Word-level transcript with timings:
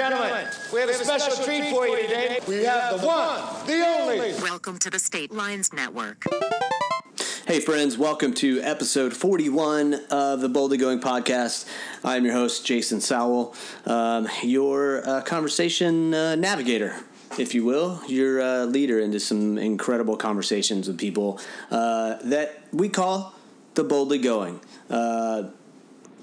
gentlemen, 0.00 0.48
we 0.72 0.80
have 0.80 0.88
a 0.88 0.94
special 0.94 1.44
treat 1.44 1.70
for 1.70 1.86
you 1.86 2.00
today. 2.00 2.38
We 2.48 2.64
have 2.64 2.98
the 2.98 3.06
one, 3.06 3.66
the 3.66 3.84
only. 3.86 4.32
Welcome 4.40 4.78
to 4.78 4.88
the 4.88 4.98
State 4.98 5.30
Lines 5.30 5.74
Network. 5.74 6.24
Hey, 7.46 7.60
friends, 7.60 7.98
welcome 7.98 8.32
to 8.34 8.62
episode 8.62 9.14
41 9.14 10.06
of 10.10 10.40
the 10.40 10.48
Boldly 10.48 10.78
Going 10.78 11.00
podcast. 11.00 11.68
I'm 12.02 12.24
your 12.24 12.32
host, 12.32 12.64
Jason 12.64 13.02
Sowell, 13.02 13.54
um, 13.84 14.26
your 14.42 15.06
uh, 15.06 15.20
conversation 15.20 16.14
uh, 16.14 16.34
navigator, 16.34 16.96
if 17.38 17.54
you 17.54 17.66
will, 17.66 18.00
your 18.08 18.40
uh, 18.40 18.64
leader 18.64 19.00
into 19.00 19.20
some 19.20 19.58
incredible 19.58 20.16
conversations 20.16 20.88
with 20.88 20.96
people 20.96 21.38
uh, 21.70 22.16
that 22.24 22.62
we 22.72 22.88
call 22.88 23.34
the 23.74 23.84
Boldly 23.84 24.18
Going. 24.18 24.60
Uh, 24.88 25.50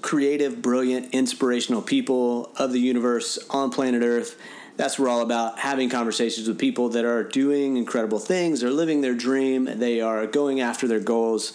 creative, 0.02 0.62
brilliant, 0.62 1.14
inspirational 1.14 1.82
people 1.82 2.52
of 2.56 2.72
the 2.72 2.80
universe 2.80 3.38
on 3.50 3.70
planet 3.70 4.02
Earth. 4.02 4.38
That's 4.76 4.96
what 4.96 5.06
we're 5.06 5.10
all 5.10 5.22
about 5.22 5.58
having 5.58 5.90
conversations 5.90 6.46
with 6.46 6.56
people 6.56 6.90
that 6.90 7.04
are 7.04 7.24
doing 7.24 7.76
incredible 7.76 8.20
things, 8.20 8.60
they're 8.60 8.70
living 8.70 9.00
their 9.00 9.14
dream, 9.14 9.64
they 9.64 10.00
are 10.00 10.24
going 10.26 10.60
after 10.60 10.86
their 10.86 11.00
goals, 11.00 11.52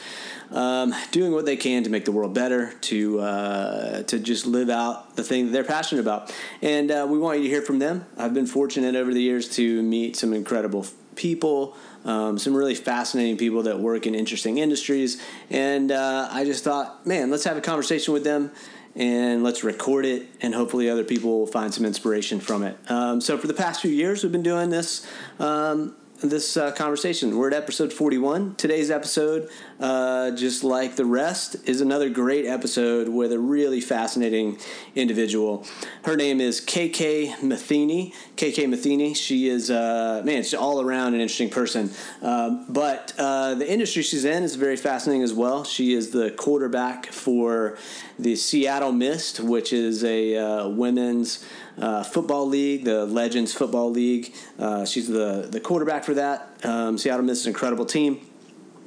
um, 0.52 0.94
doing 1.12 1.32
what 1.32 1.46
they 1.46 1.56
can 1.56 1.86
to 1.86 1.90
make 1.90 2.04
the 2.04 2.12
world 2.12 2.34
better, 2.34 2.74
to 2.82 3.22
uh, 3.22 4.04
to 4.04 4.20
just 4.20 4.46
live 4.46 4.70
out 4.70 5.16
the 5.16 5.24
thing 5.24 5.46
that 5.46 5.52
they're 5.52 5.64
passionate 5.64 6.02
about. 6.02 6.36
And 6.62 6.92
uh, 6.92 7.08
we 7.10 7.18
want 7.18 7.38
you 7.38 7.46
to 7.46 7.50
hear 7.50 7.62
from 7.62 7.80
them. 7.80 8.06
I've 8.18 8.34
been 8.34 8.46
fortunate 8.46 8.94
over 8.96 9.14
the 9.14 9.22
years 9.22 9.48
to 9.56 9.82
meet 9.82 10.18
some 10.18 10.34
incredible 10.34 10.86
people, 11.16 11.78
um, 12.06 12.38
some 12.38 12.56
really 12.56 12.76
fascinating 12.76 13.38
people 13.38 13.64
that 13.64 13.80
work 13.80 14.06
in 14.06 14.16
interesting 14.16 14.58
industries. 14.58 15.22
And 15.50 15.92
uh, 15.92 16.28
I 16.32 16.46
just 16.46 16.64
thought, 16.64 17.06
man, 17.06 17.30
let's 17.30 17.44
have 17.44 17.58
a 17.58 17.62
conversation 17.62 18.14
with 18.14 18.24
them 18.24 18.52
and 18.96 19.44
let's 19.44 19.64
record 19.64 20.06
it, 20.06 20.28
and 20.42 20.54
hopefully 20.54 20.88
other 20.88 21.04
people 21.04 21.40
will 21.40 21.48
find 21.48 21.74
some 21.74 21.84
inspiration 21.84 22.40
from 22.40 22.62
it. 22.62 22.78
Um, 22.90 23.22
so 23.22 23.38
for 23.40 23.48
the 23.48 23.54
past 23.54 23.82
few 23.82 23.90
years, 23.90 24.22
we've 24.22 24.32
been 24.32 24.44
doing 24.44 24.70
this. 24.70 25.08
Um, 25.40 25.96
this 26.24 26.56
uh, 26.56 26.72
conversation. 26.72 27.38
We're 27.38 27.50
at 27.50 27.54
episode 27.54 27.92
41. 27.92 28.56
Today's 28.56 28.90
episode, 28.90 29.50
uh, 29.80 30.32
just 30.32 30.64
like 30.64 30.96
the 30.96 31.06
rest, 31.06 31.58
is 31.66 31.82
another 31.82 32.10
great 32.10 32.46
episode 32.46 33.10
with 33.10 33.34
a 33.34 33.40
really 33.40 33.82
fascinating 33.82 34.58
individual. 34.96 35.66
Her 36.06 36.16
name 36.16 36.40
is 36.40 36.62
KK 36.62 37.44
Matheny. 37.44 38.14
KK 38.38 38.70
Matheny. 38.70 39.14
She 39.14 39.50
is, 39.50 39.70
uh, 39.70 40.22
man, 40.24 40.44
she's 40.44 40.54
all 40.54 40.82
around 40.82 41.14
an 41.14 41.20
interesting 41.20 41.50
person. 41.50 41.92
Um, 42.22 42.66
but 42.70 43.14
uh, 43.18 43.56
the 43.56 43.70
industry 43.70 44.02
she's 44.02 44.24
in 44.24 44.44
is 44.44 44.56
very 44.56 44.78
fascinating 44.78 45.24
as 45.24 45.34
well. 45.34 45.66
She 45.66 45.94
is 45.94 46.12
the 46.12 46.32
quarterback 46.32 47.08
for 47.08 47.78
the 48.18 48.36
Seattle 48.38 48.94
Mist, 48.94 49.42
which 49.42 49.74
is 49.74 50.04
a 50.04 50.38
uh, 50.38 50.70
women's 50.70 51.46
uh, 51.78 52.04
football 52.04 52.48
league, 52.48 52.86
the 52.86 53.06
Legends 53.06 53.54
Football 53.54 53.92
League. 53.92 54.34
Uh, 54.60 54.86
she's 54.86 55.08
the, 55.08 55.48
the 55.50 55.60
quarterback 55.60 56.04
for 56.04 56.14
that. 56.14 56.50
Um, 56.64 56.98
Seattle 56.98 57.26
Mist 57.26 57.42
is 57.42 57.46
an 57.48 57.52
incredible 57.52 57.86
team. 57.86 58.22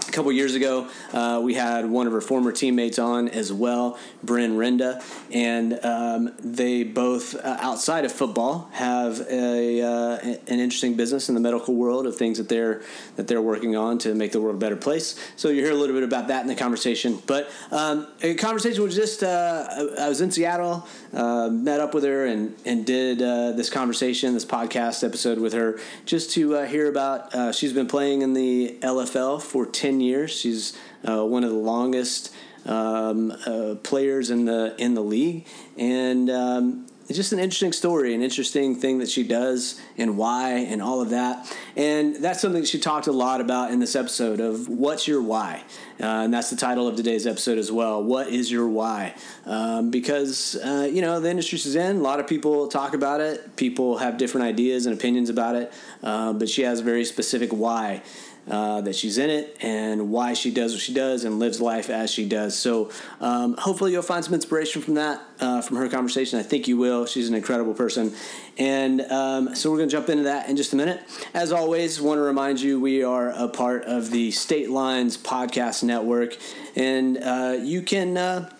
A 0.08 0.12
couple 0.12 0.30
years 0.30 0.54
ago, 0.54 0.88
uh, 1.12 1.40
we 1.42 1.54
had 1.54 1.90
one 1.90 2.06
of 2.06 2.12
her 2.12 2.20
former 2.20 2.52
teammates 2.52 2.98
on 2.98 3.28
as 3.28 3.52
well, 3.52 3.98
Bryn 4.22 4.56
Renda, 4.56 5.02
and 5.32 5.80
um, 5.84 6.32
they 6.38 6.84
both, 6.84 7.34
uh, 7.34 7.56
outside 7.60 8.04
of 8.04 8.12
football, 8.12 8.70
have 8.72 9.20
a, 9.28 9.82
uh, 9.82 10.18
an 10.22 10.60
interesting 10.60 10.94
business 10.94 11.28
in 11.28 11.34
the 11.34 11.40
medical 11.40 11.74
world 11.74 12.06
of 12.06 12.16
things 12.16 12.38
that 12.38 12.48
they're 12.48 12.82
that 13.16 13.26
they're 13.26 13.42
working 13.42 13.74
on 13.74 13.98
to 13.98 14.14
make 14.14 14.30
the 14.30 14.40
world 14.40 14.54
a 14.54 14.58
better 14.58 14.76
place. 14.76 15.18
So 15.34 15.48
you 15.48 15.62
hear 15.62 15.72
a 15.72 15.76
little 15.76 15.94
bit 15.94 16.04
about 16.04 16.28
that 16.28 16.42
in 16.42 16.46
the 16.46 16.54
conversation. 16.54 17.20
But 17.26 17.50
um, 17.72 18.06
a 18.22 18.34
conversation 18.34 18.82
was 18.84 18.94
just 18.94 19.24
uh, 19.24 19.66
I 19.98 20.08
was 20.08 20.20
in 20.20 20.30
Seattle, 20.30 20.86
uh, 21.14 21.48
met 21.48 21.80
up 21.80 21.94
with 21.94 22.04
her, 22.04 22.26
and 22.26 22.54
and 22.64 22.86
did 22.86 23.20
uh, 23.20 23.52
this 23.52 23.70
conversation, 23.70 24.34
this 24.34 24.44
podcast 24.44 25.02
episode 25.02 25.38
with 25.38 25.52
her, 25.52 25.80
just 26.04 26.30
to 26.32 26.62
hear 26.66 26.88
about. 26.88 27.54
she's 27.56 27.72
been 27.72 27.88
playing 27.88 28.22
in 28.22 28.34
the 28.34 28.78
LFL 28.82 29.42
for 29.42 29.66
ten 29.66 29.95
years. 30.00 30.30
She's 30.30 30.76
uh, 31.08 31.24
one 31.24 31.44
of 31.44 31.50
the 31.50 31.56
longest 31.56 32.34
um, 32.66 33.30
uh, 33.46 33.76
players 33.82 34.30
in 34.30 34.44
the 34.44 34.74
in 34.78 34.94
the 34.94 35.02
league, 35.02 35.46
and 35.76 36.28
um, 36.30 36.86
it's 37.08 37.16
just 37.16 37.32
an 37.32 37.38
interesting 37.38 37.72
story, 37.72 38.14
an 38.14 38.22
interesting 38.22 38.74
thing 38.74 38.98
that 38.98 39.08
she 39.08 39.22
does, 39.22 39.80
and 39.96 40.18
why, 40.18 40.50
and 40.50 40.82
all 40.82 41.00
of 41.00 41.10
that. 41.10 41.56
And 41.76 42.16
that's 42.16 42.40
something 42.40 42.62
that 42.62 42.66
she 42.68 42.80
talked 42.80 43.06
a 43.06 43.12
lot 43.12 43.40
about 43.40 43.70
in 43.70 43.78
this 43.78 43.94
episode 43.94 44.40
of 44.40 44.68
what's 44.68 45.06
your 45.06 45.22
why, 45.22 45.62
uh, 46.00 46.04
and 46.04 46.34
that's 46.34 46.50
the 46.50 46.56
title 46.56 46.88
of 46.88 46.96
today's 46.96 47.26
episode 47.26 47.58
as 47.58 47.70
well. 47.70 48.02
What 48.02 48.28
is 48.28 48.50
your 48.50 48.68
why? 48.68 49.14
Um, 49.44 49.90
because 49.90 50.56
uh, 50.56 50.88
you 50.90 51.00
know 51.00 51.20
the 51.20 51.30
industry 51.30 51.58
she's 51.58 51.76
in, 51.76 51.96
a 51.96 52.00
lot 52.00 52.18
of 52.18 52.26
people 52.26 52.66
talk 52.66 52.94
about 52.94 53.20
it. 53.20 53.54
People 53.54 53.98
have 53.98 54.18
different 54.18 54.46
ideas 54.48 54.86
and 54.86 54.96
opinions 54.96 55.30
about 55.30 55.54
it, 55.54 55.72
uh, 56.02 56.32
but 56.32 56.48
she 56.48 56.62
has 56.62 56.80
a 56.80 56.82
very 56.82 57.04
specific 57.04 57.50
why 57.50 58.02
uh, 58.48 58.80
that 58.82 58.94
she's 58.94 59.18
in 59.18 59.30
it 59.30 59.56
and 59.60 60.10
why 60.10 60.32
she 60.32 60.50
does 60.50 60.72
what 60.72 60.80
she 60.80 60.94
does 60.94 61.24
and 61.24 61.38
lives 61.38 61.60
life 61.60 61.90
as 61.90 62.10
she 62.10 62.28
does. 62.28 62.56
So 62.56 62.90
um, 63.20 63.56
hopefully 63.56 63.92
you'll 63.92 64.02
find 64.02 64.24
some 64.24 64.34
inspiration 64.34 64.82
from 64.82 64.94
that, 64.94 65.22
uh, 65.40 65.62
from 65.62 65.76
her 65.78 65.88
conversation. 65.88 66.38
I 66.38 66.42
think 66.42 66.68
you 66.68 66.76
will. 66.76 67.06
She's 67.06 67.28
an 67.28 67.34
incredible 67.34 67.74
person. 67.74 68.14
And 68.58 69.00
um, 69.02 69.54
so 69.54 69.70
we're 69.70 69.78
going 69.78 69.88
to 69.88 69.92
jump 69.96 70.08
into 70.08 70.24
that 70.24 70.48
in 70.48 70.56
just 70.56 70.72
a 70.72 70.76
minute. 70.76 71.00
As 71.34 71.52
always, 71.52 72.00
want 72.00 72.18
to 72.18 72.22
remind 72.22 72.60
you 72.60 72.80
we 72.80 73.02
are 73.02 73.30
a 73.30 73.48
part 73.48 73.84
of 73.84 74.10
the 74.10 74.30
State 74.30 74.70
Lines 74.70 75.16
Podcast 75.16 75.82
Network. 75.82 76.36
And 76.76 77.18
uh, 77.18 77.58
you 77.60 77.82
can 77.82 78.16
uh, 78.16 78.50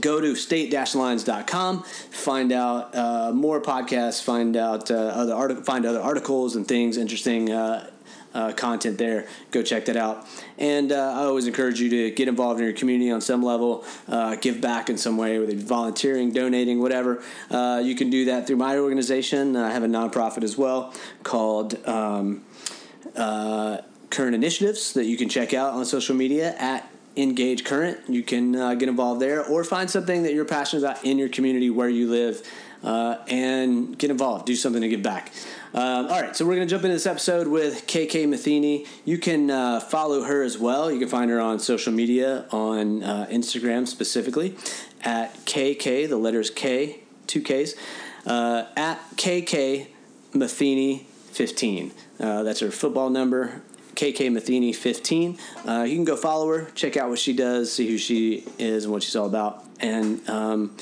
go 0.00 0.20
to 0.20 0.34
state-lines.com 0.34 1.84
find 1.84 2.52
out 2.52 2.94
uh, 2.94 3.32
more 3.32 3.60
podcasts 3.60 4.22
find 4.22 4.56
out 4.56 4.90
uh, 4.90 4.94
other 4.94 5.62
find 5.62 5.86
other 5.86 6.00
articles 6.00 6.56
and 6.56 6.66
things 6.66 6.96
interesting 6.96 7.50
uh, 7.52 7.88
uh, 8.34 8.52
content 8.52 8.98
there. 8.98 9.26
Go 9.50 9.62
check 9.62 9.86
that 9.86 9.96
out. 9.96 10.26
And 10.58 10.92
uh, 10.92 11.12
I 11.12 11.24
always 11.24 11.46
encourage 11.46 11.80
you 11.80 11.88
to 11.90 12.10
get 12.10 12.28
involved 12.28 12.60
in 12.60 12.66
your 12.66 12.74
community 12.74 13.10
on 13.10 13.20
some 13.20 13.42
level, 13.42 13.84
uh, 14.08 14.36
give 14.36 14.60
back 14.60 14.90
in 14.90 14.98
some 14.98 15.16
way, 15.16 15.38
whether 15.38 15.54
volunteering, 15.56 16.32
donating, 16.32 16.80
whatever. 16.80 17.22
Uh, 17.50 17.80
you 17.82 17.94
can 17.94 18.10
do 18.10 18.26
that 18.26 18.46
through 18.46 18.56
my 18.56 18.76
organization. 18.76 19.56
I 19.56 19.70
have 19.70 19.82
a 19.82 19.88
nonprofit 19.88 20.42
as 20.42 20.58
well 20.58 20.92
called. 21.22 21.86
Um, 21.86 22.44
uh, 23.16 23.78
current 24.10 24.34
initiatives 24.34 24.92
that 24.92 25.06
you 25.06 25.16
can 25.16 25.28
check 25.28 25.52
out 25.54 25.74
on 25.74 25.84
social 25.84 26.14
media 26.14 26.54
at 26.58 26.88
engage 27.16 27.64
current 27.64 27.98
you 28.08 28.22
can 28.22 28.56
uh, 28.56 28.74
get 28.74 28.88
involved 28.88 29.20
there 29.20 29.44
or 29.44 29.62
find 29.62 29.88
something 29.88 30.24
that 30.24 30.34
you're 30.34 30.44
passionate 30.44 30.82
about 30.82 31.04
in 31.04 31.16
your 31.16 31.28
community 31.28 31.70
where 31.70 31.88
you 31.88 32.08
live 32.10 32.42
uh, 32.82 33.16
and 33.28 33.96
get 33.98 34.10
involved 34.10 34.46
do 34.46 34.56
something 34.56 34.82
to 34.82 34.88
give 34.88 35.02
back 35.02 35.32
um, 35.74 36.06
all 36.06 36.20
right, 36.20 36.36
so 36.36 36.46
we're 36.46 36.54
going 36.54 36.68
to 36.68 36.70
jump 36.70 36.84
into 36.84 36.94
this 36.94 37.06
episode 37.06 37.48
with 37.48 37.88
KK 37.88 38.28
Matheny. 38.28 38.86
You 39.04 39.18
can 39.18 39.50
uh, 39.50 39.80
follow 39.80 40.22
her 40.22 40.40
as 40.44 40.56
well. 40.56 40.88
You 40.88 41.00
can 41.00 41.08
find 41.08 41.28
her 41.32 41.40
on 41.40 41.58
social 41.58 41.92
media, 41.92 42.46
on 42.52 43.02
uh, 43.02 43.26
Instagram 43.28 43.88
specifically, 43.88 44.56
at 45.02 45.34
KK, 45.46 46.08
the 46.08 46.16
letters 46.16 46.48
K, 46.48 47.00
two 47.26 47.42
Ks, 47.42 47.74
uh, 48.24 48.66
at 48.76 49.00
KK 49.16 49.88
Matheny 50.32 51.08
15. 51.32 51.92
Uh, 52.20 52.44
that's 52.44 52.60
her 52.60 52.70
football 52.70 53.10
number, 53.10 53.60
KK 53.96 54.30
Matheny 54.30 54.72
15. 54.72 55.38
Uh, 55.66 55.82
you 55.82 55.96
can 55.96 56.04
go 56.04 56.14
follow 56.14 56.56
her, 56.56 56.70
check 56.76 56.96
out 56.96 57.08
what 57.08 57.18
she 57.18 57.32
does, 57.32 57.72
see 57.72 57.88
who 57.88 57.98
she 57.98 58.44
is 58.60 58.84
and 58.84 58.92
what 58.92 59.02
she's 59.02 59.16
all 59.16 59.26
about, 59.26 59.64
and 59.80 60.28
um, 60.30 60.76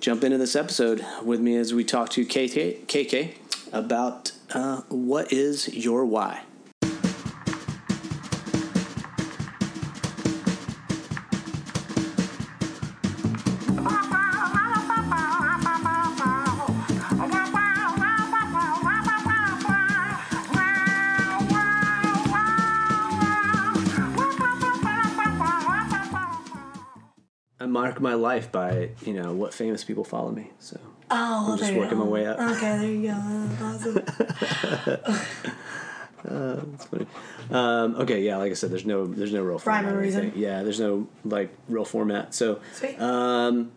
jump 0.00 0.24
into 0.24 0.38
this 0.38 0.56
episode 0.56 1.04
with 1.22 1.40
me 1.40 1.56
as 1.56 1.74
we 1.74 1.84
talk 1.84 2.08
to 2.08 2.24
KK. 2.24 2.86
KK 2.86 3.34
about 3.74 4.32
uh, 4.54 4.82
what 4.88 5.32
is 5.32 5.68
your 5.74 6.06
why. 6.06 6.42
My 28.04 28.14
life 28.14 28.52
by 28.52 28.90
you 29.04 29.12
know 29.14 29.32
what 29.32 29.52
famous 29.52 29.82
people 29.82 30.04
follow 30.04 30.30
me. 30.30 30.50
So 30.60 30.78
Oh, 31.10 31.52
I'm 31.52 31.58
just 31.58 31.74
working 31.74 31.98
my 31.98 32.04
way 32.04 32.26
up. 32.26 32.38
Okay, 32.38 32.78
there 32.78 32.86
you 32.86 33.08
go. 33.08 33.16
Awesome. 33.66 35.04
Uh, 36.26 36.58
that's 36.70 36.86
funny. 36.86 37.06
Um, 37.50 37.96
okay, 37.96 38.22
yeah, 38.22 38.38
like 38.38 38.50
I 38.50 38.54
said, 38.54 38.70
there's 38.70 38.86
no 38.86 39.06
there's 39.06 39.32
no 39.34 39.42
real 39.42 39.58
Rhyme 39.58 39.86
or 39.86 39.98
reason. 39.98 40.32
Yeah, 40.34 40.62
there's 40.62 40.80
no 40.80 41.06
like 41.22 41.50
real 41.68 41.84
format. 41.84 42.34
So 42.34 42.60
Sweet. 42.72 42.98
Um, 42.98 43.72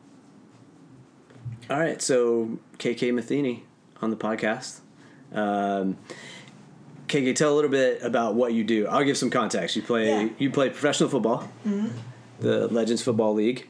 all 1.70 1.78
right, 1.78 2.02
so 2.02 2.58
KK 2.78 3.14
Matheny 3.14 3.66
on 4.02 4.12
the 4.12 4.16
podcast. 4.16 4.80
Um, 5.34 5.98
KK, 7.10 7.36
tell 7.36 7.54
a 7.54 7.56
little 7.56 7.70
bit 7.70 8.02
about 8.02 8.36
what 8.36 8.54
you 8.54 8.64
do. 8.64 8.88
I'll 8.88 9.04
give 9.04 9.18
some 9.18 9.30
context. 9.30 9.76
You 9.76 9.82
play 9.82 10.08
Yeah. 10.08 10.30
you 10.38 10.50
play 10.50 10.70
professional 10.70 11.10
football, 11.10 11.50
the 12.40 12.70
Legends 12.70 13.02
Football 13.02 13.34
League, 13.34 13.68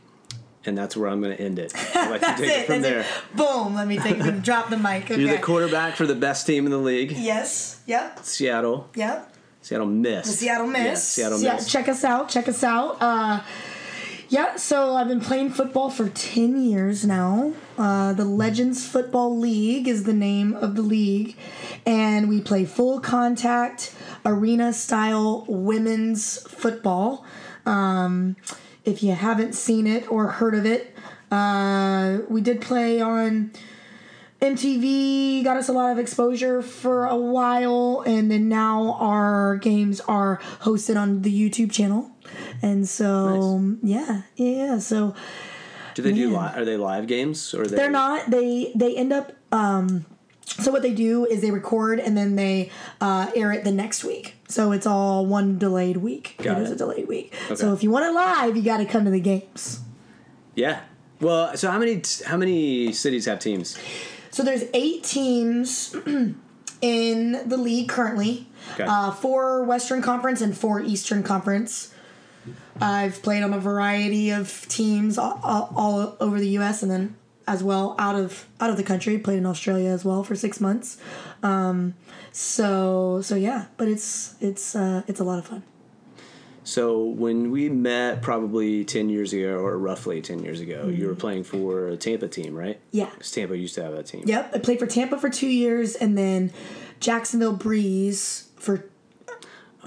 and 0.68 0.78
that's 0.78 0.96
where 0.96 1.10
I'm 1.10 1.22
going 1.22 1.36
to 1.36 1.42
end 1.44 1.58
it. 1.58 1.74
Let 1.96 2.12
you 2.14 2.19
That's 2.19 2.40
take 2.42 2.50
it. 2.50 2.60
it 2.60 2.66
from 2.68 2.81
there. 2.81 3.00
it. 3.00 3.06
Boom. 3.36 3.74
Let 3.75 3.88
me 3.88 3.98
take 3.98 4.19
it. 4.19 4.44
drop 4.44 4.69
the 4.69 4.78
mic. 4.78 5.06
Okay. 5.10 5.16
You're 5.22 5.31
the 5.36 5.42
quarterback 5.42 5.96
for 5.96 6.06
the 6.06 6.16
best 6.16 6.46
team 6.46 6.66
in 6.66 6.72
the 6.72 6.78
league, 6.78 7.12
Yes. 7.14 7.81
Yep. 7.88 8.19
Seattle. 8.24 8.90
Yep. 8.96 9.34
Seattle 9.62 9.88
Mist. 9.88 10.25
The 10.30 10.34
Seattle 10.38 10.68
Mist. 10.68 10.86
Yeah, 10.86 10.94
Seattle 10.96 11.40
Yeah, 11.42 11.54
Mist. 11.56 11.69
check 11.72 11.88
us 11.90 12.04
out. 12.04 12.30
Check 12.30 12.48
us 12.48 12.64
out. 12.64 12.98
Uh, 13.02 13.42
yeah, 14.30 14.58
so 14.58 14.94
I've 14.96 15.08
been 15.08 15.22
playing 15.22 15.52
football 15.52 15.90
for 15.90 16.10
10 16.10 16.62
years 16.62 17.06
now. 17.06 17.54
Uh, 17.78 18.12
the 18.13 18.25
Legends 18.25 18.86
Football 18.86 19.38
League 19.40 19.88
is 19.88 20.04
the 20.04 20.13
name 20.13 20.54
of 20.54 20.75
the 20.75 20.81
league. 20.81 21.38
And 21.86 22.28
we 22.28 22.42
play 22.42 22.66
full 22.66 23.00
contact, 23.00 23.94
arena 24.25 24.74
style 24.74 25.46
women's 25.48 26.42
football. 26.50 27.24
Um, 27.66 28.36
if 28.88 29.04
you 29.04 29.12
haven't 29.12 29.54
seen 29.54 29.86
it 29.86 30.10
or 30.12 30.28
heard 30.28 30.56
of 30.56 30.66
it, 30.66 30.95
uh, 31.30 32.19
we 32.30 32.42
did 32.42 32.62
play 32.62 33.01
on 33.01 33.51
MTV 34.42 35.44
got 35.44 35.57
us 35.57 35.68
a 35.68 35.74
lot 35.74 35.92
of 35.92 35.98
exposure 35.98 36.62
for 36.62 37.06
a 37.06 37.16
while, 37.16 38.04
and 38.06 38.31
then 38.31 38.48
now 38.48 38.94
our 39.00 39.57
games 39.57 40.00
are 40.01 40.39
hosted 40.62 40.95
on 40.95 41.24
the 41.24 41.31
YouTube 41.31 41.72
channel. 41.72 42.12
And 42.62 42.88
so, 42.88 43.75
yeah, 43.81 44.22
yeah, 44.36 44.66
yeah. 44.66 44.80
So 44.80 45.16
Do 45.95 46.01
they 46.01 46.13
do? 46.13 46.30
Man. 46.30 46.42
Li- 46.42 46.62
are 46.62 46.66
they 46.66 46.78
live 46.78 47.07
games 47.07 47.54
or 47.54 47.63
are 47.63 47.68
they? 47.68 47.75
they're 47.75 47.92
not. 47.92 48.30
They 48.30 48.72
they 48.75 48.95
end 48.95 49.12
up. 49.12 49.34
Um, 49.51 50.06
so 50.45 50.72
what 50.72 50.81
they 50.81 50.94
do 50.94 51.25
is 51.25 51.42
they 51.42 51.51
record 51.51 52.00
and 52.00 52.16
then 52.16 52.36
they 52.36 52.72
uh, 53.01 53.30
air 53.36 53.51
it 53.51 53.63
the 53.63 53.72
next 53.72 54.04
week. 54.04 54.37
So 54.48 54.72
it's 54.72 54.88
all 54.88 55.26
one 55.26 55.58
delayed 55.58 55.98
week. 55.98 56.36
Got 56.42 56.60
it 56.60 56.64
is 56.64 56.72
a 56.72 56.76
delayed 56.76 57.08
week. 57.08 57.34
Okay. 57.46 57.56
So 57.56 57.74
if 57.74 57.84
you 57.84 57.92
want 57.92 58.06
it 58.06 58.12
live, 58.12 58.56
you 58.56 58.64
got 58.64 58.78
to 58.78 58.86
come 58.86 59.06
to 59.06 59.12
the 59.12 59.20
games. 59.20 59.82
Yeah. 60.56 60.82
Well, 61.20 61.56
so 61.58 61.70
how 61.70 61.80
many 61.80 62.02
how 62.26 62.38
many 62.38 62.94
cities 62.94 63.26
have 63.26 63.40
teams? 63.40 63.78
So 64.32 64.44
there's 64.44 64.64
eight 64.74 65.04
teams 65.04 65.96
in 66.82 67.32
the 67.46 67.58
league 67.58 67.90
currently. 67.90 68.48
Okay. 68.74 68.86
Uh, 68.88 69.12
four 69.12 69.64
Western 69.64 70.02
Conference 70.02 70.42
and 70.42 70.58
four 70.58 70.82
Eastern 70.82 71.24
Conference. 71.24 71.94
I've 72.80 73.22
played 73.24 73.44
on 73.44 73.54
a 73.54 73.60
variety 73.60 74.30
of 74.30 74.68
teams 74.68 75.18
all, 75.18 75.40
all, 75.44 75.74
all 75.76 76.18
over 76.20 76.40
the 76.40 76.50
U.S. 76.50 76.84
and 76.84 76.92
then 76.92 77.16
as 77.48 77.64
well 77.64 77.96
out 77.98 78.16
of 78.16 78.48
out 78.60 78.70
of 78.70 78.78
the 78.78 78.84
country. 78.84 79.18
Played 79.18 79.38
in 79.40 79.46
Australia 79.46 79.90
as 79.90 80.04
well 80.06 80.24
for 80.24 80.36
six 80.36 80.60
months. 80.60 80.98
Um, 81.44 81.96
so 82.32 83.22
so 83.24 83.36
yeah, 83.36 83.66
but 83.78 83.88
it's 83.88 84.36
it's 84.42 84.76
uh, 84.76 85.04
it's 85.08 85.20
a 85.20 85.24
lot 85.24 85.40
of 85.40 85.48
fun. 85.48 85.64
So 86.64 87.02
when 87.06 87.50
we 87.52 87.70
met 87.70 88.22
probably 88.22 88.84
ten 88.84 89.10
years 89.10 89.32
ago, 89.32 89.60
or 89.60 89.78
roughly 89.78 90.22
ten 90.22 90.40
years 90.44 90.60
ago, 90.60 90.88
you 90.88 90.94
Mm-hmm. 90.98 91.08
were 91.08 91.16
playing 91.16 91.44
for 91.46 91.88
a 91.88 91.96
Tampa 91.98 92.28
team, 92.28 92.54
right? 92.56 92.80
Yeah. 92.92 93.10
Tampa 93.22 93.58
used 93.58 93.76
to 93.76 93.84
have 93.84 93.94
that 93.94 94.06
team. 94.06 94.24
Yep, 94.26 94.52
I 94.54 94.60
played 94.60 94.80
for 94.80 94.86
Tampa 94.88 95.18
for 95.18 95.30
two 95.30 95.48
years 95.48 95.96
and 95.96 96.18
then 96.18 96.52
Jacksonville 97.00 97.54
Breeze 97.54 98.50
for 98.58 98.84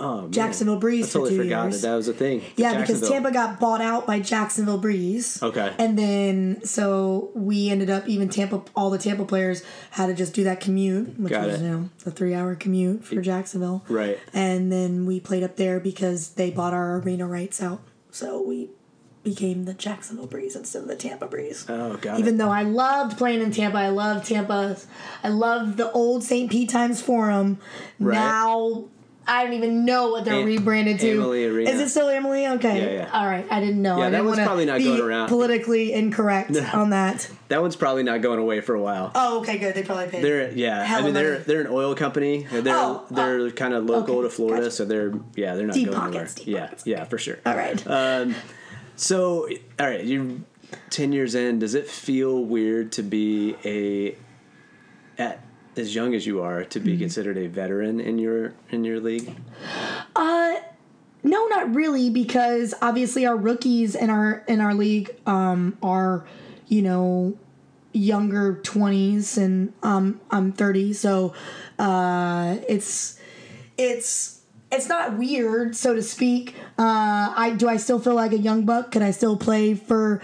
Oh, 0.01 0.23
man. 0.23 0.33
Jacksonville 0.33 0.79
Breeze 0.79 1.11
I 1.11 1.13
totally 1.19 1.31
for 1.31 1.37
two 1.37 1.49
forgot 1.49 1.63
years. 1.65 1.83
that 1.83 1.89
that 1.89 1.95
was 1.97 2.09
a 2.09 2.13
thing. 2.15 2.43
Yeah, 2.57 2.81
because 2.81 3.07
Tampa 3.09 3.31
got 3.31 3.61
bought 3.61 3.81
out 3.81 4.07
by 4.07 4.19
Jacksonville 4.21 4.79
Breeze. 4.79 5.43
Okay. 5.43 5.73
And 5.79 5.99
then 5.99 6.65
so 6.65 7.31
we 7.35 7.69
ended 7.71 7.91
up 7.91 8.09
even 8.09 8.29
Tampa 8.29 8.63
all 8.75 8.91
the 8.91 8.99
Tampa 8.99 9.25
players 9.25 9.63
had 9.93 10.07
to 10.07 10.15
just 10.15 10.35
do 10.35 10.45
that 10.45 10.61
commute, 10.61 11.19
which 11.21 11.31
Got 11.33 11.47
was 11.47 11.61
it. 11.61 11.65
you 11.65 11.69
know 11.71 11.91
a 12.07 12.11
three 12.11 12.35
hour 12.35 12.55
commute 12.55 13.05
for 13.05 13.21
Jacksonville. 13.21 13.85
Right. 13.89 14.19
And 14.33 14.73
then 14.73 15.07
we 15.07 15.21
played 15.21 15.43
up 15.43 15.57
there 15.57 15.79
because 15.81 16.31
they 16.31 16.51
bought 16.51 16.73
our 16.73 16.97
arena 16.99 17.27
rights 17.27 17.63
out. 17.63 17.81
So 18.11 18.41
we 18.43 18.71
became 19.23 19.65
the 19.67 19.75
Jacksonville 19.75 20.27
Breeze 20.27 20.57
instead 20.57 20.81
of 20.83 20.89
the 20.89 20.97
Tampa 20.97 21.27
Breeze. 21.27 21.67
Oh, 21.69 21.97
got 21.99 22.19
Even 22.19 22.37
it. 22.37 22.39
though 22.39 22.51
I 22.51 22.63
loved 22.63 23.19
playing 23.19 23.43
in 23.43 23.53
Tampa, 23.53 23.77
I 23.77 23.89
loved 23.91 24.27
Tampa. 24.27 24.79
I 25.23 25.29
loved 25.29 25.77
the 25.77 25.93
old 25.93 26.25
St. 26.25 26.51
Pete 26.51 26.71
Times 26.71 27.03
Forum. 27.03 27.59
Right. 27.99 28.15
Now 28.15 28.87
I 29.27 29.45
don't 29.45 29.53
even 29.53 29.85
know 29.85 30.11
what 30.11 30.25
they're 30.25 30.35
Am- 30.41 30.47
rebranded 30.47 30.99
to. 31.01 31.13
Amalie 31.13 31.45
Arena. 31.45 31.71
Is 31.71 31.79
it 31.81 31.89
still 31.91 32.09
Amalie? 32.09 32.47
Okay. 32.49 32.81
Yeah, 32.97 33.03
yeah. 33.05 33.11
All 33.13 33.27
right. 33.27 33.47
I 33.51 33.61
didn't 33.61 33.81
know. 33.81 33.99
Yeah, 33.99 34.07
I 34.07 34.11
that 34.11 34.17
didn't 34.17 34.27
one's 34.27 34.39
wanna 34.39 34.47
probably 34.49 34.65
not 34.67 34.79
be 34.79 34.85
going 34.85 35.01
around. 35.01 35.29
Politically 35.29 35.93
incorrect 35.93 36.57
on 36.75 36.91
that. 36.91 37.31
That 37.49 37.63
one's 37.63 37.77
probably 37.77 38.03
not 38.03 38.23
going 38.23 38.39
away 38.41 38.61
for 38.61 38.75
a 38.75 38.81
while. 38.81 39.13
Oh, 39.15 39.41
okay, 39.41 39.59
good. 39.59 39.75
They 39.75 39.83
probably 39.85 40.09
paid. 40.09 40.25
They're 40.25 40.51
yeah. 40.51 40.81
I 40.81 40.85
Hella 40.85 41.05
mean 41.05 41.15
they're 41.15 41.33
money. 41.35 41.45
they're 41.47 41.61
an 41.61 41.67
oil 41.69 41.95
company. 41.95 42.47
They're 42.51 42.75
Oh, 42.75 43.07
they're 43.11 43.41
oh, 43.41 43.51
kind 43.53 43.75
of 43.75 43.85
local 43.85 44.17
okay, 44.19 44.29
to 44.29 44.31
Florida, 44.35 44.63
gotcha. 44.63 44.71
so 44.73 44.85
they're 44.85 45.13
yeah 45.37 45.55
they're 45.55 45.67
not 45.67 45.75
Deep 45.75 45.91
going 45.91 45.99
pockets, 46.01 46.37
anywhere. 46.37 46.45
deep 46.45 46.49
yeah, 46.49 46.61
pockets. 46.67 46.87
yeah, 46.87 47.05
for 47.05 47.19
sure. 47.19 47.39
all 47.47 47.57
right. 47.57 47.87
Um, 47.87 48.35
so 48.97 49.49
all 49.79 49.87
right, 49.87 50.05
you're 50.05 50.27
ten 50.89 51.13
years 51.13 51.35
in. 51.35 51.59
Does 51.61 51.75
it 51.75 51.87
feel 51.89 52.43
weird 52.45 52.93
to 52.93 53.03
be 53.03 53.55
a 53.65 54.17
at 55.23 55.45
as 55.77 55.95
young 55.95 56.15
as 56.15 56.27
you 56.27 56.43
are 56.43 56.65
to 56.65 56.79
Mm-hmm. 56.79 56.87
be 56.87 56.99
considered 56.99 57.39
a 57.39 57.47
veteran 57.47 58.01
in 58.01 58.19
your 58.19 58.55
in 58.71 58.85
your 58.85 59.01
league? 59.01 59.35
Uh 60.17 60.57
no, 61.23 61.47
not 61.49 61.75
really, 61.75 62.09
because 62.09 62.73
obviously 62.81 63.27
our 63.27 63.37
rookies 63.37 63.95
in 63.95 64.09
our 64.09 64.43
in 64.49 64.61
our 64.61 64.73
league 64.75 65.15
um, 65.27 65.77
are, 65.83 66.25
you 66.67 66.81
know, 66.81 67.37
younger 67.93 68.55
twenties, 68.63 69.37
and 69.37 69.75
um, 69.83 70.19
I'm 70.31 70.53
thirty, 70.53 70.95
so 70.95 71.35
uh, 71.79 72.57
it's 72.67 73.21
it's 73.77 74.41
it's 74.73 74.89
not 74.89 75.19
weird, 75.19 75.77
so 75.77 75.95
to 75.95 76.03
speak. 76.03 76.55
Uh, 76.79 77.35
I 77.37 77.55
do 77.55 77.69
I 77.69 77.77
still 77.77 77.99
feel 77.99 78.15
like 78.15 78.33
a 78.33 78.39
young 78.39 78.65
buck? 78.65 78.91
Can 78.93 79.03
I 79.03 79.11
still 79.11 79.37
play 79.37 79.75
for 79.75 80.23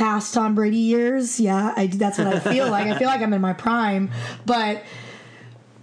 past 0.00 0.32
Tom 0.32 0.54
Brady 0.54 0.78
years? 0.78 1.38
Yeah, 1.38 1.74
I, 1.76 1.86
that's 1.86 2.16
what 2.18 2.26
I 2.26 2.40
feel 2.40 2.70
like. 2.70 2.86
I 2.86 2.98
feel 2.98 3.06
like 3.08 3.20
I'm 3.20 3.34
in 3.34 3.40
my 3.42 3.52
prime, 3.52 4.10
but 4.46 4.82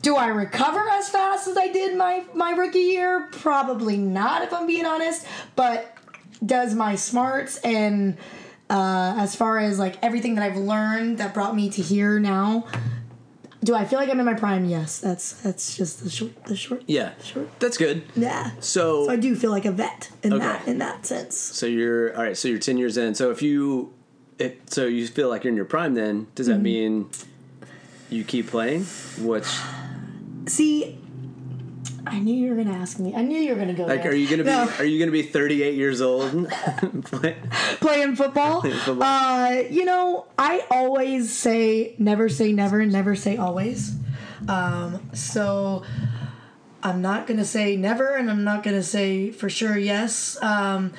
do 0.02 0.16
I 0.16 0.28
recover 0.28 0.84
as 0.90 1.08
fast 1.10 1.48
as 1.48 1.56
I 1.56 1.68
did 1.72 1.96
my 1.96 2.24
my 2.34 2.52
rookie 2.52 2.80
year? 2.80 3.30
Probably 3.32 3.96
not, 3.98 4.42
if 4.42 4.52
I'm 4.54 4.66
being 4.68 4.86
honest. 4.86 5.26
But 5.56 5.96
does 6.46 6.74
my 6.76 6.96
smarts 6.96 7.58
and 7.60 8.18
uh, 8.70 9.16
as 9.18 9.36
far 9.36 9.60
as 9.60 9.78
like 9.80 9.96
everything 10.04 10.36
that 10.36 10.44
I've 10.44 10.58
learned 10.58 11.20
that 11.20 11.34
brought 11.34 11.56
me 11.56 11.70
to 11.72 11.82
here 11.82 12.20
now, 12.20 12.66
do 13.64 13.74
I 13.76 13.86
feel 13.86 13.98
like 14.00 14.10
I'm 14.10 14.20
in 14.20 14.26
my 14.26 14.34
prime? 14.34 14.66
Yes, 14.66 15.00
that's 15.00 15.34
that's 15.42 15.78
just 15.78 16.04
the 16.04 16.10
short 16.10 16.44
the 16.46 16.56
short. 16.56 16.84
Yeah, 16.88 17.14
Sure. 17.24 17.46
that's 17.60 17.78
good. 17.78 18.04
Yeah. 18.16 18.52
So, 18.62 19.06
So 19.06 19.12
I 19.12 19.16
do 19.16 19.36
feel 19.36 19.52
like 19.52 19.66
a 19.66 19.72
vet 19.72 20.10
in 20.24 20.34
Okay. 20.34 20.44
that 20.44 20.68
in 20.68 20.78
that 20.80 21.06
sense. 21.06 21.36
so 21.38 21.66
you're 21.68 22.16
all 22.18 22.24
right. 22.24 22.36
So 22.38 22.48
you're 22.48 22.60
ten 22.60 22.78
years 22.78 22.98
in. 22.98 23.14
So 23.16 23.30
if 23.32 23.42
you 23.42 23.94
it 24.40 24.70
so 24.72 24.86
you 24.86 25.08
feel 25.08 25.30
like 25.30 25.44
you're 25.44 25.52
in 25.52 25.56
your 25.56 25.66
prime, 25.66 25.94
then 25.96 26.28
does 26.36 26.48
that 26.48 26.54
Mm-hmm. 26.56 26.64
mean 26.64 27.10
you 28.10 28.24
keep 28.24 28.48
playing? 28.48 28.84
Which 29.20 29.48
See, 30.48 30.98
I 32.06 32.20
knew 32.20 32.34
you 32.34 32.50
were 32.54 32.64
gonna 32.64 32.78
ask 32.78 33.00
me. 33.00 33.14
I 33.14 33.22
knew 33.22 33.38
you 33.38 33.50
were 33.54 33.60
gonna 33.60 33.74
go. 33.74 33.86
like 33.86 34.04
there. 34.04 34.12
are 34.12 34.16
you 34.16 34.30
gonna 34.30 34.44
be 34.44 34.50
No. 34.50 34.70
are 34.80 34.86
you 34.86 34.98
gonna 35.00 35.12
be 35.12 35.24
38 35.24 35.76
years 35.76 36.00
old? 36.02 36.50
Play- 37.06 37.36
playing 37.82 38.16
football. 38.16 38.62
football. 38.86 39.04
Uh, 39.04 39.64
you 39.70 39.84
know, 39.84 40.26
I 40.38 40.64
always 40.72 41.36
say 41.38 41.96
never 41.98 42.30
say 42.30 42.54
never, 42.54 42.86
never 42.86 43.16
say 43.16 43.36
always. 43.36 43.94
Um, 44.48 45.10
so 45.14 45.84
I'm 46.82 47.02
not 47.02 47.28
gonna 47.28 47.44
say 47.44 47.76
never, 47.76 48.16
and 48.16 48.32
I'm 48.32 48.46
not 48.46 48.64
gonna 48.64 48.84
say 48.84 49.32
for 49.32 49.50
sure 49.50 49.78
yes. 49.78 50.42
Um, 50.42 50.94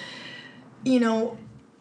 you 0.84 1.00
know, 1.00 1.38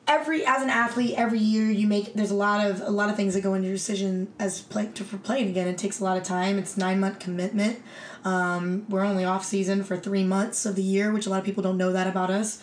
every 0.07 0.45
as 0.45 0.61
an 0.61 0.69
athlete, 0.69 1.15
every 1.17 1.39
year 1.39 1.69
you 1.69 1.87
make 1.87 2.13
there's 2.13 2.31
a 2.31 2.35
lot 2.35 2.65
of 2.65 2.81
a 2.81 2.89
lot 2.89 3.09
of 3.09 3.15
things 3.15 3.33
that 3.33 3.41
go 3.41 3.53
into 3.53 3.67
your 3.67 3.75
decision 3.75 4.31
as 4.39 4.61
play 4.61 4.89
to, 4.95 5.03
for 5.03 5.17
playing 5.17 5.49
again. 5.49 5.67
It 5.67 5.77
takes 5.77 5.99
a 5.99 6.03
lot 6.03 6.17
of 6.17 6.23
time. 6.23 6.57
It's 6.57 6.77
nine 6.77 6.99
month 6.99 7.19
commitment. 7.19 7.81
Um, 8.23 8.85
we're 8.89 9.03
only 9.03 9.25
off 9.25 9.45
season 9.45 9.83
for 9.83 9.97
three 9.97 10.23
months 10.23 10.65
of 10.65 10.75
the 10.75 10.83
year, 10.83 11.11
which 11.11 11.27
a 11.27 11.29
lot 11.29 11.39
of 11.39 11.45
people 11.45 11.63
don't 11.63 11.77
know 11.77 11.91
that 11.91 12.07
about 12.07 12.29
us. 12.29 12.61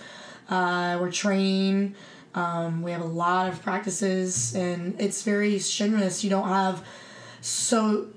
Uh, 0.49 0.99
we're 1.01 1.13
training. 1.13 1.95
Um, 2.35 2.83
we 2.83 2.91
have 2.91 3.01
a 3.01 3.07
lot 3.07 3.49
of 3.49 3.63
practices, 3.63 4.55
and 4.55 5.01
it's 5.01 5.23
very 5.23 5.59
strenuous. 5.59 6.25
You 6.25 6.31
don't 6.31 6.49
have 6.49 6.85
so, 7.41 8.09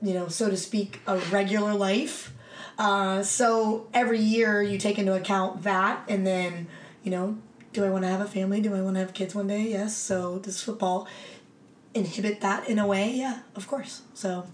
you 0.00 0.14
know, 0.14 0.28
so 0.28 0.48
to 0.48 0.56
speak, 0.56 1.00
a 1.06 1.18
regular 1.18 1.74
life. 1.74 2.32
Uh, 2.78 3.22
so 3.22 3.88
every 3.92 4.20
year 4.20 4.62
you 4.62 4.78
take 4.78 4.98
into 4.98 5.14
account 5.14 5.64
that, 5.64 6.04
and 6.08 6.26
then 6.26 6.68
you 7.02 7.10
know, 7.10 7.36
do 7.74 7.84
I 7.84 7.90
want 7.90 8.04
to 8.04 8.08
have 8.08 8.20
a 8.20 8.26
family? 8.26 8.60
Do 8.62 8.74
I 8.74 8.80
want 8.80 8.94
to 8.96 9.00
have 9.00 9.12
kids 9.12 9.34
one 9.34 9.48
day? 9.48 9.62
Yes. 9.68 9.94
So 9.96 10.38
does 10.38 10.62
football 10.62 11.06
inhibit 11.92 12.40
that 12.40 12.68
in 12.68 12.78
a 12.78 12.86
way? 12.86 13.10
Yeah, 13.10 13.40
of 13.54 13.66
course. 13.68 14.02
So 14.14 14.46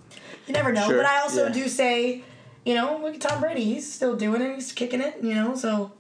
you 0.47 0.53
never 0.55 0.73
know. 0.73 0.87
Sure, 0.89 0.97
But 0.97 1.07
I 1.07 1.21
also 1.21 1.47
yeah. 1.47 1.53
do 1.53 1.69
say, 1.69 2.23
you 2.65 2.75
know, 2.75 2.99
look 3.03 3.15
at 3.15 3.21
Tom 3.21 3.41
Brady. 3.41 3.63
He's 3.65 3.91
still 3.93 4.17
doing 4.17 4.43
it. 4.43 4.55
He's 4.57 4.73
kicking 4.73 5.01
it. 5.01 5.19
You 5.23 5.35
know, 5.35 5.55
so 5.55 5.93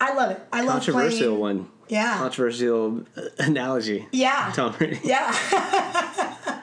I 0.00 0.14
love 0.14 0.30
it. 0.32 0.40
I 0.52 0.60
love 0.62 0.68
it. 0.68 0.86
Controversial 0.86 1.36
playing. 1.36 1.40
one. 1.40 1.68
Yeah. 1.88 2.16
Controversial 2.18 3.04
analogy. 3.38 4.08
yeah. 4.10 4.50
Tom 4.54 4.72
Brady. 4.72 4.98
Yeah. 5.04 6.60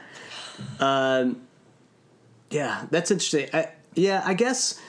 um, 0.79 1.41
Yeah, 2.49 2.85
that's 2.89 3.11
interesting. 3.11 3.47
I, 3.53 3.69
yeah, 3.93 4.23
I 4.25 4.33
guess 4.33 4.79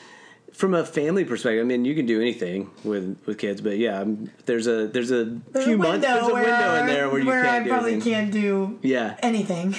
from 0.53 0.75
a 0.75 0.85
family 0.85 1.25
perspective, 1.25 1.61
I 1.61 1.65
mean, 1.65 1.85
you 1.85 1.95
can 1.95 2.07
do 2.07 2.21
anything 2.21 2.71
with 2.85 3.19
with 3.27 3.39
kids, 3.39 3.61
but 3.61 3.79
yeah, 3.79 4.01
um, 4.01 4.31
there's 4.47 4.67
a 4.67 4.87
there's 4.87 5.11
a 5.11 5.25
There's 5.53 5.65
few 5.65 5.75
a 5.75 5.79
months 5.79 6.07
there's 6.07 6.27
a 6.27 6.33
where, 6.33 6.43
window 6.45 6.75
in 6.81 6.87
there 6.87 7.09
where 7.11 7.19
you 7.21 7.27
can't 7.31 7.47
I 7.49 7.63
do 7.65 7.69
probably 7.71 7.93
anything. 7.93 8.13
can't 8.13 8.33
do 8.33 8.79
Yeah. 8.83 9.17
anything 9.23 9.75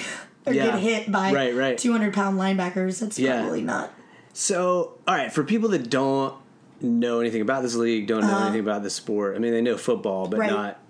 or 0.46 0.52
Yeah. 0.52 0.66
get 0.66 0.78
hit 0.80 1.12
by 1.12 1.32
Right, 1.32 1.54
right. 1.54 1.78
200 1.78 2.12
pound 2.12 2.38
linebackers. 2.38 3.00
That's 3.00 3.18
Yeah. 3.18 3.40
probably 3.40 3.62
not. 3.62 3.92
So, 4.32 4.98
all 5.06 5.14
right, 5.14 5.32
for 5.32 5.44
people 5.44 5.68
that 5.70 5.88
don't 5.90 6.34
know 6.80 7.20
anything 7.20 7.40
about 7.40 7.62
this 7.62 7.76
league, 7.76 8.06
don't 8.08 8.22
know 8.22 8.38
anything 8.42 8.60
about 8.60 8.82
this 8.82 8.94
sport. 8.94 9.36
I 9.36 9.38
mean, 9.38 9.52
they 9.52 9.62
know 9.62 9.76
football, 9.76 10.26
but. 10.28 10.40
Right. 10.40 10.50
not 10.50 10.80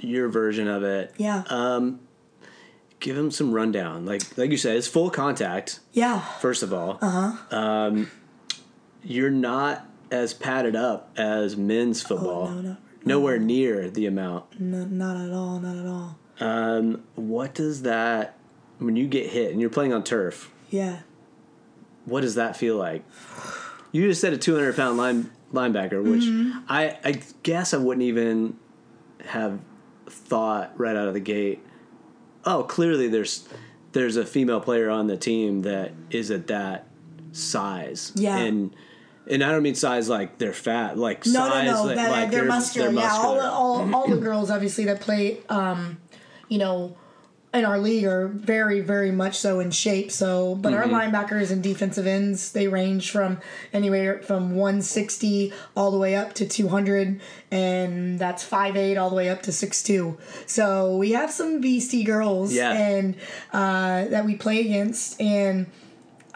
your 0.00 0.28
version 0.28 0.68
of 0.68 0.82
it. 0.84 1.12
Yeah. 1.16 1.42
Um, 1.48 2.00
give 3.00 3.16
them 3.16 3.30
some 3.30 3.52
rundown. 3.52 4.04
Like 4.06 4.22
like 4.36 4.50
you 4.50 4.56
said, 4.56 4.76
it's 4.76 4.86
full 4.88 5.10
contact. 5.10 5.80
yeah. 5.92 6.20
First 6.40 6.62
of 6.62 6.72
all, 6.72 6.98
uh-huh. 7.00 7.56
um, 7.56 8.10
you're 9.02 9.30
not 9.30 9.86
as 10.10 10.34
padded 10.34 10.74
up 10.76 11.10
as 11.16 11.56
men's 11.56 12.02
football. 12.02 12.48
Oh, 12.48 12.54
no, 12.54 12.60
no. 12.62 12.76
Nowhere 13.04 13.38
near 13.38 13.88
the 13.90 14.06
amount. 14.06 14.60
No, 14.60 14.84
not 14.84 15.16
at 15.16 15.32
all. 15.32 15.60
Not 15.60 15.76
at 15.76 15.86
all. 15.86 16.18
Um, 16.40 17.04
what 17.14 17.54
does 17.54 17.82
that 17.82 18.36
when 18.78 18.96
you 18.96 19.06
get 19.06 19.30
hit 19.30 19.50
and 19.52 19.60
you're 19.60 19.70
playing 19.70 19.92
on 19.92 20.04
turf? 20.04 20.52
Yeah. 20.70 21.00
What 22.04 22.20
does 22.22 22.34
that 22.34 22.56
feel 22.56 22.76
like? 22.76 23.04
You 23.92 24.08
just 24.08 24.20
said 24.20 24.32
a 24.32 24.38
200 24.38 24.76
pound 24.76 24.98
line 24.98 25.30
linebacker, 25.52 26.02
which 26.02 26.22
Mm-hmm. 26.22 26.58
I 26.68 26.98
I 27.04 27.22
guess 27.42 27.72
I 27.72 27.78
wouldn't 27.78 28.04
even 28.04 28.56
have 29.24 29.60
thought 30.06 30.78
right 30.78 30.96
out 30.96 31.08
of 31.08 31.14
the 31.14 31.20
gate. 31.20 31.64
Oh, 32.44 32.62
clearly 32.64 33.08
there's 33.08 33.48
there's 33.92 34.16
a 34.16 34.26
female 34.26 34.60
player 34.60 34.90
on 34.90 35.06
the 35.06 35.16
team 35.16 35.62
that 35.62 35.92
is 36.10 36.30
at 36.30 36.46
that 36.48 36.86
size. 37.38 38.12
Yeah. 38.14 38.36
and 38.38 38.74
and 39.30 39.44
I 39.44 39.52
don't 39.52 39.62
mean 39.62 39.74
size 39.74 40.08
like 40.08 40.38
they're 40.38 40.52
fat, 40.54 40.96
like 40.96 41.26
No, 41.26 41.32
size 41.48 41.66
no, 41.66 41.72
no. 41.74 41.84
like, 41.84 41.96
that, 41.96 42.10
like 42.10 42.30
they're, 42.30 42.44
muscular. 42.46 42.88
they're 42.90 43.00
Yeah, 43.02 43.12
all, 43.12 43.34
the- 43.34 43.42
all, 43.42 43.94
all 43.94 44.08
the 44.08 44.16
girls 44.28 44.50
obviously 44.50 44.84
that 44.86 45.00
play, 45.02 45.40
um, 45.50 45.98
you 46.48 46.56
know, 46.58 46.96
in 47.52 47.64
our 47.64 47.78
league 47.78 48.04
are 48.04 48.28
very, 48.28 48.80
very 48.80 49.10
much 49.10 49.36
so 49.38 49.58
in 49.60 49.70
shape. 49.70 50.10
So, 50.10 50.54
but 50.54 50.72
Mm-hmm. 50.72 50.94
our 50.94 51.00
linebackers 51.02 51.50
and 51.50 51.62
defensive 51.62 52.06
ends 52.06 52.52
they 52.52 52.68
range 52.68 53.10
from 53.10 53.38
anywhere 53.72 54.20
from 54.22 54.54
160 54.54 55.52
all 55.76 55.90
the 55.90 55.98
way 55.98 56.14
up 56.14 56.32
to 56.34 56.46
200, 56.48 57.20
and 57.50 58.18
that's 58.18 58.46
5'8 58.48 58.98
all 59.00 59.08
the 59.10 59.16
way 59.16 59.28
up 59.30 59.42
to 59.42 59.50
6'2. 59.50 60.16
So 60.46 60.96
we 60.96 61.12
have 61.12 61.30
some 61.30 61.60
beastie 61.60 62.04
girls, 62.04 62.52
Yeah. 62.54 62.72
and 62.72 63.14
uh, 63.52 64.04
that 64.08 64.24
we 64.24 64.36
play 64.36 64.60
against, 64.60 65.20
and. 65.20 65.66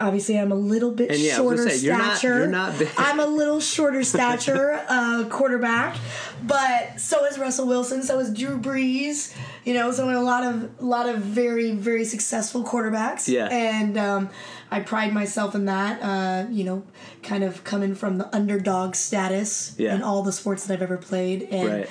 Obviously, 0.03 0.37
I'm 0.37 0.51
a 0.51 0.55
little 0.55 0.91
bit 0.91 1.09
And 1.11 1.19
yeah, 1.19 1.35
shorter 1.37 1.69
say, 1.69 1.77
you're 1.77 1.97
not- 1.97 2.17
stature. 2.17 2.39
you're 2.39 2.47
not 2.47 2.77
big. 2.77 2.89
I'm 2.97 3.19
a 3.19 3.25
little 3.25 3.59
shorter 3.59 4.03
stature 4.13 4.83
uh, 4.89 5.25
quarterback, 5.29 5.95
but 6.43 6.99
so 6.99 7.25
is 7.25 7.37
Russell 7.39 7.67
Wilson. 7.67 8.03
So 8.03 8.19
is 8.19 8.33
Drew 8.33 8.57
Brees. 8.59 9.33
You 9.65 9.73
know, 9.73 9.91
so 9.93 10.09
a 10.09 10.19
lot 10.19 10.43
of 10.43 10.69
a 10.81 10.85
lot 10.85 11.07
of 11.07 11.19
very 11.19 11.71
very 11.71 12.03
successful 12.05 12.63
quarterbacks. 12.63 13.27
Yeah. 13.27 13.47
and 13.49 13.97
um, 13.97 14.29
I 14.69 14.81
pride 14.81 15.13
myself 15.13 15.55
in 15.55 15.65
that. 15.65 16.01
Uh, 16.01 16.49
you 16.51 16.63
know, 16.65 16.83
kind 17.21 17.43
of 17.45 17.63
coming 17.63 17.95
from 17.95 18.17
the 18.17 18.35
underdog 18.35 18.95
status 18.95 19.73
Yeah. 19.77 19.95
in 19.95 20.01
all 20.03 20.21
the 20.23 20.33
sports 20.33 20.65
that 20.67 20.73
I've 20.73 20.81
ever 20.81 20.97
played. 20.97 21.43
And 21.43 21.69
right. 21.69 21.89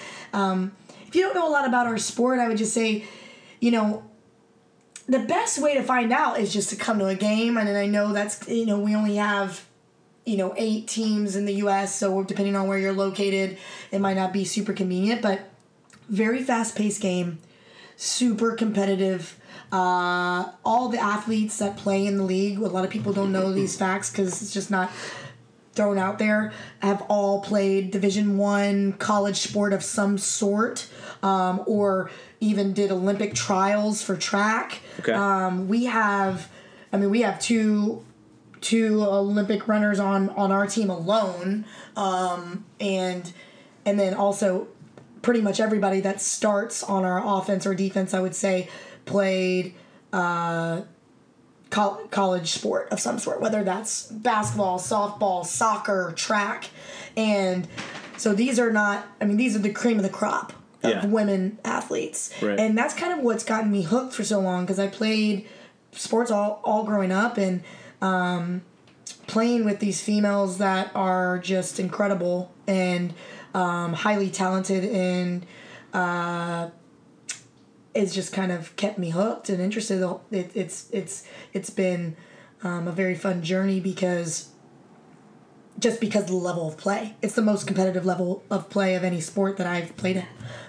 if 1.08 1.14
you 1.16 1.22
don't 1.22 1.34
know 1.34 1.48
a 1.48 1.52
lot 1.52 1.66
about 1.66 1.86
our 1.86 1.98
sport, 1.98 2.38
I 2.38 2.48
would 2.48 2.58
just 2.58 2.74
say, 2.74 3.04
you 3.60 3.70
know, 3.70 4.02
the 5.06 5.18
best 5.20 5.60
way 5.60 5.74
to 5.74 5.82
find 5.82 6.12
out 6.12 6.38
is 6.38 6.52
just 6.52 6.70
to 6.70 6.76
come 6.76 6.98
to 6.98 7.06
a 7.06 7.14
game. 7.14 7.56
And 7.56 7.68
then 7.68 7.76
I 7.76 7.86
know 7.86 8.12
that's, 8.12 8.48
you 8.48 8.66
know, 8.66 8.78
we 8.78 8.94
only 8.94 9.16
have, 9.16 9.64
you 10.24 10.36
know, 10.36 10.54
eight 10.56 10.88
teams 10.88 11.36
in 11.36 11.44
the 11.44 11.54
U.S. 11.54 11.94
So 11.94 12.22
depending 12.22 12.56
on 12.56 12.68
where 12.68 12.78
you're 12.78 12.92
located, 12.92 13.58
it 13.90 14.00
might 14.00 14.16
not 14.16 14.32
be 14.32 14.44
super 14.44 14.72
convenient, 14.72 15.22
but 15.22 15.50
very 16.08 16.42
fast 16.42 16.76
paced 16.76 17.00
game, 17.00 17.38
super 17.96 18.54
competitive. 18.54 19.38
Uh, 19.72 20.52
all 20.64 20.88
the 20.90 20.98
athletes 20.98 21.58
that 21.58 21.76
play 21.76 22.06
in 22.06 22.18
the 22.18 22.24
league, 22.24 22.58
a 22.58 22.68
lot 22.68 22.84
of 22.84 22.90
people 22.90 23.12
don't 23.12 23.32
know 23.32 23.52
these 23.52 23.76
facts 23.76 24.10
because 24.10 24.42
it's 24.42 24.52
just 24.52 24.70
not 24.70 24.90
thrown 25.74 25.98
out 25.98 26.18
there 26.18 26.52
have 26.80 27.02
all 27.08 27.40
played 27.40 27.90
division 27.90 28.36
one 28.36 28.92
college 28.94 29.38
sport 29.38 29.72
of 29.72 29.82
some 29.82 30.18
sort 30.18 30.86
um, 31.22 31.62
or 31.66 32.10
even 32.40 32.72
did 32.72 32.90
olympic 32.90 33.34
trials 33.34 34.02
for 34.02 34.16
track 34.16 34.80
Okay. 35.02 35.12
um, 35.12 35.68
we 35.68 35.84
have 35.84 36.50
i 36.92 36.96
mean 36.96 37.10
we 37.10 37.22
have 37.22 37.38
two 37.40 38.04
two 38.60 39.02
olympic 39.02 39.68
runners 39.68 39.98
on 39.98 40.30
on 40.30 40.50
our 40.52 40.66
team 40.66 40.90
alone 40.90 41.64
um, 41.96 42.64
and 42.80 43.32
and 43.84 43.98
then 43.98 44.14
also 44.14 44.68
pretty 45.22 45.40
much 45.40 45.60
everybody 45.60 46.00
that 46.00 46.20
starts 46.20 46.82
on 46.82 47.04
our 47.04 47.22
offense 47.24 47.66
or 47.66 47.74
defense 47.74 48.14
i 48.14 48.20
would 48.20 48.34
say 48.34 48.68
played 49.04 49.74
col- 51.72 52.06
college 52.10 52.52
sport 52.52 52.88
of 52.92 53.00
some 53.00 53.18
sort, 53.18 53.40
whether 53.40 53.64
that's 53.64 54.06
basketball, 54.06 54.78
softball, 54.78 55.44
soccer, 55.44 56.12
track. 56.14 56.70
And 57.16 57.66
so 58.16 58.32
these 58.32 58.60
are 58.60 58.70
not, 58.70 59.06
I 59.20 59.24
mean, 59.24 59.38
these 59.38 59.56
are 59.56 59.58
the 59.58 59.72
cream 59.72 59.96
of 59.96 60.04
the 60.04 60.10
crop 60.10 60.52
of 60.82 60.90
Yeah. 60.90 61.06
women 61.06 61.58
athletes. 61.64 62.30
Right. 62.42 62.58
And 62.58 62.76
that's 62.76 62.94
kind 62.94 63.12
of 63.12 63.20
what's 63.20 63.44
gotten 63.44 63.70
me 63.70 63.82
hooked 63.82 64.14
for 64.14 64.24
so 64.24 64.40
long 64.40 64.64
because 64.64 64.78
I 64.78 64.86
played 64.88 65.46
sports 65.92 66.30
all, 66.30 66.60
all 66.64 66.84
growing 66.84 67.12
up 67.12 67.36
and 67.38 67.62
um, 68.00 68.62
playing 69.26 69.64
with 69.64 69.78
these 69.80 70.00
females 70.00 70.58
that 70.58 70.90
are 70.94 71.38
just 71.38 71.78
incredible 71.78 72.52
and 72.66 73.14
um, 73.54 73.92
highly 73.92 74.30
talented 74.30 74.84
and 74.84 75.44
uh, 75.92 76.70
it's 77.94 78.14
just 78.14 78.32
kind 78.32 78.50
of 78.50 78.74
kept 78.76 78.98
me 78.98 79.10
hooked 79.10 79.48
and 79.50 79.60
interested. 79.60 80.02
It, 80.30 80.50
it's 80.54 80.88
it's 80.92 81.24
it's 81.52 81.68
been 81.68 82.16
um, 82.62 82.88
a 82.88 82.92
very 82.92 83.14
fun 83.14 83.42
journey 83.42 83.80
because 83.80 84.48
just 85.82 86.00
because 86.00 86.26
the 86.26 86.34
level 86.34 86.68
of 86.68 86.76
play, 86.78 87.14
it's 87.20 87.34
the 87.34 87.42
most 87.42 87.66
competitive 87.66 88.06
level 88.06 88.42
of 88.50 88.70
play 88.70 88.94
of 88.94 89.02
any 89.04 89.20
sport 89.20 89.56
that 89.58 89.66
I've 89.66 89.94
played 89.96 90.16
in 90.16 90.26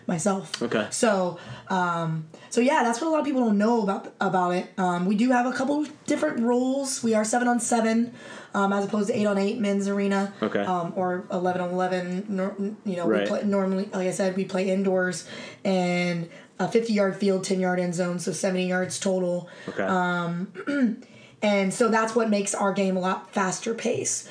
myself. 0.08 0.62
Okay. 0.62 0.88
So 0.89 1.38
um, 1.70 2.25
so 2.50 2.60
yeah, 2.60 2.84
that's 2.84 3.00
what 3.00 3.08
a 3.08 3.12
lot 3.12 3.20
of 3.20 3.25
people 3.25 3.41
don't 3.46 3.58
know 3.58 3.84
about 3.84 4.12
about 4.20 4.51
it. 4.55 4.67
Um, 4.77 5.05
we 5.05 5.15
do 5.15 5.29
have 5.29 5.46
a 5.46 5.53
couple 5.53 5.86
different 6.08 6.39
rules. 6.41 7.03
We 7.03 7.13
are 7.13 7.24
seven 7.24 7.48
on 7.48 7.60
seven. 7.60 8.13
Um, 8.55 8.72
as 8.72 8.86
opposed 8.86 9.08
to 9.08 9.17
eight 9.17 9.25
on 9.25 9.39
eight 9.39 9.58
men's 9.60 9.88
arena, 9.88 10.32
Okay. 10.41 10.60
um, 10.60 10.93
or 10.96 11.25
eleven 11.32 11.62
on 11.62 11.70
eleven. 11.72 12.25
Nor, 12.29 12.55
you 12.86 12.96
know, 12.98 13.08
Right. 13.08 13.22
we 13.22 13.27
play 13.27 13.43
normally, 13.46 13.86
like 13.93 14.08
I 14.08 14.12
said, 14.12 14.36
we 14.36 14.46
play 14.46 14.70
indoors 14.70 15.25
and 15.63 16.29
a 16.60 16.67
50 16.67 16.93
yard 16.93 17.15
field, 17.15 17.43
10 17.43 17.60
yard 17.60 17.79
end 17.79 17.96
zone, 17.96 18.20
so 18.20 18.32
70 18.32 18.67
yards 18.67 19.00
total. 19.00 19.50
Okay. 19.70 19.84
Um, 19.84 20.53
And 21.43 21.74
so 21.74 21.89
that's 21.89 22.15
what 22.15 22.29
makes 22.29 22.55
our 22.55 22.72
game 22.72 22.96
a 22.96 23.01
lot 23.01 23.34
faster 23.34 23.74
pace. 23.74 24.29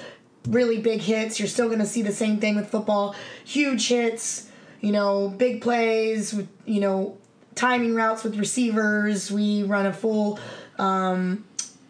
Really 0.49 0.81
big 0.81 1.01
hits. 1.01 1.39
You're 1.39 1.49
still 1.49 1.69
going 1.69 1.79
to 1.79 1.87
see 1.87 2.03
the 2.03 2.13
same 2.13 2.39
thing 2.39 2.57
with 2.57 2.69
football. 2.69 3.15
Huge 3.45 3.89
hits, 3.89 4.49
you 4.81 4.91
know, 4.93 5.29
big 5.29 5.63
plays, 5.63 6.33
with, 6.35 6.49
you 6.65 6.81
know, 6.81 7.17
timing 7.55 7.95
routes 7.95 8.25
with 8.25 8.37
receivers. 8.37 9.31
We 9.31 9.63
run 9.63 9.87
a 9.87 9.93
full, 9.93 10.41
um, 10.79 11.45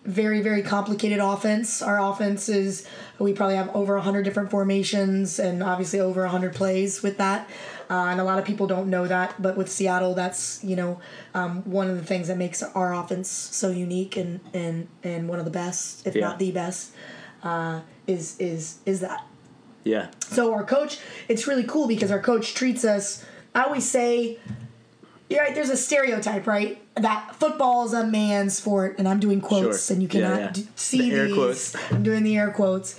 very, 0.04 0.42
very 0.42 0.62
complicated 0.62 1.18
offense. 1.20 1.80
Our 1.80 1.98
offense 2.00 2.48
is, 2.48 2.86
we 3.18 3.32
probably 3.32 3.54
have 3.56 3.74
over 3.74 3.94
100 3.94 4.22
different 4.24 4.50
formations 4.50 5.38
and 5.38 5.62
obviously 5.62 6.00
over 6.00 6.22
100 6.22 6.54
plays 6.54 7.02
with 7.02 7.18
that. 7.18 7.48
Uh, 7.88 8.06
and 8.06 8.20
a 8.20 8.24
lot 8.24 8.38
of 8.38 8.44
people 8.44 8.66
don't 8.66 8.88
know 8.88 9.06
that, 9.06 9.40
but 9.40 9.56
with 9.56 9.70
Seattle, 9.70 10.14
that's 10.14 10.62
you 10.64 10.74
know 10.76 10.98
um, 11.34 11.62
one 11.70 11.90
of 11.90 11.96
the 11.96 12.04
things 12.04 12.28
that 12.28 12.38
makes 12.38 12.62
our 12.62 12.94
offense 12.94 13.28
so 13.30 13.70
unique 13.70 14.16
and 14.16 14.40
and 14.54 14.88
and 15.04 15.28
one 15.28 15.38
of 15.38 15.44
the 15.44 15.50
best, 15.50 16.06
if 16.06 16.14
Yeah. 16.14 16.22
not 16.28 16.38
the 16.38 16.50
best, 16.52 16.92
uh, 17.42 17.80
is 18.06 18.38
is 18.38 18.78
is 18.86 19.00
that. 19.00 19.24
yeah. 19.84 20.08
So 20.20 20.52
our 20.54 20.64
coach, 20.64 20.98
it's 21.28 21.46
really 21.46 21.64
cool 21.64 21.86
because 21.88 22.10
our 22.10 22.20
coach 22.20 22.54
treats 22.54 22.84
us. 22.84 23.24
I 23.54 23.64
always 23.64 23.88
say, 23.88 24.38
you're 25.28 25.40
right. 25.40 25.54
There's 25.54 25.70
a 25.70 25.76
stereotype, 25.76 26.46
right? 26.46 26.78
That 26.96 27.34
football 27.36 27.84
is 27.86 27.92
a 27.92 28.06
man's 28.06 28.56
sport, 28.56 28.96
and 28.98 29.08
I'm 29.08 29.20
doing 29.20 29.40
quotes, 29.40 29.86
Sure. 29.86 29.94
and 29.94 30.02
you 30.02 30.08
cannot 30.08 30.40
yeah. 30.40 30.50
d- 30.52 30.68
see 30.76 31.10
The 31.10 31.22
these. 31.24 31.34
quotes. 31.34 31.76
I'm 31.92 32.02
doing 32.02 32.22
the 32.22 32.36
air 32.36 32.50
quotes. 32.50 32.98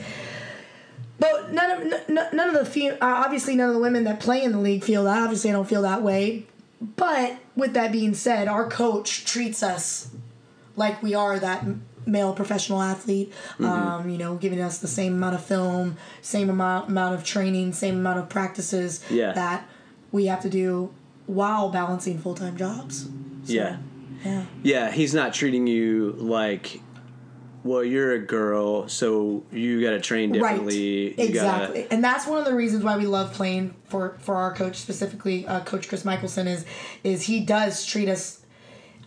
But 1.20 1.52
none 1.54 1.72
of 1.72 1.94
n- 2.10 2.28
none 2.34 2.50
of 2.50 2.54
the 2.56 2.66
fe- 2.66 2.90
uh, 2.90 2.98
obviously 3.02 3.56
none 3.56 3.70
of 3.70 3.76
the 3.76 3.82
women 3.82 4.04
that 4.06 4.20
play 4.20 4.44
in 4.44 4.52
the 4.52 4.58
league 4.60 4.84
feel 4.84 5.04
that. 5.06 5.22
Obviously, 5.24 5.50
I 5.50 5.54
don't 5.54 5.68
feel 5.68 5.84
that 5.84 6.02
way. 6.02 6.46
But 6.82 7.38
with 7.56 7.74
that 7.76 7.92
being 7.92 8.14
said, 8.14 8.48
our 8.48 8.68
coach 8.70 9.24
treats 9.26 9.64
us 9.64 10.10
like 10.76 11.02
we 11.02 11.14
are 11.16 11.40
that 11.40 11.66
male 12.06 12.34
professional 12.34 12.82
athlete. 12.82 13.32
Mm-hmm. 13.54 13.66
Um, 13.66 14.10
you 14.10 14.18
know, 14.18 14.36
giving 14.36 14.62
us 14.62 14.80
the 14.80 14.88
same 14.88 15.14
amount 15.14 15.36
of 15.36 15.44
film, 15.44 15.98
same 16.22 16.50
amount 16.50 16.90
amount 16.90 17.16
of 17.16 17.24
training, 17.24 17.74
same 17.74 17.96
amount 17.96 18.20
of 18.20 18.30
practices 18.30 19.04
Yeah. 19.10 19.34
that 19.34 19.68
we 20.12 20.26
have 20.28 20.42
to 20.42 20.50
do 20.50 20.94
while 21.26 21.70
balancing 21.70 22.20
full 22.20 22.36
time 22.36 22.58
jobs. 22.58 23.08
yeah. 23.46 23.78
Yeah. 24.24 24.46
Yeah, 24.64 24.92
he's 24.92 25.14
not 25.14 25.34
treating 25.34 25.68
you 25.68 26.16
like 26.18 26.80
well, 27.64 27.84
you're 27.84 28.12
a 28.12 28.20
girl, 28.20 28.90
so 28.90 29.44
you 29.52 29.82
got 29.82 29.92
to 29.92 30.02
train 30.02 30.34
differently. 30.34 31.08
Right. 31.10 31.18
You 31.20 31.26
Exactly. 31.30 31.82
Gotta, 31.84 31.94
And 31.94 32.04
that's 32.04 32.28
one 32.28 32.38
of 32.40 32.44
the 32.46 32.54
reasons 32.54 32.84
why 32.84 32.98
we 32.98 33.06
love 33.06 33.32
playing 33.34 33.74
for 33.86 34.18
for 34.20 34.36
our 34.36 34.54
coach 34.54 34.76
specifically, 34.76 35.48
uh, 35.48 35.62
Coach 35.62 35.88
Chris 35.88 36.04
Michelson 36.04 36.48
is 36.48 36.66
is 37.04 37.24
he 37.24 37.40
does 37.40 37.86
treat 37.86 38.10
us. 38.10 38.40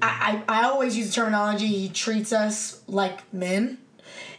I, 0.07 0.43
I 0.49 0.61
I 0.61 0.65
always 0.65 0.97
use 0.97 1.09
the 1.09 1.13
terminology. 1.13 1.67
He 1.67 1.89
treats 1.89 2.33
us 2.33 2.83
like 2.87 3.33
men, 3.33 3.79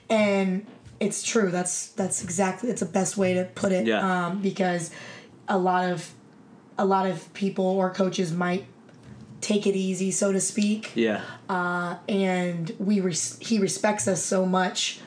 and 0.09 0.65
it's 0.99 1.23
true. 1.23 1.51
That's 1.51 1.89
that's 1.89 2.23
exactly 2.23 2.69
it's 2.69 2.81
the 2.81 2.87
best 2.87 3.17
way 3.17 3.33
to 3.35 3.45
put 3.45 3.71
it. 3.71 3.85
Yeah. 3.85 4.27
Um, 4.27 4.41
because 4.41 4.91
a 5.47 5.57
lot 5.57 5.89
of 5.91 6.11
a 6.77 6.85
lot 6.85 7.05
of 7.09 7.33
people 7.33 7.65
or 7.65 7.89
coaches 7.89 8.31
might 8.31 8.65
take 9.41 9.67
it 9.67 9.75
easy, 9.75 10.11
so 10.11 10.31
to 10.31 10.41
speak 10.41 10.91
yeah. 10.95 11.21
and 12.09 12.75
we 12.79 12.99
res- 12.99 13.37
he 13.39 13.59
respects 13.59 14.07
us 14.07 14.23
so 14.23 14.45
much 14.45 14.99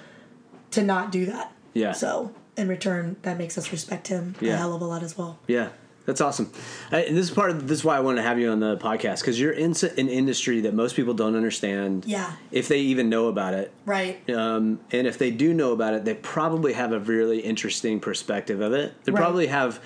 to 0.70 0.82
not 0.82 1.10
do 1.12 1.26
that. 1.26 1.52
Yeah. 1.74 1.92
So 1.92 2.32
in 2.56 2.68
return, 2.68 3.16
that 3.22 3.38
makes 3.38 3.58
us 3.58 3.72
respect 3.72 4.08
him 4.08 4.34
Yeah. 4.40 4.54
a 4.54 4.56
hell 4.56 4.74
of 4.74 4.82
a 4.82 4.84
lot 4.84 5.02
as 5.02 5.16
well. 5.18 5.38
Yeah, 5.46 5.70
that's 6.10 6.20
awesome. 6.20 6.50
And 6.90 7.16
this 7.16 7.28
is 7.28 7.30
part 7.30 7.50
of 7.50 7.68
this 7.68 7.78
is 7.78 7.84
why 7.84 7.96
I 7.96 8.00
wanted 8.00 8.16
to 8.22 8.28
have 8.28 8.36
you 8.40 8.50
on 8.50 8.58
the 8.58 8.76
podcast 8.76 9.20
because 9.20 9.38
you're 9.38 9.52
in 9.52 9.74
an 9.96 10.08
industry 10.08 10.60
that 10.62 10.74
most 10.74 10.96
people 10.96 11.14
don't 11.14 11.36
understand. 11.36 12.04
Yeah. 12.04 12.32
If 12.50 12.66
they 12.66 12.80
even 12.80 13.08
know 13.08 13.28
about 13.28 13.54
it, 13.54 13.72
Right. 13.86 14.28
um, 14.28 14.80
and 14.90 15.06
if 15.06 15.18
they 15.18 15.30
do 15.30 15.54
know 15.54 15.70
about 15.72 15.94
it, 15.94 16.04
they 16.04 16.14
probably 16.14 16.72
have 16.72 16.90
a 16.92 16.98
really 16.98 17.38
interesting 17.38 18.00
perspective 18.00 18.60
of 18.60 18.72
it. 18.72 18.92
They 19.04 19.12
Right. 19.12 19.20
probably 19.20 19.46
have. 19.46 19.80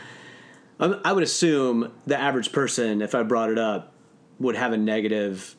Um, 0.81 0.99
I 1.04 1.12
would 1.12 1.23
assume 1.23 1.93
the 2.07 2.19
average 2.19 2.50
person, 2.52 3.02
if 3.02 3.14
I 3.14 3.23
brought 3.23 3.50
it 3.50 3.59
up, 3.59 3.93
would 4.40 4.57
have 4.57 4.73
a 4.73 4.78
negative 4.78 5.54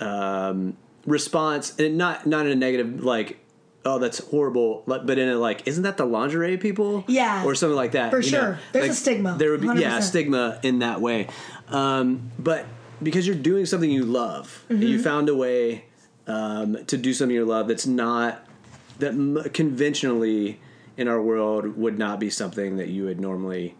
um, 0.00 0.76
response, 1.06 1.78
and 1.78 1.98
not 1.98 2.26
not 2.26 2.46
in 2.46 2.52
a 2.52 2.56
negative 2.56 3.04
like. 3.04 3.38
Oh, 3.88 3.98
that's 3.98 4.18
horrible! 4.18 4.82
But 4.86 5.18
in 5.18 5.28
a 5.28 5.36
like, 5.36 5.66
isn't 5.66 5.82
that 5.84 5.96
the 5.96 6.04
lingerie 6.04 6.56
people? 6.58 7.04
Yeah. 7.08 7.44
or 7.44 7.54
something 7.54 7.76
like 7.76 7.92
that. 7.92 8.10
For 8.10 8.20
you 8.20 8.30
know? 8.32 8.38
sure. 8.38 8.58
There's 8.72 8.90
a 8.90 8.94
stigma, 8.94 9.36
There 9.38 9.50
would 9.50 9.60
be 9.62 9.68
yeah, 9.80 9.98
100%. 9.98 10.02
stigma 10.02 10.60
in 10.62 10.80
that 10.80 11.00
way. 11.00 11.28
Um, 11.68 12.30
but 12.38 12.66
because 13.02 13.26
you're 13.26 13.36
doing 13.36 13.64
something 13.66 13.90
you 13.90 14.04
love, 14.04 14.64
Mm-hmm. 14.68 14.82
you 14.82 15.02
found 15.02 15.28
a 15.28 15.34
way 15.34 15.86
um, 16.26 16.84
to 16.86 16.96
do 16.96 17.12
something 17.14 17.34
you 17.34 17.44
love 17.44 17.68
that's 17.68 17.86
not 17.86 18.44
that 18.98 19.12
m- 19.12 19.42
conventionally 19.54 20.60
in 20.96 21.08
our 21.08 21.22
world 21.22 21.76
would 21.76 21.98
not 21.98 22.18
be 22.20 22.28
something 22.30 22.76
that 22.76 22.88
you 22.88 23.04
would 23.04 23.20
normally 23.20 23.74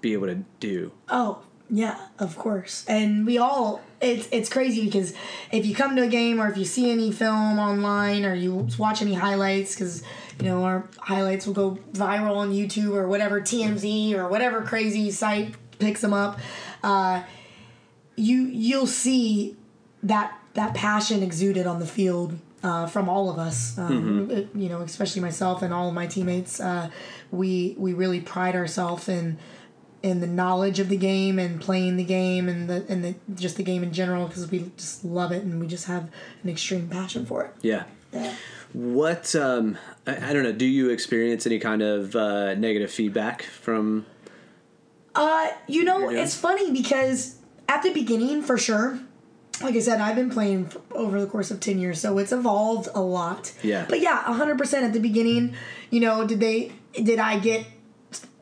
be 0.00 0.12
able 0.14 0.26
to 0.26 0.42
do. 0.60 0.90
Oh, 1.08 1.42
yeah, 1.70 1.98
of 2.18 2.36
course. 2.36 2.84
And 2.88 3.26
we 3.26 3.38
all 3.38 3.80
it's 4.00 4.28
it's 4.30 4.48
crazy 4.48 4.84
because 4.84 5.14
if 5.50 5.64
you 5.64 5.74
come 5.74 5.96
to 5.96 6.02
a 6.02 6.08
game 6.08 6.40
or 6.40 6.48
if 6.48 6.56
you 6.58 6.64
see 6.64 6.90
any 6.90 7.10
film 7.10 7.58
online 7.58 8.24
or 8.24 8.34
you 8.34 8.68
watch 8.78 9.00
any 9.00 9.14
highlights 9.14 9.74
cuz 9.74 10.02
you 10.40 10.46
know 10.46 10.62
our 10.64 10.84
highlights 10.98 11.46
will 11.46 11.54
go 11.54 11.78
viral 11.92 12.36
on 12.36 12.52
YouTube 12.52 12.94
or 12.94 13.08
whatever 13.08 13.40
TMZ 13.40 14.14
or 14.14 14.28
whatever 14.28 14.62
crazy 14.62 15.10
site 15.10 15.54
picks 15.78 16.00
them 16.02 16.12
up 16.12 16.38
uh 16.82 17.22
you 18.16 18.42
you'll 18.46 18.86
see 18.86 19.56
that 20.02 20.38
that 20.54 20.74
passion 20.74 21.22
exuded 21.22 21.66
on 21.66 21.80
the 21.80 21.86
field 21.86 22.38
uh, 22.62 22.86
from 22.86 23.08
all 23.10 23.28
of 23.28 23.38
us, 23.38 23.76
um, 23.76 24.28
Mm-hmm. 24.28 24.58
you 24.58 24.68
know, 24.70 24.80
especially 24.80 25.20
myself 25.20 25.60
and 25.62 25.74
all 25.74 25.88
of 25.88 25.94
my 25.94 26.06
teammates. 26.06 26.60
Uh, 26.60 26.88
we 27.30 27.74
we 27.76 27.92
really 27.92 28.20
pride 28.20 28.54
ourselves 28.54 29.08
in 29.08 29.36
in 30.04 30.20
the 30.20 30.26
knowledge 30.26 30.80
of 30.80 30.90
the 30.90 30.98
game 30.98 31.38
and 31.38 31.58
playing 31.62 31.96
the 31.96 32.04
game 32.04 32.46
and 32.46 32.68
the 32.68 32.84
and 32.90 33.02
the 33.02 33.14
just 33.34 33.56
the 33.56 33.62
game 33.62 33.82
in 33.82 33.90
general 33.90 34.26
because 34.26 34.50
we 34.50 34.70
just 34.76 35.02
love 35.02 35.32
it 35.32 35.42
and 35.42 35.58
we 35.58 35.66
just 35.66 35.86
have 35.86 36.10
an 36.42 36.50
extreme 36.50 36.88
passion 36.88 37.24
for 37.24 37.42
it. 37.46 37.54
Yeah. 37.62 37.84
Yeah. 38.12 38.34
What 38.74 39.34
um, 39.34 39.78
I, 40.06 40.30
I 40.30 40.32
don't 40.34 40.42
know. 40.42 40.52
Do 40.52 40.66
you 40.66 40.90
experience 40.90 41.46
any 41.46 41.58
kind 41.58 41.80
of 41.80 42.14
uh, 42.14 42.54
negative 42.54 42.90
feedback 42.90 43.44
from? 43.44 44.04
Uh, 45.14 45.48
you 45.68 45.84
know, 45.84 46.10
it's 46.10 46.34
funny 46.34 46.70
because 46.70 47.36
at 47.66 47.82
the 47.82 47.92
beginning, 47.94 48.42
for 48.42 48.58
sure, 48.58 48.98
like 49.62 49.74
I 49.74 49.78
said, 49.78 50.02
I've 50.02 50.16
been 50.16 50.28
playing 50.28 50.70
over 50.90 51.18
the 51.18 51.26
course 51.26 51.50
of 51.50 51.60
10 51.60 51.78
years, 51.78 52.00
so 52.00 52.18
it's 52.18 52.32
evolved 52.32 52.88
a 52.94 53.00
lot. 53.00 53.52
Yeah. 53.62 53.86
But 53.88 54.00
yeah, 54.00 54.24
100% 54.24 54.74
at 54.82 54.92
the 54.92 54.98
beginning, 54.98 55.54
you 55.90 56.00
know, 56.00 56.26
did 56.26 56.40
they, 56.40 56.72
did 56.92 57.20
I 57.20 57.38
get 57.38 57.64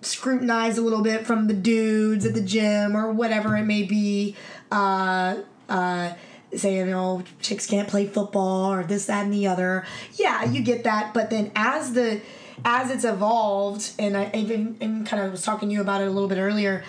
scrutinized 0.02 0.78
a 0.78 0.82
little 0.82 1.02
bit 1.02 1.26
from 1.26 1.46
the 1.46 1.54
dudes 1.54 2.26
at 2.26 2.34
the 2.34 2.40
gym 2.40 2.96
or 2.96 3.12
whatever 3.12 3.56
it 3.56 3.64
may 3.64 3.82
be, 3.82 4.36
uh, 4.70 5.36
uh, 5.68 6.12
saying, 6.54 6.90
know, 6.90 7.22
chicks 7.40 7.66
can't 7.66 7.88
play 7.88 8.06
football 8.06 8.72
or 8.72 8.82
this, 8.84 9.06
that, 9.06 9.24
and 9.24 9.32
the 9.32 9.46
other. 9.46 9.86
Yeah, 10.14 10.44
you 10.44 10.62
get 10.62 10.84
that. 10.84 11.14
But 11.14 11.30
then 11.30 11.50
as 11.56 11.94
the, 11.94 12.20
as 12.64 12.90
it's 12.90 13.04
evolved, 13.04 13.92
and 13.98 14.16
I 14.16 14.30
even, 14.34 14.76
and 14.80 15.06
kind 15.06 15.22
of 15.22 15.30
was 15.30 15.42
talking 15.42 15.68
to 15.70 15.74
you 15.74 15.80
about 15.80 16.02
it 16.02 16.08
a 16.08 16.10
little 16.10 16.28
bit 16.28 16.38
earlier, 16.38 16.84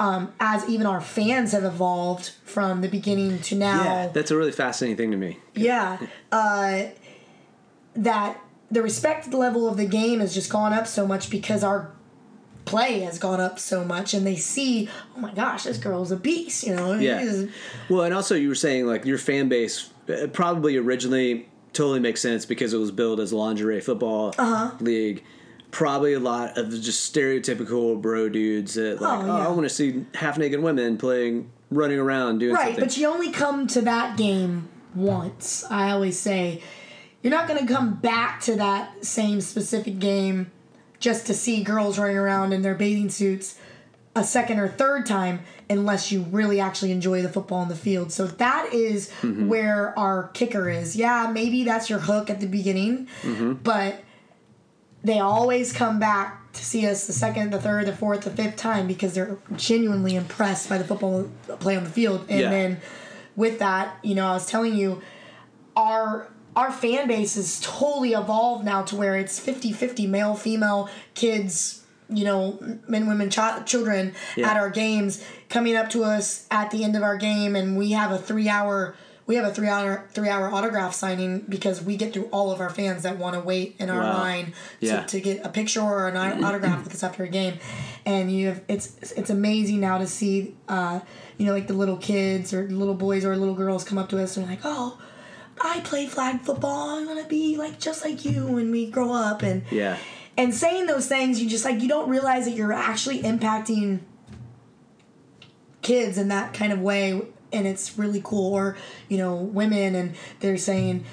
um, 0.00 0.32
as 0.40 0.68
even 0.68 0.86
our 0.86 1.00
fans 1.00 1.52
have 1.52 1.64
evolved 1.64 2.32
from 2.44 2.80
the 2.80 2.88
beginning 2.88 3.38
to 3.40 3.54
now. 3.54 3.84
Yeah, 3.84 4.06
that's 4.08 4.30
a 4.30 4.36
really 4.36 4.52
fascinating 4.52 4.96
thing 4.96 5.10
to 5.12 5.16
me. 5.16 5.38
Yeah. 5.54 5.98
Uh, 6.32 6.86
that 7.94 8.40
the 8.70 8.82
respect 8.82 9.32
level 9.32 9.68
of 9.68 9.76
the 9.76 9.86
game 9.86 10.18
has 10.18 10.34
just 10.34 10.50
gone 10.50 10.72
up 10.72 10.86
so 10.86 11.06
much 11.06 11.30
because 11.30 11.62
our 11.62 11.93
play 12.64 13.00
has 13.00 13.18
gone 13.18 13.40
up 13.40 13.58
so 13.58 13.84
much 13.84 14.14
and 14.14 14.26
they 14.26 14.36
see, 14.36 14.88
oh 15.16 15.20
my 15.20 15.32
gosh, 15.34 15.64
this 15.64 15.78
girl's 15.78 16.10
a 16.10 16.16
beast, 16.16 16.64
you 16.66 16.74
know? 16.74 16.94
Yeah. 16.94 17.44
Well, 17.88 18.02
and 18.02 18.14
also 18.14 18.34
you 18.34 18.48
were 18.48 18.54
saying 18.54 18.86
like 18.86 19.04
your 19.04 19.18
fan 19.18 19.48
base 19.48 19.90
uh, 20.08 20.26
probably 20.32 20.76
originally 20.76 21.48
totally 21.72 22.00
makes 22.00 22.20
sense 22.20 22.46
because 22.46 22.72
it 22.72 22.78
was 22.78 22.90
built 22.90 23.18
as 23.20 23.32
lingerie 23.32 23.80
football 23.80 24.34
Uh-huh. 24.38 24.70
league. 24.80 25.22
Probably 25.70 26.12
a 26.12 26.20
lot 26.20 26.56
of 26.56 26.70
just 26.70 27.12
stereotypical 27.14 28.00
bro 28.00 28.28
dudes 28.28 28.74
that 28.74 29.00
like, 29.00 29.18
Oh, 29.18 29.22
oh, 29.22 29.26
yeah. 29.38 29.46
I 29.46 29.50
want 29.50 29.62
to 29.64 29.68
see 29.68 30.04
half 30.14 30.38
naked 30.38 30.60
women 30.60 30.96
playing, 30.96 31.50
running 31.70 31.98
around 31.98 32.38
doing 32.38 32.54
Right, 32.54 32.66
something. 32.66 32.84
but 32.84 32.96
you 32.96 33.08
only 33.08 33.32
come 33.32 33.66
to 33.68 33.80
that 33.82 34.16
game 34.16 34.68
once. 34.94 35.64
I 35.68 35.90
always 35.90 36.18
say 36.18 36.62
you're 37.22 37.32
not 37.32 37.48
going 37.48 37.66
to 37.66 37.72
come 37.72 37.94
back 37.94 38.40
to 38.42 38.54
that 38.56 39.04
same 39.04 39.40
specific 39.40 39.98
game 39.98 40.52
just 41.04 41.26
to 41.26 41.34
see 41.34 41.62
girls 41.62 41.98
running 41.98 42.16
around 42.16 42.54
in 42.54 42.62
their 42.62 42.74
bathing 42.74 43.10
suits 43.10 43.58
a 44.16 44.24
second 44.24 44.58
or 44.58 44.68
third 44.68 45.04
time 45.04 45.40
unless 45.68 46.10
you 46.10 46.22
really 46.30 46.60
actually 46.60 46.90
enjoy 46.92 47.20
the 47.20 47.28
football 47.28 47.58
on 47.58 47.68
the 47.68 47.76
field. 47.76 48.10
So 48.10 48.26
that 48.26 48.72
is 48.72 49.10
Mm-hmm. 49.20 49.48
where 49.48 49.96
our 49.98 50.28
kicker 50.32 50.70
is. 50.70 50.96
Yeah, 50.96 51.30
maybe 51.30 51.62
that's 51.62 51.90
your 51.90 51.98
hook 51.98 52.30
at 52.30 52.40
the 52.40 52.46
beginning, 52.46 53.06
Mm-hmm. 53.22 53.52
but 53.62 54.02
they 55.02 55.18
always 55.20 55.74
come 55.74 55.98
back 55.98 56.50
to 56.54 56.64
see 56.64 56.86
us 56.86 57.06
the 57.06 57.12
second, 57.12 57.50
the 57.52 57.60
third, 57.60 57.84
the 57.84 57.94
fourth, 57.94 58.22
the 58.22 58.30
fifth 58.30 58.56
time 58.56 58.86
because 58.86 59.12
they're 59.12 59.36
genuinely 59.56 60.14
impressed 60.16 60.70
by 60.70 60.78
the 60.78 60.84
football 60.84 61.28
play 61.60 61.76
on 61.76 61.84
the 61.84 61.90
field. 61.90 62.24
And 62.30 62.40
Yeah. 62.40 62.48
then 62.50 62.80
with 63.36 63.58
that, 63.58 63.98
you 64.02 64.14
know, 64.14 64.26
I 64.26 64.32
was 64.32 64.46
telling 64.46 64.74
you, 64.74 65.02
our 65.76 66.28
our 66.56 66.70
fan 66.72 67.08
base 67.08 67.36
is 67.36 67.60
totally 67.62 68.12
evolved 68.12 68.64
now 68.64 68.82
to 68.82 68.96
where 68.96 69.16
it's 69.16 69.38
50-50 69.44 70.08
male, 70.08 70.34
female, 70.34 70.88
kids, 71.14 71.82
you 72.08 72.24
know, 72.24 72.58
men, 72.86 73.06
women, 73.08 73.30
ch- 73.30 73.64
children 73.66 74.12
Yeah. 74.36 74.50
at 74.50 74.56
our 74.56 74.70
games 74.70 75.24
coming 75.48 75.74
up 75.76 75.90
to 75.90 76.04
us 76.04 76.46
at 76.50 76.70
the 76.70 76.84
end 76.84 76.96
of 76.96 77.02
our 77.02 77.16
game 77.16 77.56
and 77.56 77.76
we 77.76 77.92
have 77.92 78.10
a 78.12 78.18
three 78.18 78.48
hour 78.48 78.94
we 79.26 79.36
have 79.36 79.46
a 79.46 79.50
three 79.54 79.68
hour 79.68 80.06
three 80.12 80.28
hour 80.28 80.52
autograph 80.52 80.92
signing 80.94 81.40
because 81.48 81.80
we 81.82 81.96
get 81.96 82.12
through 82.12 82.24
all 82.30 82.52
of 82.52 82.60
our 82.60 82.68
fans 82.68 83.04
that 83.04 83.16
want 83.16 83.32
to 83.34 83.40
wait 83.40 83.74
in 83.78 83.88
our 83.88 84.00
Wow. 84.02 84.12
line 84.18 84.52
Yeah. 84.80 85.00
to, 85.00 85.06
to 85.06 85.20
get 85.20 85.46
a 85.46 85.48
picture 85.48 85.80
or 85.80 86.08
an 86.08 86.16
autograph 86.44 86.84
with 86.84 86.92
us 86.92 87.02
after 87.02 87.24
a 87.24 87.28
game 87.28 87.54
and 88.04 88.30
you 88.30 88.48
have 88.48 88.60
it's 88.68 89.12
it's 89.12 89.30
amazing 89.30 89.80
now 89.80 89.96
to 89.96 90.06
see 90.06 90.54
uh 90.68 91.00
you 91.38 91.46
know 91.46 91.52
like 91.52 91.68
the 91.68 91.72
little 91.74 91.96
kids 91.96 92.52
or 92.52 92.68
little 92.68 92.94
boys 92.94 93.24
or 93.24 93.34
little 93.34 93.54
girls 93.54 93.82
come 93.82 93.96
up 93.96 94.10
to 94.10 94.22
us 94.22 94.36
and 94.36 94.46
like 94.46 94.60
oh 94.64 94.98
I 95.60 95.80
play 95.80 96.06
flag 96.06 96.40
football. 96.42 96.90
I'm 96.90 97.06
gonna 97.06 97.24
be 97.24 97.56
like 97.56 97.78
just 97.78 98.04
like 98.04 98.24
you 98.24 98.46
when 98.46 98.70
we 98.70 98.90
grow 98.90 99.12
up, 99.12 99.42
and 99.42 99.62
yeah. 99.70 99.98
and 100.36 100.54
saying 100.54 100.86
those 100.86 101.06
things, 101.06 101.42
you 101.42 101.48
just 101.48 101.64
like 101.64 101.80
you 101.80 101.88
don't 101.88 102.08
realize 102.08 102.44
that 102.46 102.52
you're 102.52 102.72
actually 102.72 103.22
impacting 103.22 104.00
kids 105.82 106.18
in 106.18 106.28
that 106.28 106.54
kind 106.54 106.72
of 106.72 106.80
way, 106.80 107.20
and 107.52 107.66
it's 107.66 107.98
really 107.98 108.20
cool. 108.24 108.52
Or 108.54 108.76
you 109.08 109.18
know, 109.18 109.36
women, 109.36 109.94
and 109.94 110.14
they're 110.40 110.58
saying, 110.58 111.04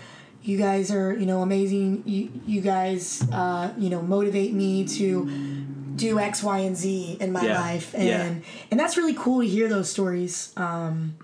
"You 0.43 0.58
guys 0.58 0.91
are 0.91 1.13
you 1.13 1.25
know 1.25 1.41
amazing. 1.41 2.04
You 2.06 2.32
you 2.45 2.62
guys 2.62 3.23
uh, 3.32 3.71
you 3.77 3.89
know 3.89 4.01
motivate 4.01 4.54
me 4.54 4.86
to." 4.86 5.67
do 5.93 6.17
X, 6.17 6.41
Y, 6.41 6.60
and 6.60 6.75
Z 6.75 7.17
in 7.19 7.34
my 7.34 7.45
Yeah. 7.45 7.60
life, 7.62 7.93
and 7.93 8.08
Yeah. 8.08 8.34
and 8.71 8.80
that's 8.80 8.95
really 8.97 9.13
cool 9.13 9.41
to 9.41 9.47
hear 9.47 9.67
those 9.67 9.89
stories 9.89 10.51
um, 10.56 11.15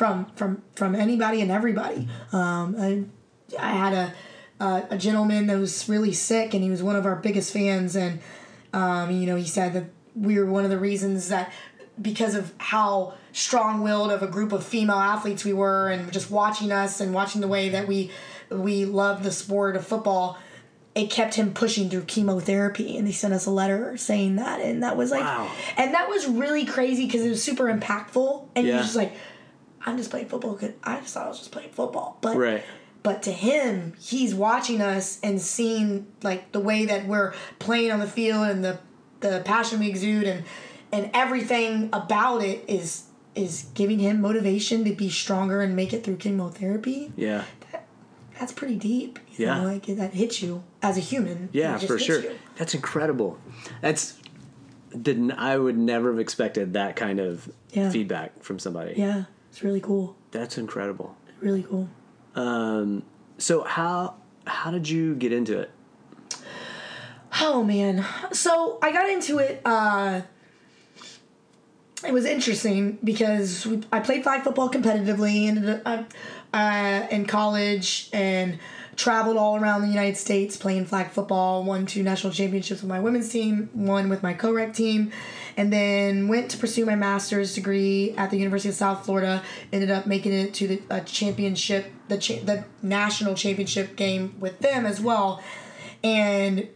from 0.00 0.24
from 0.34 0.62
from 0.76 0.94
anybody 0.94 1.42
and 1.42 1.50
everybody. 1.50 2.08
Um, 2.32 2.74
I, 2.78 3.04
I 3.58 3.72
had 3.72 3.92
a, 3.92 4.14
a 4.64 4.86
a 4.94 4.96
gentleman 4.96 5.46
that 5.48 5.58
was 5.58 5.86
really 5.90 6.14
sick, 6.14 6.54
and 6.54 6.64
he 6.64 6.70
was 6.70 6.82
one 6.82 6.96
of 6.96 7.04
our 7.04 7.16
biggest 7.16 7.52
fans, 7.52 7.94
and 7.96 8.18
um, 8.72 9.10
you 9.10 9.26
know 9.26 9.36
he 9.36 9.44
said 9.44 9.74
that 9.74 9.84
we 10.16 10.38
were 10.38 10.46
one 10.46 10.64
of 10.64 10.70
the 10.70 10.78
reasons 10.78 11.28
that 11.28 11.52
because 12.00 12.34
of 12.34 12.54
how 12.56 13.12
strong-willed 13.32 14.10
of 14.10 14.22
a 14.22 14.26
group 14.26 14.52
of 14.52 14.64
female 14.64 14.96
athletes 14.96 15.44
we 15.44 15.52
were, 15.52 15.90
and 15.90 16.10
just 16.10 16.30
watching 16.30 16.72
us 16.72 16.98
and 17.02 17.12
watching 17.12 17.42
the 17.42 17.48
way 17.48 17.68
that 17.68 17.86
we 17.86 18.10
we 18.48 18.86
love 18.86 19.22
the 19.22 19.30
sport 19.30 19.76
of 19.76 19.86
football, 19.86 20.38
it 20.94 21.10
kept 21.10 21.34
him 21.34 21.52
pushing 21.52 21.90
through 21.90 22.04
chemotherapy, 22.04 22.96
and 22.96 23.06
he 23.06 23.12
sent 23.12 23.34
us 23.34 23.44
a 23.44 23.50
letter 23.50 23.98
saying 23.98 24.36
that, 24.36 24.62
and 24.62 24.82
that 24.82 24.96
was 24.96 25.10
like, 25.10 25.24
Wow. 25.24 25.50
and 25.76 25.92
that 25.92 26.08
was 26.08 26.26
really 26.26 26.64
crazy 26.64 27.04
because 27.04 27.20
it 27.20 27.28
was 27.28 27.42
super 27.44 27.64
impactful, 27.64 28.48
and 28.56 28.64
he 28.64 28.72
Yeah. 28.72 28.78
was 28.78 28.86
just 28.86 28.96
like, 28.96 29.12
I'm 29.86 29.96
just 29.96 30.10
playing 30.10 30.26
football 30.28 30.54
because 30.54 30.74
I 30.84 31.00
just 31.00 31.14
thought 31.14 31.26
I 31.26 31.28
was 31.28 31.38
just 31.38 31.52
playing 31.52 31.70
football, 31.70 32.18
but 32.20 32.36
Right. 32.36 32.62
but 33.02 33.22
to 33.24 33.32
him, 33.32 33.94
he's 33.98 34.34
watching 34.34 34.80
us 34.82 35.18
and 35.22 35.40
seeing 35.40 36.06
like 36.22 36.52
the 36.52 36.60
way 36.60 36.84
that 36.86 37.06
we're 37.06 37.32
playing 37.58 37.90
on 37.92 38.00
the 38.00 38.06
field 38.06 38.46
and 38.48 38.64
the 38.64 38.78
the 39.20 39.42
passion 39.44 39.80
we 39.80 39.88
exude 39.88 40.24
and 40.24 40.44
and 40.92 41.10
everything 41.14 41.88
about 41.92 42.42
it 42.42 42.64
is 42.68 43.04
is 43.34 43.66
giving 43.74 43.98
him 44.00 44.20
motivation 44.20 44.84
to 44.84 44.92
be 44.92 45.08
stronger 45.08 45.60
and 45.60 45.76
make 45.76 45.92
it 45.92 46.02
through 46.04 46.16
chemotherapy. 46.16 47.12
Yeah. 47.16 47.44
That's 48.38 48.52
pretty 48.52 48.76
deep. 48.76 49.18
You 49.36 49.46
Yeah. 49.46 49.60
know, 49.60 49.68
like 49.68 49.86
that 49.86 50.14
hits 50.14 50.42
you 50.42 50.62
as 50.82 50.96
a 50.96 51.00
human. 51.00 51.48
Yeah, 51.52 51.76
for 51.78 51.98
sure. 51.98 52.20
you. 52.22 52.32
That's 52.56 52.74
incredible. 52.74 53.38
That's 53.82 54.16
didn't 55.00 55.32
I 55.32 55.56
would 55.56 55.78
never 55.78 56.10
have 56.10 56.18
expected 56.18 56.72
that 56.72 56.96
kind 56.96 57.20
of 57.20 57.48
Yeah. 57.72 57.90
feedback 57.90 58.42
from 58.42 58.58
somebody. 58.58 58.94
Yeah, 58.96 59.24
it's 59.50 59.62
really 59.62 59.80
cool. 59.80 60.16
That's 60.30 60.58
incredible. 60.58 61.16
Really 61.40 61.62
cool. 61.62 61.88
Um, 62.34 63.02
so 63.38 63.62
how 63.64 64.14
how 64.46 64.70
did 64.70 64.88
you 64.88 65.14
get 65.14 65.32
into 65.32 65.58
it? 65.58 65.70
Oh 67.40 67.62
man. 67.62 68.04
So 68.32 68.78
I 68.82 68.92
got 68.92 69.08
into 69.08 69.38
it 69.38 69.60
uh 69.64 70.22
it 72.06 72.12
was 72.12 72.24
interesting 72.24 72.98
because 73.04 73.66
we, 73.66 73.82
I 73.92 74.00
played 74.00 74.22
flag 74.22 74.42
football 74.42 74.70
competitively 74.70 75.82
up 75.84 76.12
uh, 76.52 77.06
in 77.10 77.26
college 77.26 78.08
and 78.12 78.58
traveled 78.96 79.36
all 79.36 79.56
around 79.56 79.82
the 79.82 79.88
United 79.88 80.16
States 80.16 80.56
playing 80.56 80.86
flag 80.86 81.10
football. 81.10 81.62
Won 81.62 81.86
two 81.86 82.02
national 82.02 82.32
championships 82.32 82.80
with 82.82 82.88
my 82.88 83.00
women's 83.00 83.28
team, 83.28 83.68
one 83.72 84.08
with 84.08 84.22
my 84.22 84.32
co-rec 84.32 84.72
team, 84.72 85.12
and 85.60 85.70
then 85.70 86.26
went 86.26 86.50
to 86.50 86.56
pursue 86.56 86.86
my 86.86 86.94
master's 86.94 87.54
degree 87.54 88.14
at 88.16 88.30
the 88.30 88.38
University 88.38 88.70
of 88.70 88.74
South 88.74 89.04
Florida. 89.04 89.42
Ended 89.70 89.90
up 89.90 90.06
making 90.06 90.32
it 90.32 90.54
to 90.54 90.66
the 90.66 90.82
uh, 90.90 91.00
championship, 91.00 91.92
the 92.08 92.16
cha- 92.16 92.40
the 92.42 92.64
national 92.82 93.34
championship 93.34 93.94
game 93.94 94.34
with 94.40 94.58
them 94.60 94.86
as 94.86 95.02
well, 95.02 95.42
and 96.02 96.66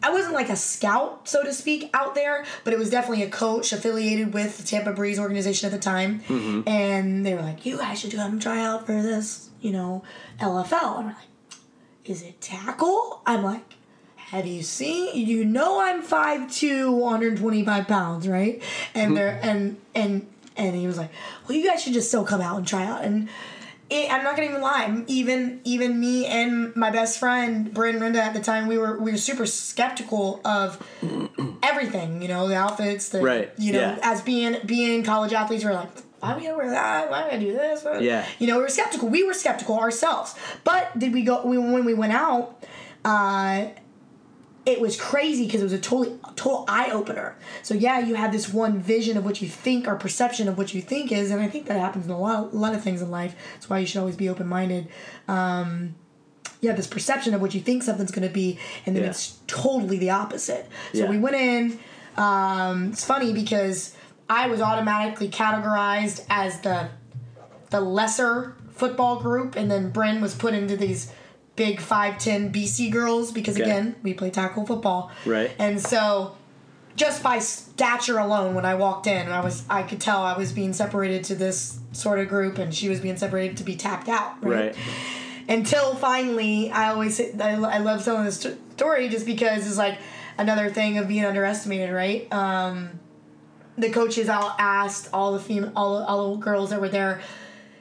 I 0.00 0.12
wasn't 0.12 0.34
like 0.34 0.48
a 0.48 0.54
scout, 0.54 1.28
so 1.28 1.42
to 1.42 1.52
speak, 1.52 1.90
out 1.92 2.14
there, 2.14 2.44
but 2.62 2.72
it 2.72 2.78
was 2.78 2.88
definitely 2.88 3.24
a 3.24 3.30
coach 3.30 3.72
affiliated 3.72 4.32
with 4.32 4.58
the 4.58 4.62
Tampa 4.62 4.92
Breeze 4.92 5.18
organization 5.18 5.66
at 5.66 5.72
the 5.72 5.78
time. 5.78 6.22
And 6.68 7.26
they 7.26 7.34
were 7.34 7.42
like, 7.42 7.66
you 7.66 7.78
guys 7.78 7.98
should 7.98 8.14
come 8.14 8.38
try 8.38 8.64
out 8.64 8.86
for 8.86 8.92
this, 9.02 9.50
you 9.60 9.72
know, 9.72 10.02
LFL. 10.38 10.98
And 11.00 11.08
I'm 11.10 11.16
like, 11.16 11.16
is 12.04 12.22
it 12.22 12.40
tackle? 12.40 13.22
I'm 13.26 13.42
like, 13.42 13.74
have 14.30 14.46
you 14.46 14.62
seen? 14.62 15.26
You 15.26 15.44
know, 15.44 15.80
I'm 15.80 16.02
5'2", 16.02 16.92
125 16.96 17.88
pounds, 17.88 18.28
right? 18.28 18.62
And 18.94 19.16
they're 19.16 19.40
and 19.42 19.76
and 19.92 20.26
and 20.56 20.76
he 20.76 20.86
was 20.86 20.98
like, 20.98 21.10
well, 21.48 21.58
you 21.58 21.66
guys 21.68 21.82
should 21.82 21.94
just 21.94 22.08
still 22.08 22.24
come 22.24 22.40
out 22.40 22.56
and 22.56 22.66
try 22.66 22.84
out. 22.84 23.02
And 23.02 23.28
it, 23.90 24.12
I'm 24.12 24.22
not 24.22 24.36
gonna 24.36 24.48
even 24.48 24.60
lie. 24.60 25.02
Even 25.08 25.60
even 25.64 25.98
me 25.98 26.26
and 26.26 26.74
my 26.76 26.90
best 26.90 27.18
friend 27.18 27.74
Bryn 27.74 27.98
Renda 27.98 28.18
at 28.18 28.32
the 28.32 28.40
time, 28.40 28.68
we 28.68 28.78
were 28.78 29.00
we 29.00 29.10
were 29.10 29.18
super 29.18 29.46
skeptical 29.46 30.40
of 30.44 30.80
everything. 31.64 32.22
You 32.22 32.28
know, 32.28 32.46
the 32.46 32.54
outfits, 32.54 33.08
the 33.08 33.20
Right, 33.20 33.50
you 33.58 33.72
know, 33.72 33.80
yeah. 33.80 33.98
as 34.02 34.22
being 34.22 34.58
being 34.64 35.02
college 35.02 35.32
athletes, 35.32 35.64
we 35.64 35.70
are 35.70 35.74
like. 35.74 35.90
Why 36.20 36.34
are 36.34 36.36
we 36.36 36.42
gonna 36.42 36.56
wear 36.58 36.70
that? 36.70 37.10
Why 37.10 37.22
are 37.22 37.24
we 37.24 37.30
gonna 37.30 37.42
do 37.44 37.52
this? 37.54 37.82
Yeah. 38.02 38.26
You 38.38 38.46
know, 38.46 38.58
we 38.58 38.62
were 38.64 38.68
skeptical. 38.68 39.08
We 39.08 39.24
were 39.24 39.32
skeptical 39.32 39.78
ourselves. 39.78 40.34
But 40.64 40.98
did 40.98 41.14
we 41.14 41.22
go 41.22 41.46
we, 41.46 41.56
when 41.56 41.86
we 41.86 41.94
went 41.94 42.12
out? 42.12 42.62
Uh, 43.02 43.68
it 44.66 44.80
was 44.80 45.00
crazy 45.00 45.46
because 45.46 45.60
it 45.62 45.64
was 45.64 45.72
a 45.72 45.78
totally 45.78 46.18
total 46.36 46.64
eye 46.68 46.90
opener. 46.90 47.34
So 47.62 47.74
yeah, 47.74 47.98
you 48.00 48.14
have 48.14 48.30
this 48.32 48.52
one 48.52 48.80
vision 48.80 49.16
of 49.16 49.24
what 49.24 49.40
you 49.40 49.48
think 49.48 49.88
or 49.88 49.96
perception 49.96 50.48
of 50.48 50.58
what 50.58 50.74
you 50.74 50.82
think 50.82 51.10
is, 51.12 51.30
and 51.30 51.40
I 51.40 51.48
think 51.48 51.66
that 51.66 51.78
happens 51.80 52.04
in 52.06 52.10
a 52.12 52.18
lot, 52.18 52.52
a 52.52 52.56
lot 52.56 52.74
of 52.74 52.82
things 52.82 53.00
in 53.02 53.10
life. 53.10 53.34
That's 53.54 53.70
why 53.70 53.78
you 53.78 53.86
should 53.86 53.98
always 54.00 54.16
be 54.16 54.28
open 54.28 54.46
minded. 54.46 54.88
Um, 55.28 55.94
you 56.60 56.68
have 56.68 56.76
this 56.76 56.86
perception 56.86 57.32
of 57.32 57.40
what 57.40 57.54
you 57.54 57.60
think 57.60 57.82
something's 57.82 58.10
going 58.10 58.28
to 58.28 58.32
be, 58.34 58.58
and 58.84 58.94
then 58.94 59.04
Yeah. 59.04 59.10
it's 59.10 59.38
totally 59.46 59.98
the 59.98 60.10
opposite. 60.10 60.68
So 60.92 61.00
Yeah. 61.04 61.10
we 61.10 61.18
went 61.18 61.36
in. 61.36 61.78
Um, 62.18 62.90
it's 62.92 63.04
funny 63.04 63.32
because 63.32 63.94
I 64.28 64.46
was 64.48 64.60
automatically 64.60 65.28
categorized 65.28 66.24
as 66.28 66.60
the 66.60 66.88
the 67.70 67.80
lesser 67.80 68.54
football 68.74 69.20
group, 69.20 69.54
and 69.56 69.70
then 69.70 69.90
Bryn 69.90 70.20
was 70.20 70.34
put 70.34 70.52
into 70.54 70.76
these 70.76 71.10
big 71.60 71.78
5'10 71.78 72.50
BC 72.50 72.90
girls 72.90 73.30
because, 73.32 73.54
Okay. 73.56 73.64
again, 73.64 73.94
we 74.02 74.14
play 74.14 74.30
tackle 74.30 74.64
football. 74.64 75.10
Right. 75.26 75.50
And 75.58 75.78
so, 75.78 76.34
just 76.96 77.22
by 77.22 77.38
stature 77.38 78.16
alone, 78.18 78.54
when 78.54 78.64
I 78.64 78.74
walked 78.76 79.06
in, 79.06 79.28
I 79.28 79.40
was 79.40 79.64
I 79.68 79.82
could 79.82 80.00
tell 80.00 80.22
I 80.22 80.36
was 80.38 80.52
being 80.52 80.72
separated 80.72 81.22
to 81.24 81.34
this 81.34 81.78
sort 81.92 82.18
of 82.18 82.28
group, 82.28 82.56
and 82.58 82.74
she 82.74 82.88
was 82.88 83.00
being 83.00 83.16
separated 83.18 83.58
to 83.58 83.64
be 83.64 83.76
tapped 83.76 84.08
out. 84.08 84.42
Right. 84.42 84.74
Until 85.48 85.94
finally, 85.96 86.70
I 86.70 86.88
always 86.92 87.20
I, 87.20 87.50
I 87.76 87.78
love 87.78 88.04
telling 88.04 88.24
this 88.24 88.40
st- 88.40 88.58
story 88.72 89.08
just 89.10 89.26
because 89.26 89.66
it's 89.66 89.76
like 89.78 89.98
another 90.38 90.70
thing 90.70 90.96
of 90.98 91.08
being 91.08 91.24
underestimated, 91.26 91.92
right? 91.94 92.26
Um, 92.32 92.98
the 93.76 93.90
coaches 93.90 94.28
all 94.30 94.54
asked 94.58 95.08
all 95.12 95.32
the 95.32 95.40
female 95.40 95.72
all, 95.76 95.98
the- 95.98 96.06
all 96.06 96.34
the 96.36 96.40
girls 96.42 96.70
that 96.70 96.80
were 96.80 96.88
there 96.88 97.20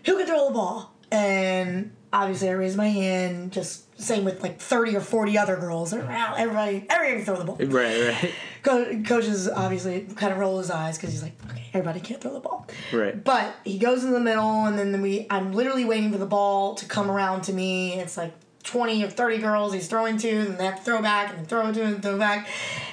who 0.06 0.18
could 0.18 0.28
throw 0.28 0.48
the 0.48 0.54
ball 0.54 0.94
and 1.12 1.92
obviously 2.12 2.50
i 2.50 2.54
raised 2.54 2.78
my 2.78 2.90
hand 2.90 3.52
just 3.52 3.90
same 4.00 4.24
with 4.24 4.42
like 4.42 4.60
30 4.60 4.96
or 4.96 5.02
40 5.02 5.38
other 5.38 5.58
girls. 5.58 5.94
Everybody 5.94 6.86
everybody 6.90 7.18
can 7.18 7.26
throw 7.26 7.36
the 7.36 7.44
ball. 7.44 7.58
Right, 7.60 8.08
right. 8.08 8.34
Co- 8.64 9.04
coaches 9.04 9.50
obviously 9.50 10.08
kind 10.16 10.32
of 10.32 10.40
roll 10.40 10.58
his 10.58 10.72
eyes 10.72 10.98
because 10.98 11.12
he's 11.12 11.22
like 11.22 11.34
okay 11.50 11.70
everybody 11.74 12.00
can't 12.00 12.22
throw 12.22 12.34
the 12.34 12.40
ball. 12.40 12.66
Right. 12.94 13.22
but 13.22 13.56
he 13.66 13.78
goes 13.78 14.04
in 14.04 14.12
the 14.12 14.20
middle 14.20 14.66
and 14.66 14.80
then 14.80 15.02
we 15.02 15.28
i'm 15.30 15.52
literally 15.52 15.86
waiting 15.86 16.12
for 16.12 16.18
the 16.18 16.26
ball 16.26 16.76
to 16.76 16.86
come 16.86 17.12
around 17.12 17.42
to 17.44 17.54
me. 17.54 17.94
It's 18.00 18.18
like 18.18 18.34
20 18.64 19.04
or 19.04 19.10
30 19.10 19.38
girls 19.40 19.74
he's 19.74 19.88
throwing 19.88 20.18
to 20.18 20.30
and 20.30 20.58
they 20.58 20.66
have 20.66 20.78
to 20.78 20.84
throw 20.84 21.02
back 21.02 21.36
and 21.38 21.48
throw 21.48 21.68
it 21.68 21.74
to 21.74 21.84
and 21.84 22.02
throw 22.02 22.18
back. 22.18 22.48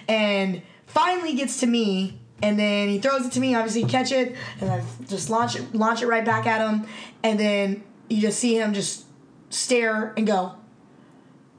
And 0.08 0.62
finally 0.86 1.34
gets 1.34 1.60
to 1.60 1.66
me 1.66 2.18
and 2.42 2.58
then 2.58 2.88
he 2.88 2.98
throws 2.98 3.26
it 3.26 3.32
to 3.32 3.40
me 3.40 3.54
obviously 3.54 3.84
catch 3.84 4.12
it 4.12 4.36
and 4.60 4.70
i 4.70 4.84
just 5.08 5.30
launch 5.30 5.56
it 5.56 5.74
launch 5.74 6.02
it 6.02 6.06
right 6.06 6.24
back 6.24 6.46
at 6.46 6.68
him. 6.68 6.86
And 7.22 7.38
then 7.38 7.84
you 8.08 8.20
just 8.20 8.38
see 8.38 8.58
him 8.58 8.72
just 8.72 9.05
stare 9.50 10.12
and 10.16 10.26
go 10.26 10.54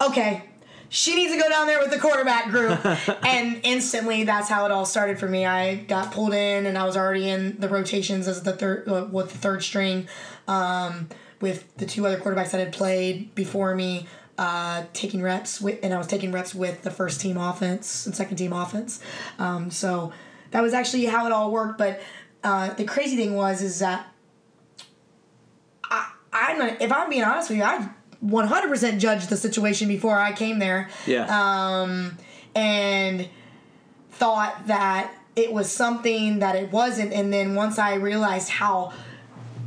okay 0.02 0.44
she 0.90 1.16
needs 1.16 1.34
to 1.34 1.40
go 1.40 1.50
down 1.50 1.68
there 1.68 1.80
with 1.80 1.92
the 1.92 2.00
quarterback 2.00 2.50
group. 2.50 2.80
And 3.26 3.60
instantly 3.64 4.24
that's 4.24 4.50
how 4.50 4.66
it 4.66 4.72
all 4.72 4.86
started 4.86 5.20
for 5.20 5.28
me. 5.28 5.46
I 5.46 5.76
got 5.76 6.12
pulled 6.12 6.34
in 6.34 6.66
and 6.66 6.78
i 6.78 6.86
was 6.86 6.96
already 6.96 7.30
in 7.30 7.60
the 7.60 7.68
rotations 7.68 8.28
as 8.28 8.44
the 8.44 8.54
third 8.54 8.88
uh, 8.88 9.08
with 9.12 9.32
the 9.32 9.38
third 9.38 9.64
string 9.64 10.08
um, 10.48 11.10
with 11.42 11.76
the 11.78 11.86
two 11.86 12.06
other 12.06 12.18
quarterbacks 12.18 12.52
that 12.52 12.60
had 12.60 12.74
played 12.74 13.36
before 13.36 13.76
me 13.76 14.08
uh, 14.38 14.84
taking 14.94 15.22
reps 15.22 15.60
with 15.60 15.80
and 15.84 15.94
i 15.94 15.98
was 15.98 16.08
taking 16.08 16.32
reps 16.32 16.56
with 16.56 16.84
the 16.84 16.92
first 16.92 17.20
team 17.20 17.38
offense 17.38 18.06
and 18.06 18.16
second 18.16 18.38
team 18.38 18.54
offense. 18.54 19.02
Um, 19.40 19.70
so 19.72 20.14
that 20.52 20.62
was 20.62 20.74
actually 20.74 21.06
how 21.06 21.26
it 21.26 21.32
all 21.32 21.52
worked. 21.52 21.78
But 21.78 22.02
uh, 22.44 22.74
the 22.74 22.86
crazy 22.86 23.18
thing 23.18 23.36
was 23.36 23.62
is 23.62 23.80
that 23.80 24.08
I'm 26.48 26.62
if 26.80 26.92
I'm 26.92 27.10
being 27.10 27.24
honest 27.24 27.50
with 27.50 27.60
you, 27.60 27.64
I 27.64 27.90
100% 28.26 28.98
judged 29.00 29.30
the 29.30 29.38
situation 29.38 29.88
before 29.88 30.18
I 30.18 30.32
came 30.32 30.58
there 30.60 30.90
Yeah. 31.06 31.26
um, 31.30 32.18
and 32.56 33.28
thought 34.12 34.66
that 34.68 35.14
it 35.36 35.54
was 35.54 35.72
something 35.72 36.40
that 36.40 36.56
it 36.56 36.72
wasn't. 36.72 37.14
And 37.14 37.32
then 37.32 37.54
once 37.54 37.78
I 37.78 37.94
realized 37.96 38.50
how 38.50 38.92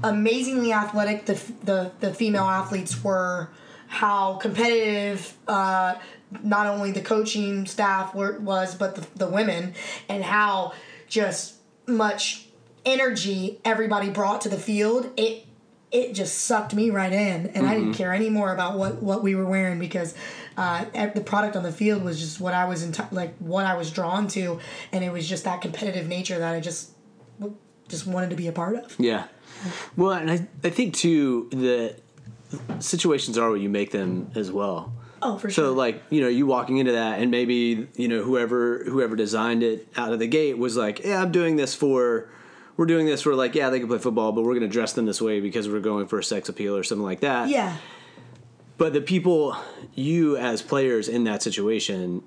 amazingly 0.03 0.73
athletic 0.73 1.27
the, 1.27 1.41
the, 1.65 1.93
the 2.01 2.13
female 2.13 2.45
athletes 2.45 3.05
were, 3.05 3.51
how 3.87 4.35
competitive 4.35 5.37
uh, 5.47 5.95
not 6.43 6.67
only 6.67 6.91
the 6.91 7.03
coaching 7.03 7.67
staff 7.67 8.15
were, 8.15 8.39
was, 8.41 8.75
but 8.75 8.97
the, 8.97 9.07
the 9.17 9.29
women, 9.29 9.75
and 10.09 10.25
how 10.25 10.73
just 11.09 11.55
much 11.87 12.47
energy 12.85 13.61
everybody 13.65 14.11
brought 14.11 14.41
to 14.41 14.49
the 14.49 14.57
field, 14.59 15.11
it 15.17 15.45
it 15.93 16.15
just 16.15 16.41
sucked 16.41 16.75
me 16.75 16.91
right 16.91 17.13
in, 17.13 17.49
and 17.49 17.67
I 17.67 17.75
didn't 17.75 17.95
care 17.95 18.15
anymore 18.15 18.53
about 18.53 18.79
what 18.79 19.03
what 19.03 19.23
we 19.23 19.35
were 19.35 19.47
wearing 19.47 19.79
because 19.79 20.15
uh, 20.57 20.85
the 21.15 21.21
product 21.21 21.57
on 21.57 21.63
the 21.63 21.73
field 21.73 22.03
was 22.03 22.21
just 22.21 22.41
what 22.41 22.55
I 22.55 22.65
was 22.67 22.83
in 22.83 22.95
like 23.11 23.37
what 23.39 23.67
I 23.67 23.75
was 23.75 23.91
drawn 23.91 24.29
to, 24.29 24.61
and 24.93 25.05
it 25.05 25.13
was 25.13 25.29
just 25.29 25.45
that 25.45 25.61
competitive 25.61 26.07
nature 26.07 26.39
that 26.39 26.55
I 26.55 26.61
just 26.61 26.93
just 27.89 28.07
wanted 28.07 28.31
to 28.31 28.37
be 28.37 28.47
a 28.47 28.53
part 28.53 28.77
of. 28.77 28.95
Yeah. 28.99 29.27
Well, 29.97 30.13
and 30.13 30.31
I, 30.31 30.47
I 30.63 30.71
think 30.71 30.95
too 30.95 31.49
the 31.51 31.97
situations 32.79 33.37
are 33.37 33.51
what 33.51 33.61
you 33.61 33.69
make 33.69 33.91
them 33.91 34.31
as 34.35 34.51
well. 34.51 34.93
Oh, 35.23 35.37
for 35.37 35.51
sure. 35.51 35.65
So 35.67 35.73
like 35.73 36.03
you 36.11 36.21
know 36.21 36.29
you 36.29 36.47
walking 36.47 36.79
into 36.79 36.93
that 36.93 37.21
and 37.21 37.31
maybe 37.31 37.89
you 37.95 38.09
know 38.09 38.23
whoever 38.23 38.85
whoever 38.85 39.17
designed 39.17 39.63
it 39.63 39.89
out 39.97 40.13
of 40.13 40.19
the 40.19 40.27
gate 40.27 40.57
was 40.57 40.77
like 40.77 41.01
yeah 41.01 41.21
I'm 41.21 41.33
doing 41.33 41.57
this 41.57 41.75
for 41.75 42.31
we're 42.81 42.87
doing 42.87 43.05
this 43.05 43.27
We're 43.27 43.35
like 43.35 43.55
yeah 43.55 43.69
they 43.69 43.79
can 43.79 43.89
play 43.89 43.99
football 43.99 44.33
but 44.33 44.41
we're 44.41 44.55
going 44.55 44.63
to 44.63 44.69
dress 44.69 44.95
them 44.95 45.05
this 45.05 45.21
way 45.21 45.41
because 45.41 45.69
we're 45.69 45.81
going 45.81 46.07
for 46.07 46.19
a 46.19 46.25
sex 46.25 46.49
appeal 46.49 46.75
or 46.75 46.83
something 46.83 47.05
like 47.05 47.21
that. 47.21 47.51
yeah, 47.51 47.77
But 48.79 48.95
the 48.95 49.03
people, 49.03 49.55
you 49.95 50.39
as 50.39 50.63
players 50.63 51.07
in 51.07 51.25
that 51.25 51.43
situation, 51.43 52.23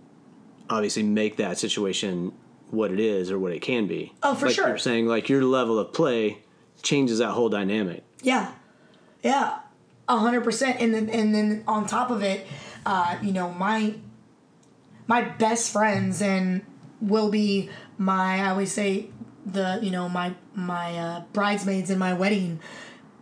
obviously 0.70 1.02
make 1.02 1.38
that 1.38 1.58
situation 1.58 2.34
what 2.70 2.92
it 2.92 3.00
is 3.00 3.32
or 3.32 3.40
what 3.40 3.52
it 3.52 3.64
can 3.64 3.88
be. 3.88 4.14
Oh, 4.22 4.36
for 4.36 4.46
like 4.46 4.54
sure. 4.56 4.68
You're 4.68 4.78
saying 4.78 5.08
like 5.08 5.28
your 5.28 5.44
level 5.44 5.80
of 5.80 5.92
play 5.92 6.44
changes 6.84 7.18
that 7.18 7.32
whole 7.32 7.50
dynamic. 7.50 8.04
Yeah, 8.22 8.52
yeah, 9.24 9.58
a 10.08 10.18
hundred 10.20 10.44
percent. 10.44 10.80
And 10.80 10.94
then 10.94 11.10
and 11.10 11.34
then 11.34 11.64
on 11.68 11.88
top 11.88 12.12
of 12.12 12.22
it, 12.22 12.46
uh, 12.86 13.18
you 13.24 13.32
know 13.32 13.50
my 13.50 13.96
my 15.08 15.22
best 15.24 15.74
friends 15.74 16.22
and 16.22 16.64
will 17.02 17.32
be 17.32 17.72
my 17.98 18.42
I 18.42 18.50
always 18.50 18.72
say 18.72 19.10
the 19.46 19.80
you 19.82 19.92
know 19.92 20.08
my 20.10 20.34
my 20.56 20.98
uh, 20.98 21.24
bridesmaids 21.34 21.90
in 21.90 22.00
my 22.00 22.14
wedding 22.14 22.60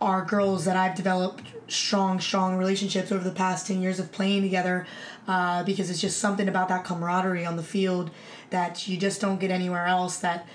are 0.00 0.24
girls 0.24 0.64
that 0.64 0.76
I've 0.76 0.96
developed 0.96 1.44
strong 1.68 2.20
strong 2.20 2.56
relationships 2.56 3.12
over 3.12 3.22
the 3.22 3.34
past 3.34 3.66
10 3.66 3.80
years 3.80 3.98
of 3.98 4.12
playing 4.12 4.42
together 4.42 4.86
uh, 5.28 5.62
because 5.62 5.90
it's 5.90 6.00
just 6.00 6.18
something 6.18 6.48
about 6.48 6.68
that 6.68 6.84
camaraderie 6.84 7.46
on 7.46 7.56
the 7.56 7.62
field 7.62 8.10
that 8.50 8.88
you 8.88 8.96
just 8.96 9.20
don't 9.20 9.38
get 9.38 9.50
anywhere 9.50 9.86
else 9.86 10.18
that 10.18 10.46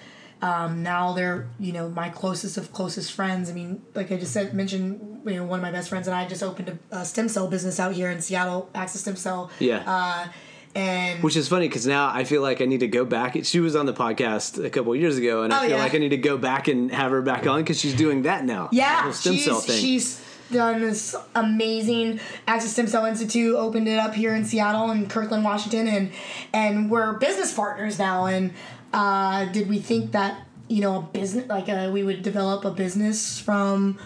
um, 0.41 0.83
now 0.83 1.13
they're 1.13 1.47
you 1.59 1.73
know 1.73 1.89
my 1.89 2.09
closest 2.09 2.57
of 2.57 2.71
closest 2.71 3.11
friends. 3.11 3.49
I 3.49 3.53
mean, 3.53 3.81
like 3.95 4.11
I 4.11 4.17
just 4.17 4.33
said, 4.33 4.53
mentioned 4.53 5.21
you 5.25 5.35
know 5.35 5.45
one 5.45 5.59
of 5.59 5.63
my 5.63 5.71
best 5.71 5.89
friends 5.89 6.07
and 6.07 6.15
I 6.15 6.27
just 6.27 6.43
opened 6.43 6.77
a, 6.91 6.97
a 6.99 7.05
stem 7.05 7.27
cell 7.27 7.47
business 7.47 7.79
out 7.79 7.93
here 7.93 8.11
in 8.11 8.21
Seattle, 8.21 8.69
Access 8.75 9.01
Stem 9.01 9.15
Cell. 9.15 9.49
Yeah. 9.59 9.83
Uh, 9.85 10.27
and 10.75 11.23
Which 11.23 11.35
is 11.35 11.47
funny 11.47 11.67
because 11.67 11.87
now 11.87 12.09
I 12.13 12.23
feel 12.23 12.41
like 12.41 12.61
I 12.61 12.65
need 12.65 12.81
to 12.81 12.87
go 12.87 13.03
back. 13.05 13.37
She 13.43 13.59
was 13.59 13.75
on 13.75 13.85
the 13.85 13.93
podcast 13.93 14.63
a 14.63 14.69
couple 14.69 14.93
of 14.93 14.99
years 14.99 15.17
ago, 15.17 15.43
and 15.43 15.53
I 15.53 15.57
Oh, 15.57 15.61
feel 15.61 15.71
yeah. 15.71 15.77
like 15.83 15.95
I 15.95 15.97
need 15.97 16.09
to 16.09 16.17
go 16.17 16.37
back 16.37 16.67
and 16.67 16.91
have 16.91 17.11
her 17.11 17.21
back 17.21 17.47
on 17.47 17.61
because 17.61 17.79
she's 17.79 17.95
doing 17.95 18.23
that 18.23 18.45
now. 18.45 18.69
yeah, 18.71 19.03
whole 19.03 19.13
stem 19.13 19.33
she's 19.33 19.45
cell 19.45 19.59
thing. 19.61 19.79
she's 19.81 20.23
done 20.51 20.79
this 20.81 21.15
amazing 21.35 22.19
Access 22.47 22.71
Stem 22.71 22.87
Cell 22.87 23.05
Institute. 23.05 23.55
Opened 23.55 23.87
it 23.87 23.97
up 23.99 24.13
here 24.13 24.33
in 24.35 24.45
Seattle 24.45 24.91
and 24.91 25.09
Kirkland, 25.09 25.43
Washington, 25.43 25.87
and 25.87 26.11
and 26.53 26.89
we're 26.91 27.13
business 27.13 27.53
partners 27.53 27.97
now. 27.99 28.25
And 28.25 28.53
uh, 28.93 29.45
did 29.45 29.67
we 29.69 29.79
think 29.79 30.11
that 30.11 30.45
you 30.69 30.81
know 30.81 30.97
a 30.97 31.01
business 31.01 31.47
like 31.49 31.69
uh 31.69 31.89
we 31.93 32.03
would 32.03 32.21
develop 32.21 32.65
a 32.65 32.71
business 32.71 33.39
from 33.39 33.97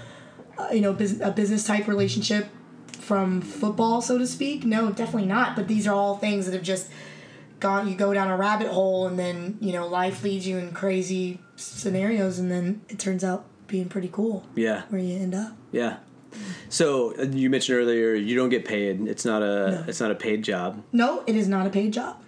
uh, 0.58 0.69
you 0.71 0.82
know 0.82 0.91
a 0.91 1.32
business 1.32 1.65
type 1.65 1.88
relationship 1.88 2.47
from 3.02 3.42
football, 3.42 4.02
so 4.02 4.18
to 4.18 4.28
speak? 4.28 4.64
No, 4.64 4.92
definitely 4.92 5.28
not. 5.28 5.56
But 5.56 5.68
these 5.68 5.88
are 5.88 5.94
all 5.96 6.18
things 6.18 6.46
that 6.46 6.54
have 6.54 6.64
just 6.64 6.90
gone. 7.60 7.88
You 7.88 7.96
go 7.96 8.14
down 8.14 8.30
a 8.30 8.38
rabbit 8.38 8.68
hole, 8.68 9.08
and 9.08 9.18
then 9.20 9.58
you 9.60 9.74
know 9.74 9.88
life 9.88 10.24
leads 10.24 10.48
you 10.48 10.58
in 10.58 10.72
crazy 10.72 11.40
scenarios, 11.56 12.40
and 12.40 12.50
then 12.52 12.82
it 12.90 13.00
turns 13.00 13.24
out 13.24 13.46
being 13.68 13.88
pretty 13.88 14.10
cool 14.12 14.46
yeah, 14.56 14.84
where 14.90 15.00
you 15.02 15.18
end 15.18 15.34
up. 15.34 15.54
yeah. 15.72 15.98
So 16.70 17.14
uh, 17.20 17.24
you 17.24 17.50
mentioned 17.50 17.78
earlier 17.78 18.14
you 18.14 18.36
don't 18.36 18.50
get 18.50 18.64
paid. 18.66 19.06
It's 19.08 19.26
not 19.26 19.42
a 19.44 19.46
No. 19.72 19.84
it's 19.88 20.00
not 20.00 20.12
a 20.12 20.16
paid 20.16 20.44
job. 20.44 20.82
No, 20.94 21.24
it 21.28 21.36
is 21.36 21.48
not 21.48 21.68
a 21.68 21.70
paid 21.70 21.92
job. 21.94 22.22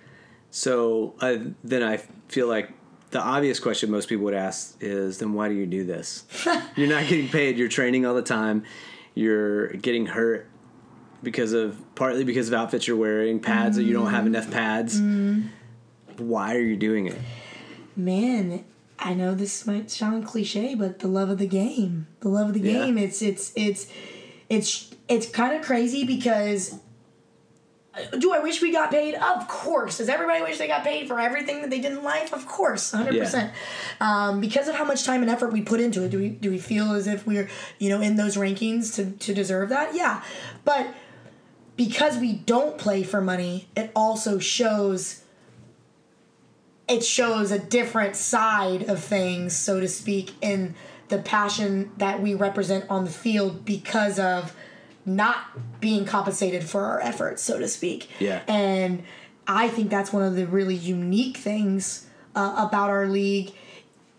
So 0.52 1.16
uh, 1.22 1.38
then 1.64 1.84
I 1.84 1.98
feel 2.28 2.48
like 2.48 2.72
the 3.12 3.22
obvious 3.22 3.60
question 3.60 3.90
most 3.92 4.10
people 4.10 4.26
would 4.26 4.34
ask 4.34 4.76
is, 4.82 5.20
then 5.20 5.34
why 5.34 5.48
do 5.48 5.54
you 5.56 5.66
do 5.66 5.84
this? 5.86 6.26
you're 6.76 6.90
not 6.90 7.08
getting 7.08 7.30
paid. 7.30 7.58
You're 7.58 7.70
training 7.70 8.06
all 8.06 8.14
the 8.14 8.22
time. 8.22 8.64
You're 9.16 9.68
getting 9.74 10.06
hurt 10.08 10.48
because 11.24 11.54
of 11.54 11.78
partly 11.96 12.24
because 12.24 12.48
of 12.50 12.54
outfits 12.54 12.88
you're 12.88 12.98
wearing, 12.98 13.40
pads 13.40 13.78
that 13.78 13.84
you 13.84 13.94
don't 13.94 14.12
have 14.12 14.26
enough 14.28 14.52
pads. 14.52 15.02
Why 16.18 16.56
are 16.56 16.60
you 16.62 16.76
doing 16.76 17.08
it? 17.08 17.18
Man, 17.96 18.64
I 19.00 19.14
know 19.14 19.34
this 19.34 19.66
might 19.66 19.90
sound 19.90 20.26
cliche, 20.26 20.76
but 20.76 21.00
the 21.00 21.08
love 21.08 21.30
of 21.30 21.38
the 21.38 21.48
game. 21.48 22.08
The 22.20 22.30
love 22.30 22.50
of 22.50 22.54
the 22.54 22.60
Yeah. 22.62 22.86
game. 22.86 22.98
It's 22.98 23.22
it's 23.22 23.52
it's 23.56 23.88
it's 24.50 24.94
it's 25.08 25.28
kind 25.30 25.56
of 25.56 25.64
crazy 25.64 26.04
because 26.06 26.76
uh, 27.96 28.18
do 28.18 28.34
I 28.34 28.40
wish 28.40 28.62
we 28.62 28.72
got 28.72 28.90
paid? 28.92 29.14
Of 29.16 29.48
course. 29.48 29.98
Does 30.00 30.10
everybody 30.10 30.42
wish 30.42 30.58
they 30.58 30.68
got 30.68 30.84
paid 30.84 31.08
for 31.08 31.20
everything 31.20 31.62
that 31.62 31.70
they 31.70 31.80
did 31.80 31.92
in 31.92 32.04
life? 32.04 32.34
Of 32.34 32.48
course, 32.48 32.92
hundred 32.92 33.20
percent. 33.20 33.52
Um, 34.00 34.40
because 34.42 34.68
of 34.68 34.76
how 34.76 34.84
much 34.86 35.04
time 35.04 35.22
and 35.22 35.30
effort 35.30 35.52
we 35.54 35.62
put 35.62 35.80
into 35.80 36.04
it, 36.04 36.10
do 36.10 36.18
we 36.20 36.30
do 36.30 36.50
we 36.50 36.58
feel 36.58 36.94
as 36.94 37.08
if 37.08 37.26
we're 37.28 37.50
you 37.80 37.90
know 37.90 38.02
in 38.02 38.16
those 38.16 38.36
rankings 38.36 38.96
to 38.96 39.12
to 39.12 39.34
deserve 39.34 39.70
that? 39.70 39.94
Yeah, 39.96 40.24
but 40.66 40.88
because 41.76 42.18
we 42.18 42.34
don't 42.34 42.78
play 42.78 43.04
for 43.04 43.22
money, 43.22 43.68
it 43.76 43.92
also 43.96 44.40
shows 44.40 45.24
it 46.88 47.04
shows 47.04 47.52
a 47.52 47.60
different 47.60 48.16
side 48.16 48.84
of 48.90 49.02
things, 49.02 49.56
so 49.56 49.80
to 49.80 49.88
speak, 49.88 50.34
in 50.42 50.76
the 51.08 51.18
passion 51.18 51.92
that 51.98 52.22
we 52.22 52.34
represent 52.34 52.86
on 52.90 53.06
the 53.06 53.10
field 53.10 53.64
because 53.64 54.20
of 54.20 54.56
not 55.06 55.80
being 55.80 56.06
compensated 56.06 56.64
for 56.64 56.84
our 56.86 57.00
efforts, 57.02 57.42
so 57.42 57.58
to 57.58 57.68
speak. 57.68 58.10
Yeah. 58.20 58.42
And 58.48 59.04
I 59.48 59.70
think 59.70 59.90
that's 59.90 60.12
one 60.12 60.24
of 60.24 60.36
the 60.36 60.46
really 60.46 60.76
unique 60.76 61.38
things 61.38 62.08
uh, 62.36 62.66
about 62.68 62.90
our 62.90 63.08
league 63.08 63.54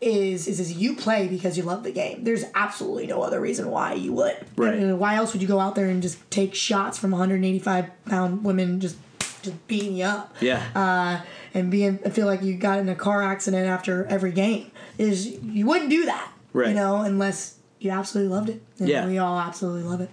is, 0.04 0.46
is 0.46 0.60
is 0.60 0.72
you 0.72 0.94
play 0.94 1.26
because 1.28 1.56
you 1.56 1.62
love 1.64 1.82
the 1.82 1.90
game. 1.92 2.24
There's 2.24 2.44
absolutely 2.54 3.06
no 3.06 3.22
other 3.22 3.40
reason 3.40 3.70
why 3.70 3.94
you 3.94 4.12
would. 4.12 4.36
Right. 4.56 4.78
Mean, 4.78 4.98
why 4.98 5.16
else 5.16 5.32
would 5.32 5.42
you 5.42 5.48
go 5.48 5.58
out 5.60 5.74
there 5.74 5.86
and 5.86 6.02
just 6.02 6.18
take 6.30 6.54
shots 6.54 6.98
from 6.98 7.10
185 7.12 7.90
pound 8.06 8.44
women 8.44 8.80
just 8.80 8.96
just 9.42 9.66
beating 9.66 9.96
you 9.96 10.04
up? 10.04 10.34
Yeah. 10.40 10.62
uh, 10.74 11.24
and 11.54 11.70
being 11.70 11.98
I 12.04 12.10
feel 12.10 12.26
like 12.26 12.42
you 12.42 12.54
got 12.56 12.78
in 12.78 12.88
a 12.88 12.94
car 12.94 13.22
accident 13.22 13.66
after 13.66 14.04
every 14.06 14.32
game 14.32 14.70
is 14.98 15.26
you 15.26 15.66
wouldn't 15.66 15.90
do 15.90 16.04
that, 16.06 16.30
Right. 16.52 16.68
You 16.68 16.74
know, 16.74 16.96
unless 17.02 17.56
you 17.80 17.90
absolutely 17.90 18.32
loved 18.34 18.48
it. 18.50 18.62
And 18.78 18.88
Yeah. 18.88 19.06
we 19.06 19.18
all 19.18 19.38
absolutely 19.38 19.82
love 19.82 20.00
it. 20.00 20.10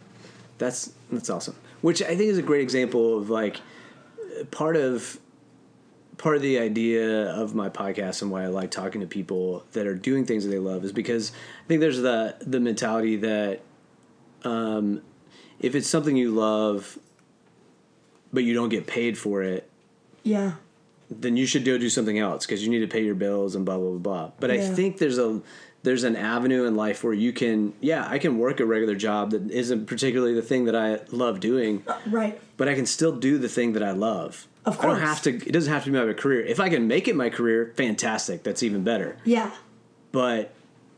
That's 0.58 0.91
that's 1.12 1.30
awesome. 1.30 1.56
Which 1.82 2.01
I 2.01 2.15
think 2.15 2.21
is 2.30 2.38
a 2.38 2.43
great 2.43 2.62
example 2.62 3.17
of 3.17 3.30
like 3.30 3.60
part 4.51 4.75
of 4.75 5.17
part 6.21 6.36
of 6.36 6.43
the 6.43 6.60
idea 6.60 7.31
of 7.31 7.55
my 7.55 7.67
podcast 7.67 8.21
and 8.21 8.29
why 8.29 8.43
I 8.43 8.47
like 8.47 8.69
talking 8.69 9.01
to 9.01 9.07
people 9.07 9.65
that 9.71 9.88
are 9.88 9.95
doing 9.95 10.25
things 10.25 10.43
that 10.43 10.51
they 10.51 10.60
love 10.60 10.86
is 10.86 10.91
because 10.91 11.31
I 11.65 11.67
think 11.67 11.81
there's 11.81 11.99
the 11.99 12.36
the 12.41 12.60
mentality 12.60 13.15
that 13.17 13.62
um, 14.43 15.01
if 15.60 15.73
it's 15.73 15.88
something 15.88 16.15
you 16.15 16.31
love 16.31 16.99
but 18.31 18.43
you 18.43 18.53
don't 18.53 18.69
get 18.69 18.88
paid 18.88 19.17
for 19.17 19.41
it, 19.41 19.69
Yeah, 20.23 20.53
then 21.10 21.36
you 21.38 21.45
should 21.47 21.65
go 21.65 21.77
do 21.79 21.89
something 21.89 22.19
else 22.19 22.45
because 22.45 22.63
you 22.63 22.69
need 22.69 22.79
to 22.79 22.88
pay 22.88 23.03
your 23.03 23.15
bills 23.15 23.55
and 23.55 23.65
blah 23.65 23.77
blah 23.77 23.89
blah. 23.89 23.99
blah. 23.99 24.31
But 24.39 24.51
I 24.51 24.60
think 24.60 24.99
there's 24.99 25.17
a 25.17 25.41
there's 25.84 26.03
an 26.03 26.15
avenue 26.15 26.65
in 26.65 26.75
life 26.75 27.03
where 27.03 27.13
you 27.13 27.34
can 27.34 27.73
yeah 27.81 28.07
I 28.07 28.19
can 28.19 28.38
work 28.38 28.60
a 28.60 28.65
regular 28.65 28.93
job 28.95 29.31
that 29.31 29.49
isn't 29.49 29.88
particularly 29.88 30.36
the 30.36 30.43
thing 30.43 30.65
that 30.65 30.75
I 30.75 30.99
love 31.10 31.39
doing, 31.39 31.84
right. 32.05 32.39
but 32.57 32.69
I 32.69 32.75
can 32.75 32.86
still 32.86 33.15
do 33.17 33.39
the 33.39 33.49
thing 33.49 33.73
that 33.73 33.81
I 33.81 33.91
love. 33.91 34.47
Of 34.65 34.78
course. 34.78 34.86
I 34.95 35.00
don't 35.00 35.08
have 35.08 35.21
to. 35.24 35.30
It 35.36 35.52
doesn't 35.52 35.71
have 35.74 35.84
to 35.86 35.91
be 35.91 35.97
my 35.97 36.13
career. 36.13 36.41
If 36.45 36.60
I 36.60 36.69
can 36.69 36.88
make 36.88 37.08
it 37.08 37.15
my 37.15 37.30
career, 37.30 37.74
fantastic. 37.76 38.43
That's 38.43 38.62
even 38.63 38.84
better. 38.84 39.17
Yeah, 39.24 39.52
But 40.12 40.54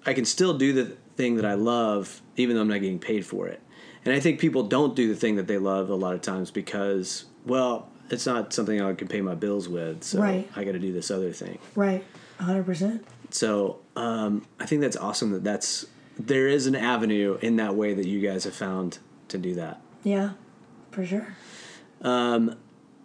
I 0.05 0.13
can 0.13 0.25
still 0.25 0.57
do 0.57 0.73
the 0.73 0.97
thing 1.15 1.35
that 1.37 1.45
I 1.45 1.53
love, 1.53 2.21
even 2.35 2.55
though 2.55 2.61
I'm 2.63 2.67
not 2.67 2.81
getting 2.81 2.99
paid 2.99 3.25
for 3.25 3.47
it. 3.47 3.61
And 4.03 4.13
I 4.13 4.19
think 4.19 4.39
people 4.39 4.63
don't 4.63 4.95
do 4.95 5.07
the 5.07 5.15
thing 5.15 5.35
that 5.37 5.47
they 5.47 5.57
love 5.57 5.89
a 5.89 5.95
lot 5.95 6.13
of 6.13 6.21
times 6.21 6.51
because, 6.51 7.23
well, 7.45 7.87
it's 8.09 8.25
not 8.25 8.51
something 8.51 8.81
I 8.81 8.93
can 8.95 9.07
pay 9.07 9.21
my 9.21 9.33
bills 9.35 9.69
with. 9.69 10.03
So 10.03 10.19
Right. 10.19 10.49
I 10.57 10.65
got 10.65 10.73
to 10.73 10.79
do 10.79 10.91
this 10.91 11.09
other 11.09 11.31
thing. 11.31 11.57
right. 11.75 12.03
hundred 12.39 12.65
percent. 12.65 13.05
So 13.29 13.79
um, 13.95 14.45
I 14.59 14.65
think 14.65 14.81
that's 14.81 14.97
awesome 14.97 15.31
that 15.31 15.43
that's 15.45 15.85
there 16.19 16.47
is 16.49 16.67
an 16.67 16.75
avenue 16.75 17.37
in 17.41 17.55
that 17.55 17.75
way 17.75 17.93
that 17.93 18.05
you 18.05 18.19
guys 18.19 18.43
have 18.43 18.53
found 18.55 18.99
to 19.29 19.37
do 19.37 19.55
that. 19.55 19.79
Yeah, 20.03 20.31
for 20.91 21.05
sure. 21.05 21.35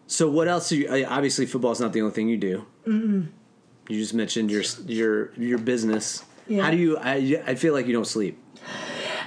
So 0.08 0.28
what 0.28 0.48
else? 0.48 0.70
Do 0.70 0.76
you, 0.76 1.06
obviously, 1.06 1.46
football 1.46 1.70
is 1.70 1.80
not 1.80 1.92
the 1.92 2.00
only 2.00 2.14
thing 2.14 2.28
you 2.28 2.38
do. 2.38 2.66
mm 2.86 3.28
You 3.88 3.98
just 4.00 4.14
mentioned 4.14 4.50
your 4.50 4.64
your 4.86 5.32
your 5.34 5.58
business. 5.58 6.24
Yeah. 6.48 6.64
How 6.64 6.70
do 6.70 6.78
you? 6.78 6.96
I 6.98 7.42
I 7.46 7.54
feel 7.54 7.74
like 7.74 7.86
you 7.86 7.92
don't 7.92 8.06
sleep. 8.06 8.42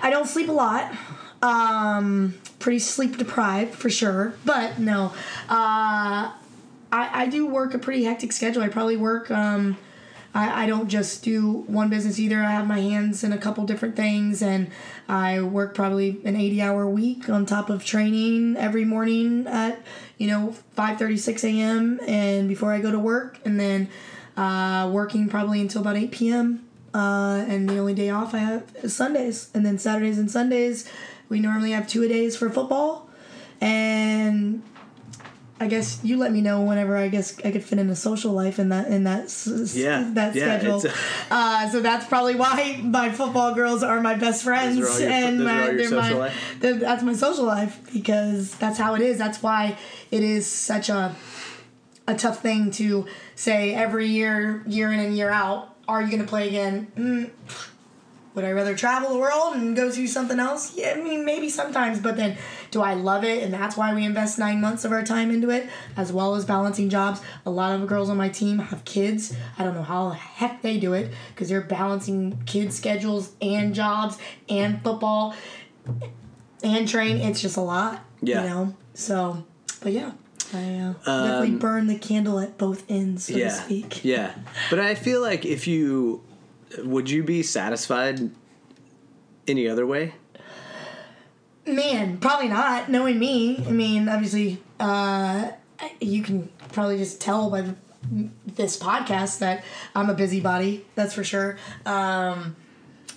I 0.02 0.10
don't 0.10 0.28
sleep 0.28 0.50
a 0.50 0.52
lot. 0.52 0.92
Um, 1.44 2.34
pretty 2.60 2.80
sleep 2.80 3.18
deprived 3.18 3.76
for 3.76 3.90
sure. 3.90 4.34
But 4.44 4.80
no, 4.80 5.14
uh, 5.50 6.34
I, 6.92 7.10
I 7.24 7.28
do 7.28 7.46
work 7.46 7.74
a 7.76 7.80
pretty 7.80 8.04
hectic 8.04 8.32
schedule. 8.32 8.64
I 8.64 8.68
probably 8.70 8.98
work. 8.98 9.30
Um, 9.30 9.78
I, 10.34 10.64
I 10.64 10.66
don't 10.66 10.88
just 10.88 11.24
do 11.24 11.64
one 11.68 11.90
business 11.90 12.20
either. 12.20 12.42
I 12.42 12.52
have 12.52 12.68
my 12.68 12.80
hands 12.80 13.24
in 13.24 13.34
a 13.34 13.38
couple 13.38 13.66
different 13.66 13.96
things, 13.96 14.42
and 14.42 14.72
I 15.08 15.42
work 15.42 15.76
probably 15.76 16.22
an 16.24 16.36
eighty-hour 16.36 16.88
week 16.88 17.30
on 17.30 17.46
top 17.46 17.70
of 17.70 17.84
training 17.84 18.56
every 18.58 18.86
morning 18.86 19.46
at 19.48 19.82
you 20.18 20.28
know 20.28 20.56
five 20.74 20.98
thirty 20.98 21.18
six 21.18 21.44
a.m. 21.44 22.00
and 22.08 22.48
before 22.48 22.72
I 22.72 22.80
go 22.80 22.92
to 22.92 23.00
work, 23.00 23.40
and 23.44 23.60
then 23.60 23.90
uh, 24.38 24.90
working 24.92 25.28
probably 25.30 25.60
until 25.60 25.82
about 25.82 25.98
eight 25.98 26.12
p.m. 26.12 26.66
Uh, 26.94 27.46
and 27.48 27.70
the 27.70 27.78
only 27.78 27.94
day 27.94 28.10
off 28.10 28.34
I 28.34 28.40
have 28.40 28.64
is 28.84 28.96
Sundays, 28.96 29.50
and 29.54 29.66
then 29.66 29.78
Saturdays 29.78 30.18
and 30.18 30.30
Sundays 30.30 30.90
we 31.30 31.40
normally 31.40 31.72
have 31.72 31.88
two 31.88 32.04
a 32.04 32.08
days 32.10 32.36
for 32.36 32.50
football, 32.50 33.10
and 33.62 33.91
I 35.62 35.68
guess 35.68 36.00
you 36.04 36.18
let 36.18 36.32
me 36.32 36.42
know 36.42 36.62
whenever 36.62 36.98
I 36.98 37.08
guess 37.08 37.38
I 37.46 37.52
could 37.52 37.64
fit 37.64 37.78
in 37.78 37.90
a 37.90 37.96
social 37.96 38.32
life 38.34 38.58
in 38.58 38.70
that 38.70 38.88
in 38.88 39.04
that 39.04 39.26
Yeah, 39.74 40.10
that 40.16 40.34
yeah, 40.36 40.58
schedule. 40.58 40.84
it's 40.84 40.94
uh, 41.32 41.70
so 41.70 41.82
that's 41.82 42.06
probably 42.08 42.36
why 42.36 42.80
my 42.84 43.12
football 43.12 43.54
girls 43.54 43.84
are 43.84 44.02
my 44.02 44.16
best 44.16 44.44
friends 44.44 44.78
Those 44.80 44.90
are 44.90 44.92
all 44.94 45.00
your- 45.00 45.10
and 45.28 45.44
my 45.44 45.68
they're 45.74 45.84
social 45.88 45.98
my 46.00 46.26
life? 46.26 46.56
they're- 46.60 46.80
that's 46.80 47.04
my 47.04 47.14
social 47.14 47.46
life 47.46 47.80
because 47.94 48.56
that's 48.56 48.78
how 48.80 48.96
it 48.96 49.02
is. 49.02 49.18
That's 49.20 49.44
why 49.44 49.78
it 50.10 50.24
is 50.24 50.48
such 50.48 50.90
a 50.90 51.16
a 52.08 52.16
tough 52.16 52.42
thing 52.42 52.72
to 52.72 53.06
say 53.36 53.74
every 53.76 54.08
year, 54.08 54.64
year 54.66 54.92
in 54.92 55.00
and 55.00 55.16
year 55.16 55.30
out. 55.30 55.68
Are 55.88 56.02
you 56.02 56.08
going 56.10 56.22
to 56.22 56.28
play 56.28 56.48
again? 56.48 56.88
Mm, 56.98 57.30
would 58.34 58.46
I 58.46 58.52
rather 58.52 58.76
travel 58.76 59.10
the 59.10 59.18
world 59.20 59.56
and 59.56 59.76
go 59.76 59.92
do 59.92 60.08
something 60.08 60.40
else? 60.40 60.74
Yeah, 60.76 60.94
I 60.98 61.02
mean, 61.02 61.26
maybe 61.26 61.50
sometimes, 61.50 62.00
but 62.00 62.16
then 62.16 62.38
do 62.72 62.82
I 62.82 62.94
love 62.94 63.24
it? 63.26 63.44
And 63.44 63.54
that's 63.54 63.76
why 63.76 63.94
we 63.94 64.06
invest 64.06 64.40
nine 64.40 64.62
months 64.62 64.86
of 64.86 64.92
our 64.94 65.04
time 65.04 65.32
into 65.32 65.50
it, 65.50 65.68
as 65.98 66.14
well 66.14 66.36
as 66.36 66.46
balancing 66.46 66.90
jobs. 66.90 67.20
A 67.46 67.50
lot 67.50 67.78
of 67.78 67.86
girls 67.88 68.10
on 68.10 68.16
my 68.18 68.30
team 68.30 68.60
have 68.60 68.86
kids. 68.86 69.36
I 69.60 69.64
don't 69.66 69.74
know 69.76 69.84
how 69.84 70.10
the 70.10 70.16
heck 70.16 70.62
they 70.62 70.80
do 70.80 70.94
it 70.94 71.12
because 71.34 71.50
they're 71.50 71.60
balancing 71.62 72.42
kids' 72.46 72.78
schedules 72.78 73.34
and 73.42 73.76
jobs 73.76 74.18
and 74.48 74.82
football 74.82 75.36
and 76.64 76.88
train. 76.88 77.18
It's 77.18 77.42
just 77.42 77.58
a 77.58 77.62
lot, 77.62 78.04
Yeah. 78.22 78.44
you 78.44 78.50
know? 78.50 78.74
So, 78.94 79.44
but 79.82 79.92
yeah. 79.92 80.12
I 80.54 80.94
uh, 81.06 81.28
definitely 81.28 81.58
burn 81.60 81.88
the 81.88 81.98
candle 81.98 82.38
at 82.40 82.58
both 82.58 82.84
ends, 82.90 83.26
so 83.28 83.34
Um, 83.34 83.40
yeah, 83.40 83.48
to 83.48 83.54
speak. 83.56 84.04
yeah. 84.04 84.34
But 84.70 84.80
I 84.80 84.96
feel 84.96 85.22
like 85.22 85.46
if 85.46 85.66
you 85.66 86.24
would 86.80 87.10
you 87.10 87.24
be 87.24 87.44
satisfied 87.44 88.32
any 89.48 89.68
other 89.68 89.86
way? 89.86 90.14
Man, 91.66 92.18
probably 92.18 92.48
not. 92.48 92.90
Knowing 92.90 93.20
me, 93.20 93.64
I 93.68 93.72
mean, 93.72 94.10
obviously, 94.10 94.62
uh, 94.80 95.52
you 96.00 96.24
can 96.24 96.50
probably 96.72 96.98
just 96.98 97.22
tell 97.22 97.50
by 97.50 97.76
this 98.56 98.78
podcast 98.80 99.40
that 99.40 99.64
I'm 99.96 100.10
a 100.10 100.14
busybody. 100.16 100.86
That's 100.96 101.14
for 101.14 101.24
sure. 101.24 101.58
Um, 101.86 102.56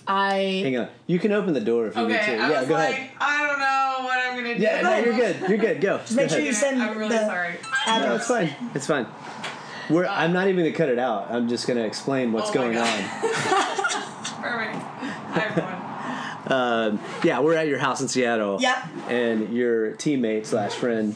I 0.07 0.61
Hang 0.63 0.77
on, 0.77 0.89
you 1.07 1.17
can 1.17 1.31
open 1.31 1.53
the 1.55 1.59
door 1.61 1.87
if 1.87 1.95
you 1.95 2.03
need 2.07 2.13
to. 2.13 2.19
I 2.19 2.49
Yeah, 2.51 2.59
was 2.59 2.67
go 2.69 2.75
like, 2.75 2.89
ahead. 2.93 3.09
I 3.19 3.47
don't 3.47 3.59
know 3.59 4.05
what 4.05 4.19
I'm 4.19 4.35
gonna 4.35 4.55
do. 4.55 4.61
Yeah, 4.61 4.81
no, 4.81 4.97
you're 4.97 5.15
good. 5.15 5.49
You're 5.49 5.57
good. 5.57 5.81
Go. 5.81 5.97
just 5.97 6.15
make 6.15 6.29
Go 6.29 6.35
sure 6.35 6.45
you 6.45 6.53
send 6.53 6.83
I'm 6.83 6.95
really 6.95 7.09
the 7.15 7.25
sorry. 7.25 7.55
No, 7.87 8.15
it's 8.15 8.27
fine. 8.27 8.55
It's 8.75 8.85
fine. 8.85 9.07
We're, 9.89 10.05
I'm 10.05 10.33
not 10.33 10.47
even 10.47 10.65
gonna 10.65 10.75
cut 10.75 10.89
it 10.89 10.99
out. 10.99 11.31
I'm 11.31 11.47
just 11.47 11.67
gonna 11.67 11.83
explain 11.83 12.31
what's 12.31 12.49
Oh 12.49 12.53
going 12.53 12.77
on. 12.77 12.85
Perfect. 12.85 14.81
Hi 14.81 15.45
everyone. 15.45 15.81
Um, 16.47 16.99
yeah, 17.23 17.39
we're 17.39 17.55
at 17.55 17.67
your 17.67 17.79
house 17.79 18.01
in 18.01 18.07
Seattle. 18.07 18.59
Yep. 18.61 18.77
And 19.09 19.55
your 19.55 19.91
teammate 19.93 20.45
slash 20.45 20.73
friend 20.73 21.15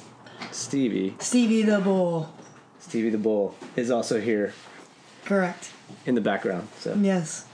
Stevie, 0.52 1.16
Stevie 1.20 1.64
the 1.64 1.80
Bull. 1.80 2.32
Stevie 2.80 3.10
the 3.10 3.18
Bull, 3.18 3.56
is 3.76 3.92
also 3.92 4.20
here 4.20 4.54
Correct. 5.26 5.72
in 6.06 6.16
the 6.16 6.22
background. 6.22 6.68
So 6.80 6.96
Yes. 7.00 7.46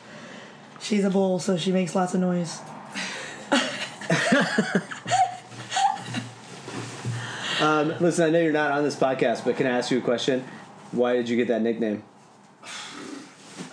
She's 0.81 1.03
a 1.03 1.09
bull, 1.09 1.39
so 1.39 1.57
she 1.57 1.71
makes 1.71 1.95
lots 1.95 2.13
of 2.13 2.19
noise. 2.19 2.59
um, 7.61 7.93
listen, 7.99 8.25
I 8.25 8.29
know 8.29 8.39
you're 8.39 8.51
not 8.51 8.71
on 8.71 8.83
this 8.83 8.95
podcast, 8.95 9.45
but 9.45 9.55
can 9.57 9.65
I 9.65 9.77
ask 9.77 9.89
you 9.89 9.97
a 9.97 10.01
question? 10.01 10.43
Why 10.95 11.13
did 11.13 11.29
you 11.29 11.35
get 11.35 11.47
that 11.49 11.61
nickname? 11.61 12.03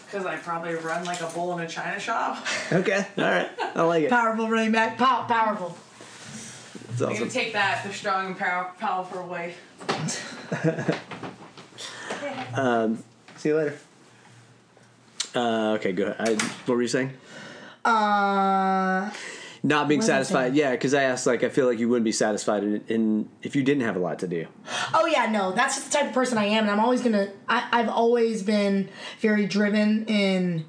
Because 0.04 0.26
I 0.26 0.36
probably 0.36 0.74
run 0.74 1.04
like 1.04 1.20
a 1.22 1.26
bull 1.28 1.56
in 1.58 1.64
a 1.64 1.68
china 1.68 1.98
shop. 1.98 2.44
Okay, 2.72 3.06
all 3.18 3.24
right, 3.24 3.48
I 3.74 3.82
like 3.82 4.04
it. 4.04 4.10
Powerful 4.10 4.48
running 4.48 4.72
back. 4.72 4.96
Pow- 4.98 5.24
powerful. 5.24 5.76
It's 6.90 7.00
I'm 7.00 7.08
awesome. 7.08 7.18
gonna 7.20 7.30
take 7.30 7.52
that 7.52 7.84
the 7.86 7.92
strong 7.92 8.26
and 8.28 8.38
power- 8.38 8.72
powerful 8.78 9.26
way. 9.26 9.54
See 13.36 13.48
you 13.48 13.56
later. 13.56 13.78
Uh, 15.34 15.72
okay, 15.78 15.92
go 15.92 16.04
ahead. 16.04 16.16
I, 16.20 16.34
what 16.66 16.76
were 16.76 16.82
you 16.82 16.88
saying? 16.88 17.12
Uh, 17.84 19.10
Not 19.64 19.86
being 19.86 20.02
satisfied. 20.02 20.54
Yeah, 20.54 20.72
because 20.72 20.92
I 20.92 21.04
asked 21.04 21.26
like 21.26 21.44
I 21.44 21.48
feel 21.48 21.66
like 21.66 21.78
you 21.78 21.88
wouldn't 21.88 22.04
be 22.04 22.12
satisfied 22.12 22.64
in, 22.64 22.84
in 22.88 23.28
if 23.42 23.54
you 23.54 23.62
didn't 23.62 23.84
have 23.84 23.94
a 23.94 24.00
lot 24.00 24.18
to 24.20 24.28
do. 24.28 24.46
Oh 24.92 25.06
yeah, 25.06 25.26
no, 25.26 25.52
that's 25.52 25.76
just 25.76 25.92
the 25.92 25.98
type 25.98 26.08
of 26.08 26.14
person 26.14 26.36
I 26.36 26.46
am, 26.46 26.64
and 26.64 26.70
I'm 26.70 26.80
always 26.80 27.00
gonna. 27.00 27.28
I, 27.48 27.68
I've 27.70 27.88
always 27.88 28.42
been 28.42 28.88
very 29.20 29.46
driven 29.46 30.04
in 30.06 30.64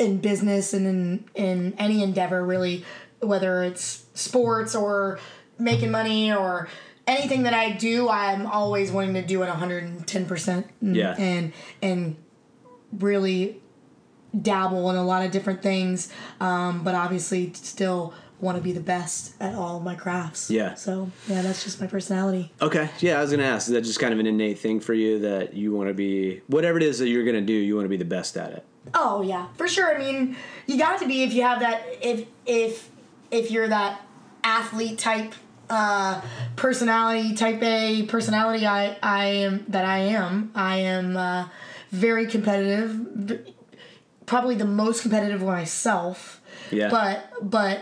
in 0.00 0.18
business 0.18 0.74
and 0.74 0.86
in 0.86 1.24
in 1.34 1.74
any 1.78 2.02
endeavor, 2.02 2.44
really, 2.44 2.84
whether 3.20 3.62
it's 3.62 4.06
sports 4.14 4.74
or 4.74 5.20
making 5.58 5.92
money 5.92 6.32
or 6.32 6.68
anything 7.06 7.44
that 7.44 7.54
I 7.54 7.70
do. 7.70 8.08
I'm 8.08 8.46
always 8.46 8.90
wanting 8.90 9.14
to 9.14 9.22
do 9.22 9.42
it 9.42 9.46
110 9.46 10.26
percent. 10.26 10.66
Yeah. 10.82 11.14
and 11.16 11.52
and 11.80 12.16
really 12.92 13.62
dabble 14.42 14.90
in 14.90 14.96
a 14.96 15.04
lot 15.04 15.24
of 15.24 15.30
different 15.30 15.62
things, 15.62 16.12
um, 16.40 16.84
but 16.84 16.94
obviously 16.94 17.52
still 17.54 18.14
want 18.40 18.56
to 18.58 18.62
be 18.62 18.72
the 18.72 18.80
best 18.80 19.34
at 19.40 19.54
all 19.54 19.80
my 19.80 19.94
crafts. 19.94 20.50
Yeah. 20.50 20.74
So 20.74 21.10
yeah, 21.26 21.42
that's 21.42 21.64
just 21.64 21.80
my 21.80 21.86
personality. 21.86 22.52
Okay, 22.60 22.90
yeah, 23.00 23.18
I 23.18 23.22
was 23.22 23.30
gonna 23.30 23.44
ask. 23.44 23.68
Is 23.68 23.74
that 23.74 23.82
just 23.82 23.98
kind 23.98 24.12
of 24.12 24.20
an 24.20 24.26
innate 24.26 24.58
thing 24.58 24.80
for 24.80 24.92
you 24.94 25.20
that 25.20 25.54
you 25.54 25.72
want 25.72 25.88
to 25.88 25.94
be 25.94 26.42
whatever 26.46 26.76
it 26.76 26.82
is 26.82 26.98
that 26.98 27.08
you're 27.08 27.24
gonna 27.24 27.40
do, 27.40 27.52
you 27.52 27.74
want 27.74 27.86
to 27.86 27.90
be 27.90 27.96
the 27.96 28.04
best 28.04 28.36
at 28.36 28.52
it? 28.52 28.64
Oh 28.94 29.22
yeah, 29.22 29.48
for 29.54 29.66
sure. 29.66 29.94
I 29.94 29.98
mean, 29.98 30.36
you 30.66 30.78
got 30.78 31.00
to 31.00 31.08
be 31.08 31.22
if 31.22 31.32
you 31.32 31.42
have 31.42 31.60
that 31.60 31.82
if 32.02 32.26
if 32.44 32.90
if 33.30 33.50
you're 33.50 33.68
that 33.68 34.02
athlete 34.44 34.98
type 34.98 35.34
uh 35.68 36.20
personality 36.54 37.34
type 37.34 37.60
A 37.62 38.04
personality 38.04 38.66
I 38.66 38.96
I 39.02 39.26
am 39.26 39.64
that 39.68 39.84
I 39.84 39.98
am. 39.98 40.52
I 40.54 40.76
am 40.76 41.16
uh 41.16 41.48
very 41.90 42.26
competitive. 42.26 43.54
Probably 44.26 44.54
the 44.56 44.64
most 44.66 45.02
competitive 45.02 45.40
with 45.40 45.48
myself. 45.50 46.40
Yeah. 46.70 46.88
But 46.90 47.32
but 47.42 47.80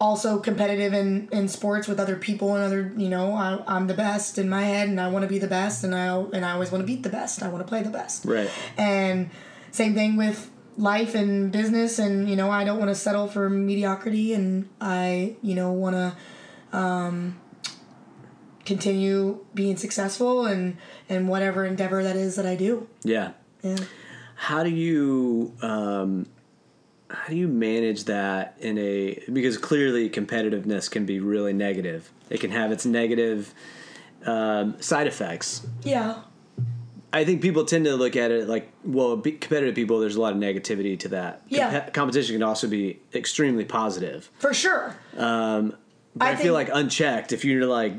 also 0.00 0.38
competitive 0.38 0.92
in, 0.94 1.28
in 1.32 1.48
sports 1.48 1.88
with 1.88 1.98
other 1.98 2.14
people 2.14 2.54
and 2.54 2.62
other 2.64 2.92
you 2.96 3.08
know 3.08 3.32
I, 3.34 3.60
I'm 3.66 3.88
the 3.88 3.94
best 3.94 4.38
in 4.38 4.48
my 4.48 4.62
head 4.62 4.88
and 4.88 5.00
I 5.00 5.08
want 5.08 5.24
to 5.24 5.28
be 5.28 5.40
the 5.40 5.48
best 5.48 5.82
and 5.82 5.92
I 5.92 6.16
and 6.16 6.44
I 6.44 6.52
always 6.52 6.70
want 6.70 6.82
to 6.82 6.86
beat 6.86 7.02
the 7.02 7.08
best 7.08 7.42
I 7.42 7.48
want 7.48 7.64
to 7.66 7.68
play 7.68 7.82
the 7.82 7.90
best 7.90 8.24
Right. 8.24 8.48
and 8.76 9.28
same 9.72 9.94
thing 9.94 10.16
with 10.16 10.50
life 10.76 11.16
and 11.16 11.50
business 11.50 11.98
and 11.98 12.30
you 12.30 12.36
know 12.36 12.48
i 12.48 12.62
don't 12.62 12.78
want 12.78 12.88
to 12.88 12.94
settle 12.94 13.26
for 13.26 13.50
mediocrity 13.50 14.32
and 14.34 14.68
i 14.80 15.34
you 15.42 15.56
know 15.56 15.72
want 15.72 15.96
to 15.96 16.78
um, 16.78 17.36
continue 18.64 19.44
being 19.54 19.76
successful 19.76 20.46
and 20.46 20.76
and 21.08 21.28
whatever 21.28 21.64
endeavor 21.64 22.02
that 22.04 22.16
is 22.16 22.36
that 22.36 22.46
i 22.46 22.54
do 22.54 22.86
Yeah. 23.02 23.32
yeah 23.62 23.76
How 24.40 24.62
do 24.62 24.70
you 24.70 25.52
um, 25.62 26.26
how 27.10 27.26
do 27.28 27.36
you 27.36 27.48
manage 27.48 28.04
that 28.04 28.56
in 28.60 28.78
a 28.78 29.18
because 29.32 29.58
clearly 29.58 30.08
competitiveness 30.08 30.88
can 30.90 31.04
be 31.04 31.18
really 31.18 31.52
negative. 31.52 32.10
It 32.30 32.40
can 32.40 32.50
have 32.52 32.70
its 32.70 32.86
negative 32.86 33.52
um, 34.24 34.80
side 34.80 35.06
effects. 35.08 35.66
yeah 35.82 36.22
I 37.12 37.24
think 37.24 37.40
people 37.40 37.64
tend 37.64 37.86
to 37.86 37.96
look 37.96 38.16
at 38.16 38.30
it 38.30 38.48
like, 38.50 38.70
well, 38.84 39.16
be- 39.16 39.32
competitive 39.32 39.74
people. 39.74 39.98
There's 39.98 40.16
a 40.16 40.20
lot 40.20 40.34
of 40.34 40.38
negativity 40.38 40.98
to 41.00 41.08
that. 41.08 41.42
Yeah. 41.48 41.72
Compe- 41.86 41.92
competition 41.94 42.34
can 42.34 42.42
also 42.42 42.68
be 42.68 43.00
extremely 43.14 43.64
positive. 43.64 44.30
for 44.38 44.52
sure 44.52 44.94
But 45.16 45.74
I, 46.20 46.32
I 46.32 46.36
feel 46.36 46.52
like 46.52 46.68
unchecked, 46.72 47.32
if 47.32 47.44
you're 47.46 47.66
like, 47.66 47.94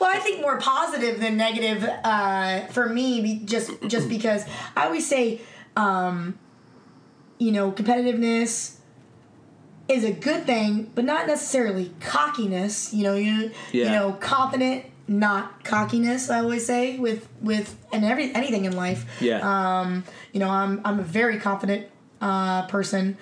Well, 0.00 0.10
I 0.14 0.18
think 0.20 0.40
more 0.40 0.58
positive 0.58 1.20
than 1.20 1.36
negative 1.36 1.88
uh, 2.04 2.66
for 2.68 2.88
me, 2.88 3.40
just 3.44 3.70
just 3.86 4.08
because 4.08 4.44
I 4.76 4.86
always 4.86 5.06
say, 5.08 5.40
um, 5.76 6.38
you 7.38 7.52
know, 7.52 7.72
competitiveness 7.72 8.76
is 9.88 10.04
a 10.04 10.12
good 10.12 10.44
thing, 10.46 10.90
but 10.94 11.04
not 11.04 11.26
necessarily 11.26 11.92
cockiness. 12.00 12.92
You 12.94 13.04
know, 13.04 13.14
you 13.14 13.50
you 13.88 13.90
know, 13.90 14.12
confident, 14.12 14.84
not 15.08 15.64
cockiness. 15.64 16.30
I 16.30 16.40
always 16.40 16.64
say 16.66 16.98
with 16.98 17.28
with 17.40 17.76
and 17.92 18.04
every 18.04 18.34
anything 18.34 18.64
in 18.64 18.76
life. 18.76 19.04
yeah, 19.20 19.40
Um, 19.80 20.04
you 20.32 20.40
know, 20.40 20.48
I'm 20.48 20.80
I'm 20.84 20.98
a 21.00 21.02
very 21.04 21.38
confident 21.38 21.88
uh, 22.20 22.66
person, 22.68 23.18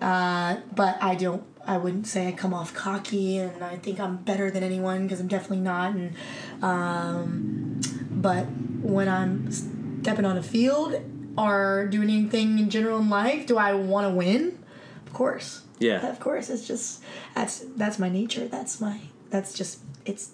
uh, 0.00 0.56
but 0.74 1.02
I 1.02 1.14
don't. 1.14 1.42
I 1.66 1.76
wouldn't 1.78 2.06
say 2.06 2.28
I 2.28 2.32
come 2.32 2.52
off 2.52 2.74
cocky 2.74 3.38
and 3.38 3.62
I 3.62 3.76
think 3.76 4.00
I'm 4.00 4.16
better 4.18 4.50
than 4.50 4.62
anyone 4.62 5.04
because 5.04 5.20
I'm 5.20 5.28
definitely 5.28 5.60
not. 5.60 5.94
And 5.94 6.14
um, 6.62 7.80
but 8.10 8.44
when 8.82 9.08
I'm 9.08 9.50
stepping 9.50 10.24
on 10.24 10.36
a 10.36 10.42
field 10.42 11.00
or 11.36 11.86
doing 11.90 12.10
anything 12.10 12.58
in 12.58 12.70
general 12.70 12.98
in 12.98 13.08
life, 13.08 13.46
do 13.46 13.58
I 13.58 13.74
want 13.74 14.06
to 14.06 14.14
win? 14.14 14.58
Of 15.06 15.12
course. 15.12 15.62
Yeah. 15.78 16.06
Of 16.08 16.20
course. 16.20 16.50
It's 16.50 16.66
just 16.66 17.02
that's 17.34 17.60
that's 17.76 17.98
my 17.98 18.08
nature. 18.08 18.48
That's 18.48 18.80
my 18.80 19.00
that's 19.30 19.52
just 19.54 19.80
it's 20.04 20.30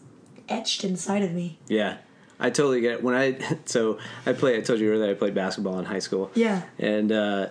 etched 0.48 0.84
inside 0.84 1.22
of 1.22 1.32
me. 1.32 1.58
yeah. 1.68 1.98
I 2.40 2.50
totally 2.50 2.80
get 2.80 2.92
it. 2.92 3.02
When 3.02 3.16
I 3.16 3.36
so 3.64 3.98
I 4.24 4.32
play. 4.32 4.56
I 4.56 4.60
told 4.60 4.78
you 4.78 4.92
earlier 4.92 5.10
I 5.10 5.14
played 5.14 5.34
basketball 5.34 5.76
in 5.80 5.84
high 5.84 5.98
school. 5.98 6.30
Yeah. 6.34 6.62
and 6.78 7.10
uh, 7.10 7.48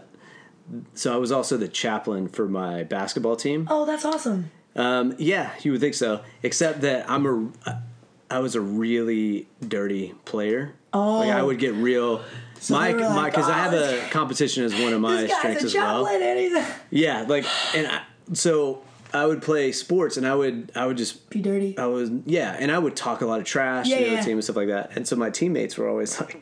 so 0.94 1.14
I 1.14 1.18
was 1.18 1.32
also 1.32 1.58
the 1.58 1.68
chaplain 1.68 2.28
for 2.28 2.48
my 2.48 2.84
basketball 2.84 3.36
team. 3.36 3.68
Oh, 3.70 3.86
that's 3.86 4.06
awesome. 4.06 4.52
Um, 4.76 5.16
yeah, 5.18 5.52
you 5.62 5.72
would 5.72 5.82
think 5.82 5.94
so. 5.96 6.22
Except 6.44 6.82
that 6.82 7.10
I'm 7.10 7.26
a 7.66 7.82
I 8.30 8.40
was 8.40 8.56
a 8.56 8.62
really 8.62 9.48
dirty 9.66 10.14
player. 10.26 10.76
Oh, 10.94 11.20
like 11.20 11.30
I 11.32 11.42
would 11.42 11.60
get 11.60 11.74
real. 11.74 12.22
my 12.70 12.92
like, 12.92 12.98
my 12.98 13.30
because 13.30 13.50
I 13.50 13.58
have 13.60 13.74
"Oh, 13.74 14.06
a 14.06 14.10
competition 14.10 14.64
as 14.64 14.74
one 14.74 14.94
of 14.94 15.02
my 15.02 15.28
strengths 15.28 15.64
as 15.64 15.74
well. 15.76 16.04
chaplain 16.06 16.22
and 16.28 16.40
he's 16.40 16.54
a 16.56 16.76
Yeah, 16.90 17.22
like 17.28 17.46
and 17.76 17.88
I, 17.88 18.02
so 18.34 18.82
I 19.14 19.26
would 19.26 19.42
play 19.42 19.72
sports 19.72 20.18
and 20.18 20.28
I 20.28 20.36
would 20.36 20.72
I 20.76 20.86
would 20.86 20.98
just 20.98 21.30
be 21.30 21.42
dirty. 21.42 21.78
I 21.78 21.86
was 21.86 22.10
yeah, 22.26 22.56
and 22.60 22.72
I 22.72 22.78
would 22.80 22.96
talk 22.96 23.22
a 23.22 23.26
lot 23.26 23.40
of 23.40 23.46
trash 23.46 23.88
Yeah, 23.88 23.98
to 23.98 24.04
the 24.04 24.10
yeah. 24.10 24.18
other 24.18 24.24
team 24.26 24.34
and 24.34 24.44
stuff 24.44 24.56
like 24.58 24.68
that. 24.68 24.92
And 24.96 25.08
so 25.08 25.16
my 25.16 25.30
teammates 25.30 25.78
were 25.78 25.88
always 25.88 26.20
like, 26.22 26.42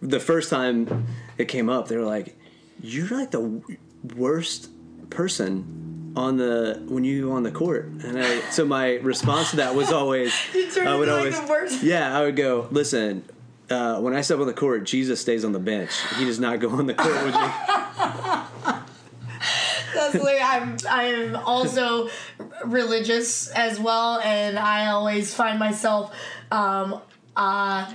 the 0.00 0.20
first 0.20 0.48
time 0.50 1.06
it 1.36 1.46
came 1.48 1.68
up, 1.68 1.88
they 1.88 1.96
were 1.96 2.04
like, 2.04 2.37
"You're 2.80 3.08
like 3.08 3.30
the 3.30 3.62
worst 4.16 4.70
person 5.10 6.12
on 6.16 6.36
the 6.36 6.82
when 6.88 7.04
you 7.04 7.32
on 7.32 7.42
the 7.42 7.50
court." 7.50 7.86
And 8.04 8.18
I 8.18 8.40
so 8.50 8.64
my 8.64 8.94
response 8.96 9.50
to 9.50 9.56
that 9.56 9.74
was 9.74 9.92
always, 9.92 10.34
You 10.54 10.68
I 10.84 10.94
would 10.94 11.08
like, 11.08 11.18
always 11.18 11.40
the 11.40 11.46
worst. 11.46 11.82
yeah, 11.82 12.16
I 12.16 12.22
would 12.22 12.36
go 12.36 12.68
listen. 12.70 13.24
Uh, 13.70 14.00
when 14.00 14.14
I 14.14 14.22
step 14.22 14.38
on 14.38 14.46
the 14.46 14.54
court, 14.54 14.84
Jesus 14.84 15.20
stays 15.20 15.44
on 15.44 15.52
the 15.52 15.58
bench. 15.58 15.90
He 16.16 16.24
does 16.24 16.40
not 16.40 16.58
go 16.58 16.70
on 16.70 16.86
the 16.86 16.94
court 16.94 17.22
with 17.22 17.34
you 17.34 17.40
That's 19.94 20.14
like 20.14 20.38
I'm 20.42 20.76
I'm 20.88 21.36
also 21.36 22.08
religious 22.64 23.48
as 23.48 23.78
well, 23.78 24.20
and 24.20 24.58
I 24.58 24.86
always 24.88 25.34
find 25.34 25.58
myself. 25.58 26.14
Um, 26.50 26.94
uh, 27.36 27.92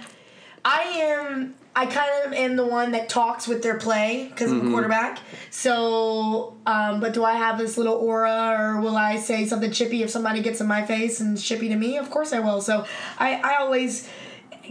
I 0.65 0.81
am. 0.95 1.55
I 1.76 1.88
kind 1.88 2.26
of 2.26 2.34
am 2.34 2.55
the 2.55 2.65
one 2.65 2.91
that 2.91 3.09
talks 3.09 3.47
with 3.47 3.63
their 3.63 3.78
play 3.78 4.28
because 4.30 4.51
I'm 4.51 4.67
a 4.67 4.71
quarterback. 4.71 5.19
So, 5.49 6.55
um, 6.67 6.99
but 6.99 7.13
do 7.13 7.24
I 7.24 7.34
have 7.34 7.57
this 7.57 7.78
little 7.78 7.95
aura, 7.95 8.55
or 8.59 8.82
will 8.82 8.95
I 8.95 9.17
say 9.17 9.45
something 9.45 9.71
chippy 9.71 10.03
if 10.03 10.11
somebody 10.11 10.41
gets 10.41 10.61
in 10.61 10.67
my 10.67 10.86
face 10.86 11.19
and 11.19 11.39
chippy 11.41 11.69
to 11.69 11.76
me? 11.76 11.97
Of 11.97 12.11
course 12.11 12.32
I 12.32 12.39
will. 12.39 12.61
So, 12.61 12.86
I 13.17 13.36
I 13.36 13.55
always 13.55 14.07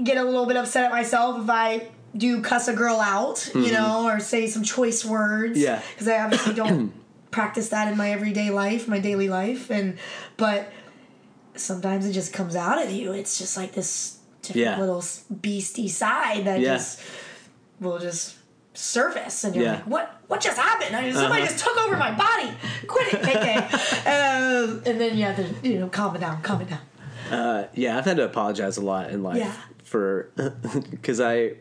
get 0.03 0.17
a 0.17 0.23
little 0.23 0.47
bit 0.47 0.57
upset 0.57 0.85
at 0.85 0.91
myself 0.93 1.43
if 1.43 1.51
I 1.51 1.89
do 2.17 2.41
cuss 2.41 2.69
a 2.69 2.75
girl 2.75 3.01
out, 3.01 3.51
you 3.55 3.73
know, 3.73 4.07
or 4.07 4.21
say 4.21 4.47
some 4.47 4.63
choice 4.63 5.05
words. 5.05 5.59
Yeah. 5.59 5.83
Because 5.91 6.09
I 6.09 6.19
obviously 6.21 6.55
don't 6.55 6.93
practice 7.31 7.71
that 7.71 7.91
in 7.91 7.97
my 7.97 8.11
everyday 8.11 8.51
life, 8.51 8.87
my 8.87 9.01
daily 9.01 9.29
life, 9.29 9.71
and 9.71 9.99
but 10.37 10.73
sometimes 11.55 12.07
it 12.07 12.13
just 12.13 12.33
comes 12.33 12.55
out 12.55 12.83
of 12.83 12.91
you. 12.91 13.13
It's 13.13 13.39
just 13.39 13.57
like 13.57 13.73
this 13.73 14.19
Yeah. 14.51 14.79
little 14.79 15.03
beastie 15.41 15.89
side 15.89 16.45
that 16.47 16.61
Yeah. 16.61 16.75
just 16.77 17.01
will 17.81 17.99
just 17.99 18.37
surface, 18.75 19.45
and 19.45 19.55
you're 19.55 19.65
Yeah. 19.65 19.73
like, 19.75 19.87
"What? 19.87 20.17
What 20.29 20.41
just 20.41 20.57
happened? 20.59 20.97
I 20.97 21.03
mean, 21.03 21.13
somebody 21.15 21.43
Uh-huh. 21.43 21.51
just 21.53 21.63
took 21.65 21.77
over 21.79 21.97
my 21.97 22.11
body. 22.13 22.51
Quit 22.87 23.13
it, 23.15 23.23
KK." 23.23 23.57
um, 24.07 24.83
and 24.87 25.01
then 25.01 25.17
you 25.17 25.25
have 25.25 25.37
to, 25.37 25.69
you 25.69 25.79
know, 25.79 25.89
calm 25.89 26.17
it 26.17 26.21
down, 26.21 26.41
calm 26.43 26.61
it 26.63 26.69
down. 26.71 26.81
Uh, 27.31 27.67
yeah, 27.75 27.99
I've 27.99 28.05
had 28.05 28.17
to 28.17 28.25
apologize 28.25 28.77
a 28.77 28.83
lot 28.83 29.11
in 29.11 29.23
life 29.23 29.39
Yeah. 29.39 29.53
for 29.85 30.31
because 30.91 31.21
I, 31.21 31.55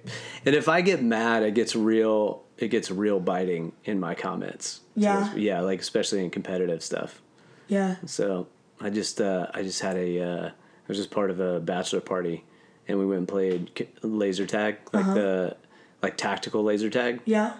and 0.45 0.55
if 0.55 0.67
I 0.69 0.81
get 0.81 1.03
mad, 1.03 1.43
it 1.43 1.53
gets 1.53 1.75
real. 1.75 2.43
It 2.57 2.69
gets 2.69 2.91
real 2.91 3.19
biting 3.19 3.73
in 3.85 3.99
my 3.99 4.13
comments. 4.15 4.81
Yeah. 4.95 5.31
So, 5.31 5.37
yeah, 5.37 5.61
like 5.61 5.79
especially 5.81 6.23
in 6.23 6.29
competitive 6.29 6.83
stuff. 6.83 7.21
Yeah. 7.67 7.95
So 8.05 8.47
I 8.79 8.89
just 8.89 9.19
uh, 9.19 9.47
I 9.53 9.63
just 9.63 9.81
had 9.81 9.97
a 9.97 10.21
uh, 10.21 10.45
I 10.47 10.51
was 10.87 10.97
just 10.97 11.09
part 11.11 11.29
of 11.31 11.39
a 11.39 11.59
bachelor 11.59 12.01
party, 12.01 12.43
and 12.91 12.99
we 12.99 13.05
went 13.05 13.19
and 13.19 13.27
played 13.27 13.87
laser 14.03 14.45
tag, 14.45 14.77
like 14.93 15.05
Uh-huh. 15.05 15.13
the 15.15 15.57
like 16.03 16.17
tactical 16.17 16.63
laser 16.63 16.89
tag, 16.89 17.21
Yeah. 17.25 17.53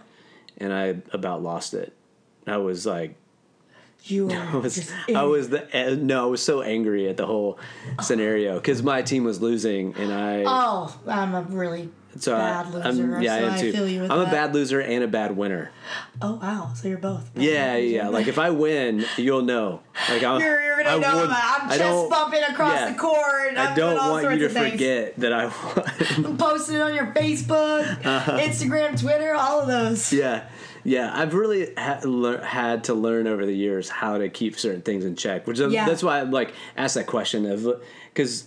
and 0.58 0.72
I 0.74 0.98
about 1.14 1.42
lost 1.42 1.74
it. 1.74 1.94
I 2.46 2.58
was 2.58 2.86
like 2.86 3.16
You 4.04 4.30
I 4.54 4.56
was 4.58 4.76
just 4.76 4.92
I 5.16 5.24
was 5.24 5.50
the 5.50 5.76
eh, 5.76 5.96
no 5.96 6.24
I 6.24 6.26
was 6.28 6.44
so 6.44 6.62
angry 6.62 7.08
at 7.08 7.18
the 7.18 7.26
whole 7.28 7.58
scenario 8.02 8.56
because 8.56 8.82
my 8.84 9.02
team 9.04 9.24
was 9.24 9.42
losing 9.42 9.96
and 9.96 10.12
I 10.12 10.44
Oh, 10.46 10.96
I'm 11.08 11.34
a 11.36 11.42
really 11.44 11.90
so 12.18 12.36
bad 12.36 12.66
I, 12.66 12.70
loser. 12.90 13.16
I'm, 13.16 13.22
yeah 13.22 13.38
so 13.40 13.46
I 13.46 13.50
am 13.54 13.60
too. 13.60 13.72
feel 13.72 13.88
you 13.88 14.04
I'm 14.04 14.10
that. 14.10 14.28
a 14.28 14.32
bad 14.32 14.54
loser 14.54 14.82
and 14.82 15.04
a 15.04 15.08
bad 15.08 15.36
winner. 15.38 15.72
Oh 16.22 16.36
wow, 16.42 16.72
so 16.76 16.88
you're 16.88 16.98
both. 16.98 17.30
Yeah, 17.36 17.76
losers. 17.76 17.92
yeah. 17.92 18.08
Like 18.10 18.28
if 18.28 18.38
I 18.38 18.50
win, 18.50 19.06
you'll 19.18 19.42
know. 19.44 19.82
Like 20.10 20.24
I'm, 20.24 20.40
You're, 20.42 20.62
you're 20.64 20.78
gonna 20.84 20.90
I 20.90 21.00
know 21.00 21.22
would- 21.22 21.30
I'm 21.30 21.70
I 21.72 21.78
chest 21.78 22.10
bumping 22.10 22.44
across 22.44 22.74
yeah. 22.74 22.92
the 22.92 22.98
court. 22.98 23.54
I 23.58 23.68
I'm 23.68 23.76
don't 23.76 23.90
doing 23.92 23.98
all 23.98 24.12
want 24.14 24.40
you 24.40 24.48
to 24.48 24.50
forget 24.50 25.16
that 25.18 25.34
I 25.34 25.46
won. 25.46 26.26
I'm 26.26 26.38
posting 26.38 26.76
it 26.78 26.82
on 26.82 26.94
your 26.96 27.08
Facebook, 27.08 27.86
Instagram, 28.02 29.00
Twitter, 29.00 29.34
all 29.34 29.62
of 29.62 29.68
those. 29.68 30.12
Uh-huh. 30.14 30.22
yeah, 30.22 30.44
yeah. 30.84 31.12
I've 31.14 31.34
really 31.34 31.74
ha- 31.78 32.00
lear- 32.04 32.44
had 32.44 32.86
to 32.86 32.94
learn 32.94 33.28
over 33.28 33.46
the 33.46 33.54
years 33.56 33.90
how 33.90 34.18
to 34.18 34.30
keep 34.30 34.58
certain 34.60 34.82
things 34.82 35.06
in 35.06 35.16
check. 35.16 35.48
Which 35.48 35.60
is, 35.60 35.72
Yeah. 35.74 35.86
that's 35.86 36.04
why 36.04 36.20
I'm 36.22 36.32
like 36.32 36.54
asked 36.78 36.96
that 36.96 37.08
question 37.08 37.46
of 37.46 37.82
because 38.14 38.46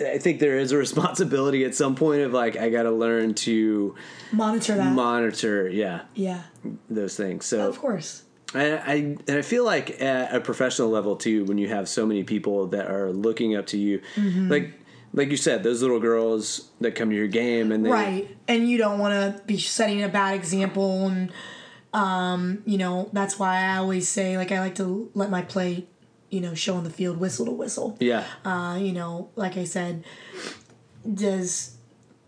I 0.00 0.18
think 0.18 0.40
there 0.40 0.58
is 0.58 0.72
a 0.72 0.76
responsibility 0.78 1.64
at 1.64 1.74
some 1.74 1.94
point 1.94 2.22
of 2.22 2.32
like 2.32 2.56
I 2.56 2.70
got 2.70 2.84
to 2.84 2.90
learn 2.90 3.34
to 3.34 3.94
Monitor 4.32 4.76
that. 4.76 4.92
monitor. 4.92 5.68
Yeah, 5.68 6.02
yeah, 6.14 6.42
those 6.88 7.16
things. 7.16 7.44
So 7.46 7.68
of 7.68 7.78
course. 7.78 8.24
I, 8.54 8.72
I 8.76 8.94
and 8.94 9.30
I 9.30 9.42
feel 9.42 9.64
like 9.64 10.00
at 10.02 10.34
a 10.34 10.40
professional 10.40 10.90
level 10.90 11.16
too, 11.16 11.44
when 11.46 11.56
you 11.58 11.68
have 11.68 11.88
so 11.88 12.04
many 12.06 12.22
people 12.22 12.66
that 12.68 12.90
are 12.90 13.10
looking 13.12 13.56
up 13.56 13.66
to 13.68 13.78
you, 13.78 14.00
Mm-hmm. 14.16 14.50
like 14.50 14.72
like 15.14 15.30
you 15.30 15.36
said, 15.36 15.62
those 15.62 15.82
little 15.82 16.00
girls 16.00 16.70
that 16.80 16.94
come 16.94 17.10
to 17.10 17.16
your 17.16 17.28
game 17.28 17.70
and 17.72 17.84
they, 17.84 17.90
Right, 17.90 18.36
and 18.48 18.68
you 18.68 18.78
don't 18.78 18.98
want 18.98 19.12
to 19.38 19.42
be 19.44 19.58
setting 19.58 20.02
a 20.02 20.08
bad 20.08 20.34
example, 20.34 21.06
and 21.08 21.30
um, 21.94 22.62
you 22.66 22.78
know 22.78 23.10
that's 23.12 23.38
why 23.38 23.58
I 23.64 23.76
always 23.76 24.08
say 24.08 24.36
like 24.36 24.52
I 24.52 24.60
like 24.60 24.74
to 24.76 25.10
let 25.14 25.30
my 25.30 25.42
play, 25.42 25.86
you 26.32 26.40
know, 26.40 26.54
show 26.54 26.74
on 26.74 26.82
the 26.84 26.90
field, 26.90 27.18
whistle 27.20 27.46
to 27.46 27.52
whistle. 27.52 27.96
yeah, 28.00 28.24
uh, 28.44 28.76
you 28.80 28.90
know, 28.92 29.28
like 29.36 29.56
I 29.56 29.64
said, 29.64 30.02
does 31.14 31.76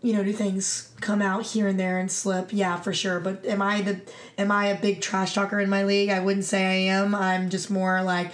you 0.01 0.13
know 0.13 0.23
do 0.23 0.31
things 0.31 0.93
come 1.01 1.21
out 1.21 1.45
here 1.47 1.67
and 1.67 1.79
there 1.79 1.97
and 1.97 2.11
slip? 2.11 2.49
Yeah, 2.53 2.79
for 2.79 2.93
sure. 2.93 3.19
But 3.19 3.45
am 3.45 3.61
I 3.61 3.81
the 3.81 4.01
am 4.37 4.51
I 4.51 4.67
a 4.67 4.79
big 4.79 5.01
trash 5.01 5.33
talker 5.33 5.59
in 5.59 5.69
my 5.69 5.83
league? 5.83 6.09
I 6.09 6.19
wouldn't 6.19 6.45
say 6.45 6.63
I 6.65 6.93
am. 6.95 7.15
I'm 7.15 7.49
just 7.49 7.71
more 7.71 8.03
like 8.03 8.31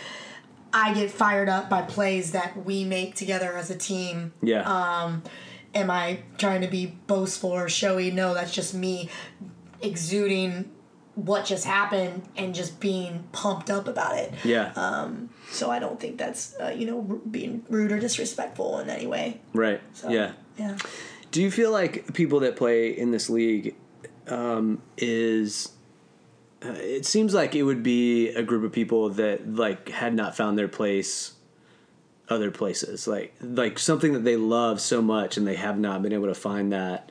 I 0.73 0.93
get 0.93 1.11
fired 1.11 1.49
up 1.49 1.69
by 1.69 1.81
plays 1.83 2.31
that 2.33 2.65
we 2.65 2.83
make 2.85 3.15
together 3.15 3.57
as 3.57 3.69
a 3.69 3.75
team. 3.77 4.33
yeah, 4.41 4.61
Um, 4.63 5.23
Am 5.73 5.89
I 5.89 6.19
trying 6.37 6.59
to 6.61 6.67
be 6.67 6.97
boastful 7.07 7.51
or 7.51 7.69
showy? 7.69 8.11
No, 8.11 8.33
that's 8.33 8.51
just 8.53 8.73
me 8.73 9.09
exuding 9.81 10.69
what 11.15 11.45
just 11.45 11.65
happened 11.65 12.23
and 12.35 12.53
just 12.55 12.79
being 12.79 13.23
pumped 13.31 13.69
up 13.69 13.87
about 13.87 14.17
it. 14.17 14.33
yeah, 14.43 14.71
uh, 14.75 15.09
So 15.51 15.69
I 15.69 15.79
don't 15.79 15.99
think 15.99 16.17
that's 16.17 16.55
uh, 16.59 16.73
you 16.75 16.85
know 16.85 17.05
r- 17.09 17.15
being 17.29 17.63
rude 17.69 17.91
or 17.91 17.99
disrespectful 17.99 18.79
in 18.79 18.89
any 18.89 19.07
way. 19.07 19.41
right, 19.53 19.81
yeah. 20.07 20.33
Yeah. 20.57 20.77
Do 21.31 21.41
you 21.41 21.51
feel 21.51 21.71
like 21.71 22.13
people 22.13 22.41
that 22.41 22.55
play 22.55 22.89
in 22.89 23.11
this 23.11 23.29
league 23.29 23.75
um, 24.27 24.81
is? 24.97 25.71
Uh, 26.63 26.75
it 26.77 27.05
seems 27.05 27.33
like 27.33 27.55
it 27.55 27.63
would 27.63 27.81
be 27.81 28.29
a 28.29 28.43
group 28.43 28.63
of 28.63 28.71
people 28.71 29.09
that 29.09 29.51
like 29.51 29.89
had 29.89 30.13
not 30.13 30.37
found 30.37 30.57
their 30.57 30.67
place 30.67 31.33
other 32.29 32.51
places 32.51 33.07
like 33.07 33.33
like 33.41 33.77
something 33.77 34.13
that 34.13 34.23
they 34.23 34.37
love 34.37 34.79
so 34.79 35.01
much 35.01 35.35
and 35.35 35.45
they 35.45 35.55
have 35.55 35.77
not 35.77 36.01
been 36.01 36.13
able 36.13 36.27
to 36.27 36.35
find 36.35 36.71
that 36.71 37.09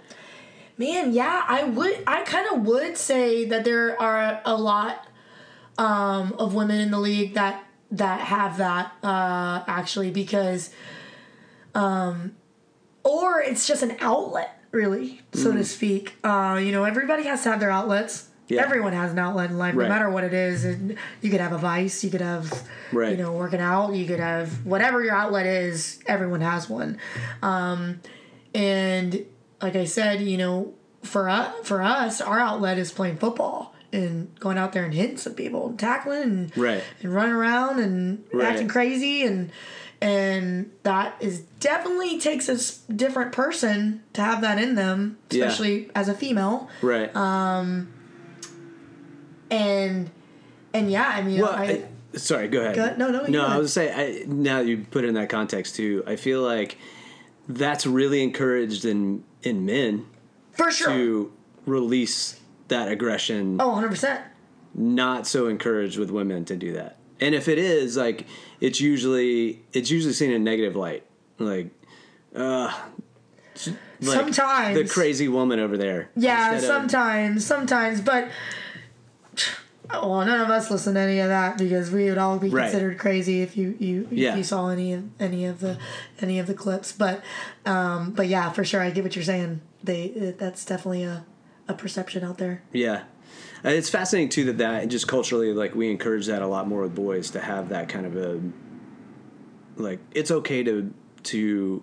Man, 0.81 1.13
yeah, 1.13 1.45
I 1.47 1.65
would. 1.65 2.03
I 2.07 2.23
kind 2.23 2.49
of 2.55 2.63
would 2.67 2.97
say 2.97 3.45
that 3.45 3.65
there 3.65 4.01
are 4.01 4.41
a 4.47 4.57
lot 4.57 5.07
um, 5.77 6.33
of 6.39 6.55
women 6.55 6.81
in 6.81 6.91
the 6.91 6.99
league 6.99 7.35
that 7.35 7.63
that 7.93 8.21
have 8.21 8.59
that 8.59 8.93
uh, 9.03 9.63
actually 9.67 10.11
because, 10.11 10.71
um, 11.75 12.37
or 13.05 13.41
it's 13.41 13.67
just 13.67 13.83
an 13.83 13.97
outlet, 14.01 14.61
really, 14.71 15.21
so 15.33 15.53
to 15.53 15.65
speak. 15.65 16.15
Uh, 16.23 16.61
you 16.63 16.73
know, 16.73 16.85
everybody 16.85 17.25
has 17.25 17.43
to 17.45 17.51
have 17.51 17.61
their 17.61 17.71
outlets. 17.71 18.29
Yeah. 18.49 18.63
Everyone 18.63 18.93
has 18.93 19.13
an 19.13 19.19
outlet 19.19 19.51
in 19.51 19.59
life, 19.59 19.77
Right. 19.77 19.85
no 19.85 19.89
matter 19.89 20.11
what 20.11 20.25
it 20.25 20.35
is. 20.35 20.65
And 20.65 20.97
you 21.21 21.31
could 21.31 21.41
have 21.41 21.53
a 21.53 21.59
vice, 21.59 22.03
you 22.03 22.11
could 22.11 22.21
have, 22.21 22.53
Right. 22.93 23.13
you 23.13 23.17
know, 23.23 23.33
working 23.33 23.61
out, 23.61 23.95
you 23.95 24.07
could 24.07 24.19
have 24.19 24.67
whatever 24.67 25.03
your 25.05 25.15
outlet 25.15 25.47
is. 25.47 26.01
Everyone 26.07 26.41
has 26.41 26.69
one. 26.69 26.99
Um, 27.43 28.01
and 28.53 29.25
like 29.63 29.77
I 29.77 29.85
said, 29.85 30.21
you 30.21 30.37
know, 30.37 30.75
for 31.03 31.29
us, 31.29 31.55
for 31.63 31.81
us, 31.81 32.21
our 32.21 32.41
outlet 32.41 32.77
is 32.77 32.91
playing 32.91 33.19
football 33.19 33.73
and 33.93 34.35
going 34.39 34.57
out 34.59 34.73
there 34.73 34.85
and 34.85 34.95
hitting 34.95 35.17
some 35.17 35.35
people, 35.35 35.69
and 35.69 35.79
tackling, 35.79 36.23
and 36.23 36.57
Right. 36.57 36.83
and 37.03 37.15
running 37.15 37.33
around 37.35 37.81
and 37.81 38.25
Right. 38.33 38.47
acting 38.53 38.69
crazy, 38.69 39.23
and 39.25 39.51
and 40.03 40.71
that 40.83 41.15
is 41.21 41.41
definitely 41.61 42.19
takes 42.19 42.49
a 42.49 42.93
different 42.93 43.33
person 43.33 44.03
to 44.15 44.23
have 44.23 44.41
that 44.41 44.59
in 44.59 44.75
them, 44.75 45.19
Yeah. 45.31 45.45
especially 45.45 45.91
as 45.95 46.09
a 46.09 46.15
female, 46.15 46.69
right 46.83 47.15
Um. 47.15 47.89
and 49.51 50.11
and 50.73 50.91
yeah, 50.91 51.09
I 51.09 51.23
mean, 51.23 51.41
Well, 51.41 51.51
I, 51.51 51.65
I, 52.15 52.17
sorry, 52.19 52.47
go 52.49 52.61
ahead. 52.61 52.77
Go 52.77 52.85
ahead. 52.85 52.99
No, 52.99 53.11
no, 53.11 53.27
no. 53.27 53.45
I 53.45 53.59
was 53.59 53.73
say 53.73 53.93
I, 53.93 54.25
now 54.27 54.59
that 54.63 54.69
you 54.69 54.87
put 54.91 55.05
it 55.05 55.09
in 55.09 55.15
that 55.15 55.29
context 55.29 55.75
too. 55.75 56.05
I 56.07 56.15
feel 56.17 56.43
like 56.43 56.79
that's 57.49 57.87
really 57.87 58.23
encouraged 58.23 58.85
in 58.85 59.25
in 59.43 59.65
men 59.67 60.07
for 60.53 60.71
sure. 60.71 60.89
to 60.89 61.33
release 61.67 62.39
that 62.71 62.89
aggression. 62.91 63.59
Oh, 63.61 63.69
100 63.69 63.89
percent. 63.89 64.25
Not 64.75 65.27
so 65.27 65.47
encouraged 65.47 65.99
with 65.99 66.11
women 66.11 66.45
to 66.47 66.57
do 66.57 66.73
that. 66.73 66.97
And 67.21 67.35
if 67.35 67.49
it 67.49 67.59
is, 67.59 67.97
like, 67.97 68.27
it's 68.61 68.81
usually 68.81 69.63
it's 69.73 69.91
usually 69.91 70.15
seen 70.15 70.31
in 70.31 70.37
a 70.37 70.45
negative 70.45 70.75
light. 70.75 71.05
Like, 71.39 71.71
Like, 72.33 72.73
Sometimes. 74.01 74.79
the 74.79 74.87
crazy 74.89 75.29
woman 75.29 75.59
over 75.61 75.77
there. 75.77 76.11
Yeah, 76.17 76.55
Instead 76.55 76.71
of- 76.71 76.77
sometimes, 76.91 77.45
sometimes, 77.45 78.01
but 78.01 78.29
well, 79.91 80.25
none 80.25 80.41
of 80.41 80.49
us 80.49 80.71
listen 80.71 80.95
to 80.95 81.01
any 81.01 81.19
of 81.19 81.29
that 81.29 81.59
because 81.59 81.91
we 81.91 82.05
would 82.09 82.17
all 82.17 82.39
be 82.39 82.49
Right. 82.49 82.63
considered 82.71 82.99
crazy 82.99 83.43
if 83.43 83.57
you 83.57 83.77
you 83.79 84.09
Yeah. 84.11 84.31
if 84.33 84.39
you 84.39 84.45
saw 84.45 84.69
any 84.69 84.95
of 84.95 85.05
any 85.21 85.45
of 85.45 85.61
the 85.61 85.77
any 86.21 86.39
of 86.39 86.47
the 86.47 86.55
clips. 86.55 86.93
But 86.93 87.23
um, 87.67 88.13
but 88.13 88.29
yeah, 88.29 88.51
for 88.51 88.65
sure, 88.65 88.81
I 88.81 88.91
get 88.91 89.05
what 89.05 89.15
you're 89.17 89.25
saying. 89.25 89.61
They 89.85 90.35
that's 90.39 90.65
definitely 90.65 91.03
a 91.05 91.25
a 91.71 91.75
perception 91.75 92.25
out 92.25 92.39
there. 92.39 92.63
Yeah. 92.73 93.05
Uh, 93.65 93.71
It's 93.71 93.89
fascinating 93.89 94.29
too 94.29 94.45
that 94.47 94.59
that 94.59 94.89
just 94.89 95.07
culturally 95.09 95.53
like 95.53 95.75
we 95.75 95.91
encourage 95.91 96.27
that 96.27 96.43
a 96.43 96.47
lot 96.47 96.67
more 96.69 96.83
with 96.83 96.95
boys 96.95 97.31
to 97.31 97.41
have 97.41 97.69
that 97.71 97.89
kind 97.89 98.07
of 98.07 98.17
a 98.17 98.41
like 99.77 100.01
it's 100.13 100.31
okay 100.31 100.63
to 100.63 100.93
to 101.25 101.83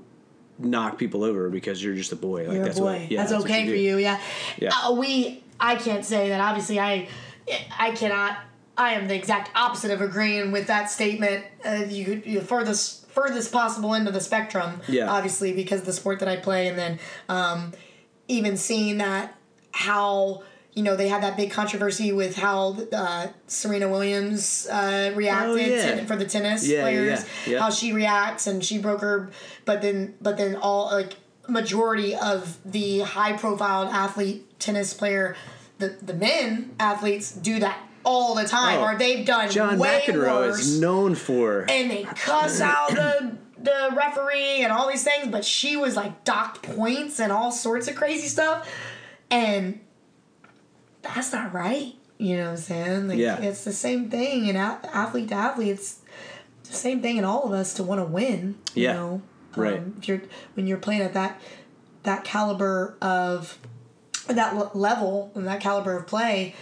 knock 0.59 0.97
people 0.97 1.23
over 1.23 1.49
because 1.49 1.83
you're 1.83 1.95
just 1.95 2.11
a 2.11 2.15
boy. 2.15 2.47
Like 2.47 2.55
You're 2.55 2.65
that's 2.65 2.77
a 2.77 2.81
boy. 2.81 2.99
what 2.99 3.11
yeah, 3.11 3.21
that's, 3.21 3.31
what 3.33 3.43
okay 3.43 3.65
do. 3.65 3.71
for 3.71 3.75
you. 3.77 3.97
Yeah. 3.97 4.19
Yeah. 4.59 4.71
Uh, 4.73 4.93
we. 4.93 5.43
I 5.59 5.75
can't 5.75 6.05
say 6.05 6.29
that. 6.29 6.39
Obviously, 6.41 6.79
I. 6.79 7.07
I 7.77 7.91
cannot. 7.91 8.39
I 8.77 8.93
am 8.93 9.07
the 9.07 9.15
exact 9.15 9.49
opposite 9.55 9.89
of 9.91 10.01
agreeing 10.01 10.51
with 10.51 10.67
that 10.67 10.91
statement. 10.91 11.45
Uh, 11.65 11.85
you, 11.87 12.21
you 12.25 12.41
furthest 12.41 13.07
furthest 13.09 13.51
possible 13.51 13.95
end 13.95 14.07
of 14.07 14.13
the 14.13 14.19
spectrum. 14.19 14.81
Yeah. 14.87 15.09
Obviously, 15.09 15.53
because 15.53 15.83
the 15.83 15.93
sport 15.93 16.19
that 16.19 16.27
I 16.27 16.35
play, 16.37 16.67
and 16.67 16.77
then 16.77 16.99
um, 17.29 17.73
even 18.27 18.57
seeing 18.57 18.97
that 18.97 19.36
how 19.77 20.43
you 20.73 20.83
know 20.83 20.95
they 20.95 21.07
had 21.07 21.23
that 21.23 21.37
big 21.37 21.51
controversy 21.51 22.11
with 22.11 22.35
how 22.35 22.77
uh, 22.93 23.27
Serena 23.47 23.87
Williams 23.89 24.67
uh, 24.71 25.11
reacted 25.15 25.49
Oh, 25.71 25.75
yeah. 25.75 25.95
to, 25.95 26.05
for 26.05 26.15
the 26.15 26.25
tennis 26.25 26.67
Yeah, 26.67 26.81
players, 26.81 27.25
yeah. 27.47 27.59
How 27.59 27.69
she 27.69 27.93
reacts 27.93 28.47
and 28.47 28.63
she 28.63 28.77
broke 28.79 29.01
her, 29.01 29.29
but 29.65 29.81
then 29.81 30.15
but 30.21 30.37
then 30.37 30.55
all 30.55 30.85
like 30.91 31.13
majority 31.47 32.15
of 32.15 32.57
the 32.65 32.99
high 32.99 33.33
profile 33.33 33.85
athlete 33.87 34.59
tennis 34.59 34.93
player, 34.93 35.35
the 35.79 35.89
the 36.01 36.13
men 36.13 36.75
athletes 36.79 37.31
do 37.31 37.59
that 37.59 37.79
all 38.03 38.35
the 38.35 38.45
time, 38.47 38.79
Oh, 38.79 38.83
or 38.85 38.97
they've 38.97 39.25
done 39.25 39.49
John 39.51 39.79
way 39.79 40.03
McEnroe 40.05 40.47
worse 40.47 40.59
is 40.59 40.79
known 40.79 41.13
for 41.15 41.65
and 41.69 41.89
they 41.91 42.03
cuss 42.03 42.61
out 42.61 42.89
the 42.91 43.35
the 43.59 43.89
referee 43.95 44.61
and 44.63 44.71
all 44.71 44.87
these 44.87 45.03
things, 45.03 45.27
but 45.29 45.43
she 45.43 45.75
was 45.75 45.95
like 45.95 46.23
docked 46.23 46.61
points 46.61 47.19
and 47.19 47.31
all 47.31 47.51
sorts 47.51 47.87
of 47.87 47.95
crazy 47.95 48.27
stuff, 48.27 48.69
and 49.31 49.79
that's 51.01 51.31
not 51.33 51.53
right. 51.53 51.93
You 52.17 52.37
know 52.37 52.45
what 52.45 52.49
I'm 52.51 52.57
saying? 52.57 53.07
Like, 53.09 53.17
Yeah. 53.17 53.37
It's 53.39 53.63
the 53.63 53.73
same 53.73 54.09
thing, 54.09 54.49
and 54.49 54.57
athlete 54.57 55.29
to 55.29 55.35
athlete, 55.35 55.69
it's 55.69 55.99
the 56.63 56.73
same 56.73 57.01
thing 57.01 57.17
in 57.17 57.23
all 57.23 57.43
of 57.43 57.51
us 57.51 57.73
to 57.75 57.83
want 57.83 58.01
to 58.01 58.05
win. 58.05 58.55
You 58.73 58.83
Yeah. 58.83 58.93
know, 58.93 59.21
Right. 59.55 59.77
Um, 59.79 59.95
if 59.99 60.07
you're 60.07 60.21
when 60.53 60.67
you're 60.67 60.77
playing 60.77 61.01
at 61.01 61.13
that 61.13 61.41
that 62.03 62.23
caliber 62.23 62.95
of 63.01 63.57
that 64.27 64.53
l- 64.53 64.71
level 64.75 65.31
and 65.35 65.47
that 65.47 65.61
caliber 65.61 65.95
of 65.97 66.05
play, 66.05 66.53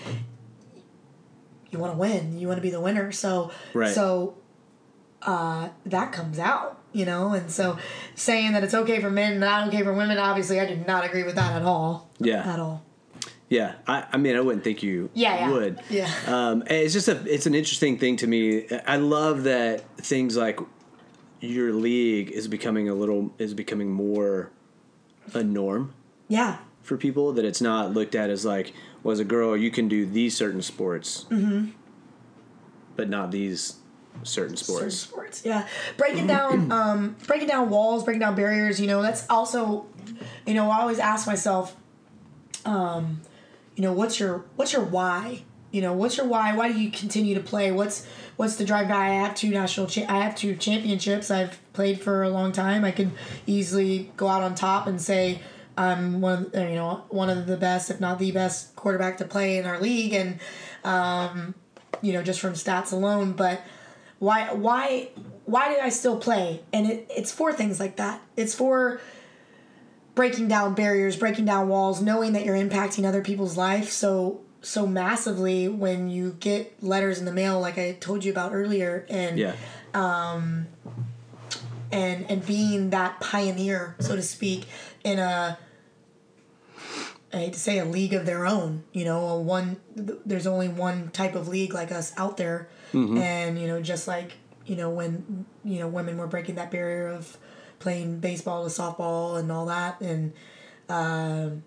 you 1.72 1.80
want 1.80 1.94
to 1.94 1.98
win. 1.98 2.40
You 2.40 2.48
want 2.48 2.58
to 2.58 2.62
be 2.62 2.70
the 2.70 2.80
winner. 2.80 3.12
So 3.12 3.52
Right. 3.74 3.94
so 3.94 4.36
uh, 5.26 5.70
that 5.86 6.12
comes 6.12 6.40
out, 6.40 6.80
you 6.94 7.06
know. 7.06 7.34
And 7.34 7.52
so 7.52 7.78
saying 8.16 8.54
that 8.54 8.64
it's 8.64 8.74
okay 8.74 9.02
for 9.02 9.10
men 9.10 9.32
and 9.34 9.42
not 9.42 9.68
okay 9.68 9.84
for 9.84 9.94
women, 9.94 10.18
obviously, 10.18 10.60
I 10.60 10.66
do 10.66 10.76
not 10.88 11.06
agree 11.06 11.24
with 11.24 11.36
that 11.36 11.54
at 11.54 11.64
all. 11.64 12.10
Yeah. 12.20 12.54
At 12.54 12.60
all. 12.60 12.84
Yeah, 13.48 13.76
I, 13.88 14.06
I 14.12 14.18
mean, 14.18 14.36
I 14.36 14.40
wouldn't 14.42 14.64
think 14.64 14.82
you 14.82 15.12
Yeah, 15.14 15.36
yeah. 15.36 15.52
would. 15.52 15.80
Yeah. 15.90 16.12
Um, 16.26 16.64
it's 16.68 16.94
just 16.94 17.08
a, 17.08 17.24
it's 17.32 17.46
an 17.46 17.54
interesting 17.54 18.00
thing 18.00 18.18
to 18.18 18.28
me. 18.28 18.68
I 18.88 18.98
love 18.98 19.44
that 19.44 19.84
things 19.98 20.36
like 20.36 20.60
your 21.42 21.72
league 21.72 22.32
is 22.32 22.48
becoming 22.48 22.90
a 22.90 22.96
little 22.96 23.32
is 23.38 23.54
becoming 23.54 23.92
more 23.92 24.50
a 25.34 25.44
norm 25.44 25.94
Yeah. 26.28 26.58
for 26.82 26.98
people. 26.98 27.34
That 27.34 27.46
it's 27.46 27.62
not 27.62 27.94
looked 27.94 28.16
at 28.16 28.32
as 28.32 28.46
like, 28.46 28.74
well, 29.04 29.14
as 29.14 29.20
a 29.20 29.26
girl, 29.26 29.56
you 29.56 29.70
can 29.70 29.88
do 29.88 30.08
these 30.08 30.36
certain 30.36 30.64
sports, 30.64 31.26
mm-hmm. 31.30 31.70
but 32.96 33.10
not 33.10 33.30
these 33.30 33.76
certain 34.24 34.56
certain 34.58 34.92
sports. 34.92 34.96
sports. 34.98 35.42
Yeah, 35.46 35.68
breaking 35.98 36.28
down, 36.28 36.72
um, 36.72 37.16
breaking 37.28 37.48
down 37.48 37.70
walls, 37.70 38.04
breaking 38.04 38.22
down 38.22 38.36
barriers. 38.36 38.80
You 38.80 38.88
know, 38.88 39.02
that's 39.02 39.26
also, 39.30 39.86
you 40.46 40.54
know, 40.54 40.70
I 40.70 40.82
always 40.82 41.00
ask 41.00 41.28
myself, 41.28 41.76
um, 42.66 43.22
you 43.76 43.84
know, 43.84 43.94
what's 43.94 44.20
your 44.20 44.46
what's 44.56 44.74
your 44.74 44.84
why? 44.84 45.44
You 45.72 45.82
know, 45.82 45.94
what's 45.94 46.18
your 46.18 46.26
why? 46.26 46.56
Why 46.56 46.72
do 46.72 46.80
you 46.80 46.90
continue 46.92 47.36
to 47.36 47.42
play? 47.42 47.72
What's 47.72 48.08
what's 48.38 48.56
the 48.56 48.66
drive? 48.66 48.90
I 48.92 49.08
have 49.10 49.36
two 49.36 49.50
national, 49.50 49.88
cha- 49.88 50.06
I 50.08 50.24
have 50.24 50.36
two 50.36 50.56
championships. 50.56 51.30
I've 51.30 51.60
played 51.74 52.00
for 52.02 52.24
a 52.24 52.30
long 52.30 52.52
time. 52.52 52.86
I 52.86 52.92
could 52.92 53.12
easily 53.46 54.12
go 54.18 54.28
out 54.28 54.42
on 54.42 54.56
top 54.56 54.88
and 54.88 55.02
say. 55.02 55.42
I'm 55.78 56.22
one 56.22 56.46
of 56.46 56.52
the, 56.54 56.70
you 56.70 56.76
know 56.76 57.04
one 57.10 57.30
of 57.30 57.48
the 57.48 57.58
best, 57.58 57.90
if 57.90 58.00
not 58.00 58.18
the 58.18 58.32
best, 58.32 58.74
quarterback 58.78 59.18
to 59.18 59.26
play 59.26 59.58
in 59.58 59.66
our 59.66 59.78
league, 59.78 60.14
and 60.14 60.40
um, 60.86 61.54
you 62.02 62.14
know 62.14 62.24
just 62.24 62.40
from 62.40 62.54
stats 62.54 62.94
alone. 62.94 63.34
But 63.34 63.62
why 64.20 64.54
why 64.54 65.10
why 65.46 65.70
did 65.70 65.80
I 65.80 65.90
still 65.90 66.18
play? 66.18 66.62
And 66.74 66.88
it, 66.90 67.08
it's 67.10 67.32
for 67.32 67.54
things 67.54 67.80
like 67.80 67.98
that. 67.98 68.22
It's 68.36 68.54
for 68.56 69.00
breaking 70.16 70.48
down 70.48 70.74
barriers, 70.74 71.16
breaking 71.18 71.46
down 71.46 71.68
walls, 71.68 72.02
knowing 72.02 72.34
that 72.34 72.46
you're 72.46 72.56
impacting 72.56 73.06
other 73.06 73.22
people's 73.22 73.58
life 73.58 73.90
so 73.90 74.42
so 74.62 74.88
massively 74.88 75.68
when 75.68 76.10
you 76.10 76.36
get 76.40 76.82
letters 76.84 77.20
in 77.20 77.26
the 77.26 77.32
mail 77.32 77.60
like 77.60 77.78
I 77.78 77.94
told 77.94 78.26
you 78.26 78.32
about 78.32 78.52
earlier 78.52 79.06
and 79.10 79.38
Yeah, 79.38 79.56
um, 79.94 80.68
and 81.92 82.26
and 82.30 82.46
being 82.46 82.90
that 82.90 83.20
pioneer, 83.20 83.96
so 84.00 84.16
to 84.16 84.24
speak, 84.24 84.66
in 85.04 85.20
a 85.20 85.58
I 87.32 87.38
hate 87.38 87.54
to 87.54 87.60
say 87.60 87.80
a 87.80 87.86
league 87.86 88.14
of 88.14 88.26
their 88.26 88.46
own. 88.46 88.84
You 88.92 89.06
know, 89.06 89.28
a 89.28 89.40
one. 89.40 89.78
There's 89.96 90.48
only 90.48 90.68
one 90.70 91.12
type 91.12 91.36
of 91.36 91.48
league 91.48 91.74
like 91.74 91.92
us 91.92 92.14
out 92.18 92.38
there, 92.38 92.68
Mm-hmm. 92.94 93.18
and 93.18 93.60
you 93.60 93.68
know, 93.68 93.82
just 93.82 94.08
like 94.08 94.34
you 94.66 94.76
know 94.76 94.90
when 94.90 95.46
you 95.64 95.80
know 95.80 95.88
women 95.88 96.18
were 96.18 96.28
breaking 96.28 96.56
that 96.56 96.72
barrier 96.72 97.08
of 97.08 97.38
playing 97.80 98.20
baseball 98.20 98.64
to 98.64 98.70
softball 98.70 99.38
and 99.38 99.52
all 99.52 99.66
that, 99.68 100.02
and 100.02 100.34
um, 100.90 101.64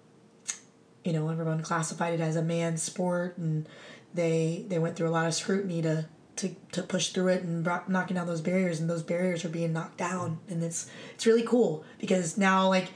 you 1.05 1.13
know 1.13 1.29
everyone 1.29 1.63
classified 1.63 2.15
it 2.15 2.21
as 2.21 2.37
a 2.37 2.43
man's 2.43 2.83
sport, 2.83 3.39
and 3.39 3.69
they 4.15 4.65
they 4.69 4.79
went 4.79 4.97
through 4.97 5.09
a 5.09 5.11
lot 5.11 5.27
of 5.27 5.35
scrutiny 5.35 5.83
to. 5.83 6.07
To, 6.39 6.55
to 6.71 6.85
push 6.85 7.09
through 7.09 7.33
it 7.33 7.43
and 7.43 7.65
brought, 7.65 7.91
knocking 7.91 8.15
down 8.15 8.29
those 8.29 8.41
barriers 8.41 8.79
and 8.79 8.89
those 8.89 9.03
barriers 9.03 9.45
are 9.45 9.49
being 9.49 9.73
knocked 9.73 9.99
down 9.99 10.39
and 10.49 10.63
it's 10.63 10.89
it's 11.13 11.27
really 11.27 11.43
cool 11.43 11.85
because 11.99 12.39
now 12.39 12.69
like 12.69 12.93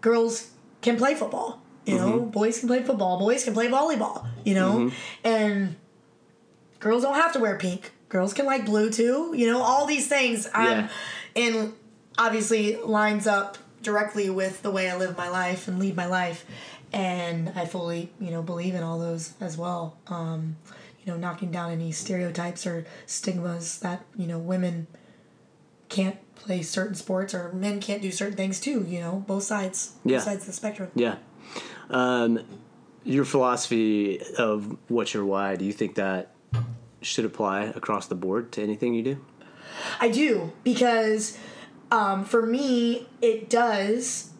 girls 0.00 0.50
can 0.82 0.96
play 0.96 1.14
football. 1.14 1.62
You 1.86 1.98
know, 1.98 2.12
mm-hmm. 2.12 2.30
boys 2.30 2.60
can 2.60 2.68
play 2.68 2.82
football, 2.82 3.18
boys 3.18 3.44
can 3.44 3.52
play 3.52 3.68
volleyball, 3.68 4.26
you 4.44 4.54
know? 4.54 4.78
Mm-hmm. 4.78 4.96
And 5.26 5.76
girls 6.84 7.02
don't 7.02 7.14
have 7.14 7.32
to 7.32 7.40
wear 7.40 7.56
pink. 7.56 7.92
Girls 8.10 8.34
can 8.34 8.44
like 8.44 8.66
blue 8.66 8.90
too. 8.90 9.32
You 9.34 9.46
know, 9.46 9.62
all 9.62 9.86
these 9.86 10.06
things 10.06 10.46
I'm 10.54 10.90
and 11.34 11.72
obviously 12.18 12.76
lines 12.76 13.26
up 13.26 13.56
directly 13.82 14.28
with 14.28 14.62
the 14.62 14.70
way 14.70 14.90
I 14.90 14.96
live 14.96 15.16
my 15.16 15.28
life 15.30 15.66
and 15.66 15.78
lead 15.78 15.96
my 15.96 16.06
life. 16.06 16.44
And 16.92 17.50
I 17.56 17.64
fully, 17.64 18.12
you 18.20 18.30
know, 18.30 18.42
believe 18.42 18.74
in 18.74 18.82
all 18.82 18.98
those 18.98 19.32
as 19.40 19.56
well. 19.56 19.96
Um, 20.06 20.56
you 21.02 21.10
know, 21.10 21.18
knocking 21.18 21.50
down 21.50 21.72
any 21.72 21.90
stereotypes 21.90 22.66
or 22.66 22.86
stigmas 23.06 23.78
that, 23.80 24.04
you 24.16 24.26
know, 24.26 24.38
women 24.38 24.86
can't 25.88 26.18
play 26.34 26.62
certain 26.62 26.94
sports 26.94 27.34
or 27.34 27.52
men 27.52 27.80
can't 27.80 28.02
do 28.02 28.10
certain 28.10 28.36
things 28.36 28.60
too, 28.60 28.84
you 28.86 29.00
know, 29.00 29.24
both 29.26 29.42
sides. 29.42 29.94
Yeah. 30.04 30.18
Both 30.18 30.24
sides 30.24 30.40
of 30.42 30.46
the 30.46 30.52
spectrum. 30.52 30.90
yeah. 30.94 31.16
Um, 31.88 32.40
your 33.04 33.24
philosophy 33.24 34.20
of 34.38 34.76
what's 34.88 35.12
your 35.14 35.24
why? 35.24 35.56
Do 35.56 35.64
you 35.64 35.72
think 35.72 35.96
that 35.96 36.33
should 37.04 37.24
apply 37.24 37.64
across 37.64 38.06
the 38.06 38.14
board 38.14 38.50
to 38.52 38.62
anything 38.62 38.94
you 38.94 39.02
do? 39.02 39.24
I 40.00 40.08
do 40.08 40.52
because 40.62 41.38
um, 41.90 42.24
for 42.24 42.44
me 42.44 43.06
it 43.20 43.48
does. 43.48 44.30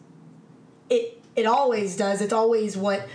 It 0.89 1.21
it 1.35 1.45
always 1.45 1.95
does. 1.95 2.21
It's 2.21 2.33
always 2.33 2.75
what 2.75 3.07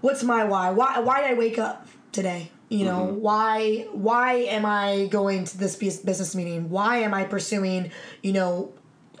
what's 0.00 0.22
my 0.22 0.44
why? 0.44 0.70
Why 0.70 1.00
why 1.00 1.22
did 1.22 1.30
I 1.30 1.34
wake 1.34 1.58
up 1.58 1.86
today? 2.12 2.50
You 2.68 2.84
know 2.84 3.04
why 3.04 3.86
why 3.92 4.32
am 4.32 4.66
I 4.66 5.06
going 5.06 5.44
to 5.44 5.58
this 5.58 5.76
business 5.76 6.34
meeting? 6.34 6.68
Why 6.68 6.98
am 6.98 7.14
I 7.14 7.24
pursuing 7.24 7.92
you 8.22 8.32
know 8.32 8.72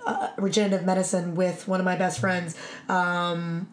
uh, 0.04 0.30
regenerative 0.36 0.84
medicine 0.84 1.36
with 1.36 1.68
one 1.68 1.78
of 1.80 1.84
my 1.84 1.96
best 1.96 2.18
friends? 2.18 2.56
Um, 2.88 3.68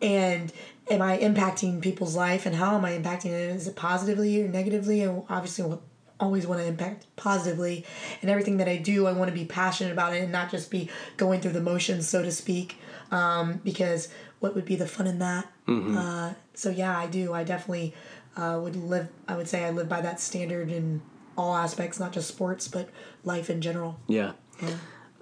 and 0.00 0.52
am 0.90 1.02
I 1.02 1.18
impacting 1.18 1.80
people's 1.80 2.16
life 2.16 2.46
and 2.46 2.56
how 2.56 2.76
am 2.76 2.84
I 2.84 2.92
impacting 2.92 3.26
it? 3.26 3.50
Is 3.50 3.66
it 3.66 3.76
positively 3.76 4.42
or 4.42 4.48
negatively? 4.48 5.02
And 5.02 5.22
obviously, 5.28 5.78
always 6.20 6.46
want 6.46 6.60
to 6.60 6.66
impact 6.66 7.06
positively. 7.16 7.84
And 8.20 8.30
everything 8.30 8.58
that 8.58 8.68
I 8.68 8.76
do, 8.76 9.06
I 9.06 9.12
want 9.12 9.28
to 9.30 9.34
be 9.34 9.44
passionate 9.44 9.92
about 9.92 10.14
it 10.14 10.22
and 10.22 10.32
not 10.32 10.50
just 10.50 10.70
be 10.70 10.88
going 11.16 11.40
through 11.40 11.52
the 11.52 11.60
motions, 11.60 12.08
so 12.08 12.22
to 12.22 12.30
speak. 12.30 12.76
Um, 13.10 13.60
because 13.64 14.08
what 14.40 14.54
would 14.54 14.64
be 14.64 14.76
the 14.76 14.86
fun 14.86 15.06
in 15.06 15.18
that? 15.18 15.50
Uh, 15.68 16.34
so 16.54 16.70
yeah, 16.70 16.98
I 16.98 17.06
do. 17.06 17.32
I 17.32 17.44
definitely 17.44 17.94
uh, 18.36 18.58
would 18.62 18.76
live. 18.76 19.08
I 19.28 19.36
would 19.36 19.48
say 19.48 19.64
I 19.64 19.70
live 19.70 19.88
by 19.88 20.00
that 20.00 20.20
standard 20.20 20.70
in 20.70 21.02
all 21.36 21.54
aspects, 21.56 21.98
not 22.00 22.12
just 22.12 22.28
sports, 22.28 22.68
but 22.68 22.88
life 23.24 23.50
in 23.50 23.60
general. 23.60 24.00
Yeah. 24.08 24.32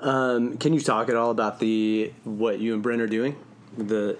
Um, 0.00 0.56
can 0.58 0.72
you 0.72 0.80
talk 0.80 1.08
at 1.08 1.16
all 1.16 1.30
about 1.30 1.61
the 1.61 2.12
what 2.24 2.61
you 2.61 2.74
and 2.74 2.82
Bryn 2.82 3.00
are 3.00 3.06
doing? 3.06 3.36
The 3.76 4.16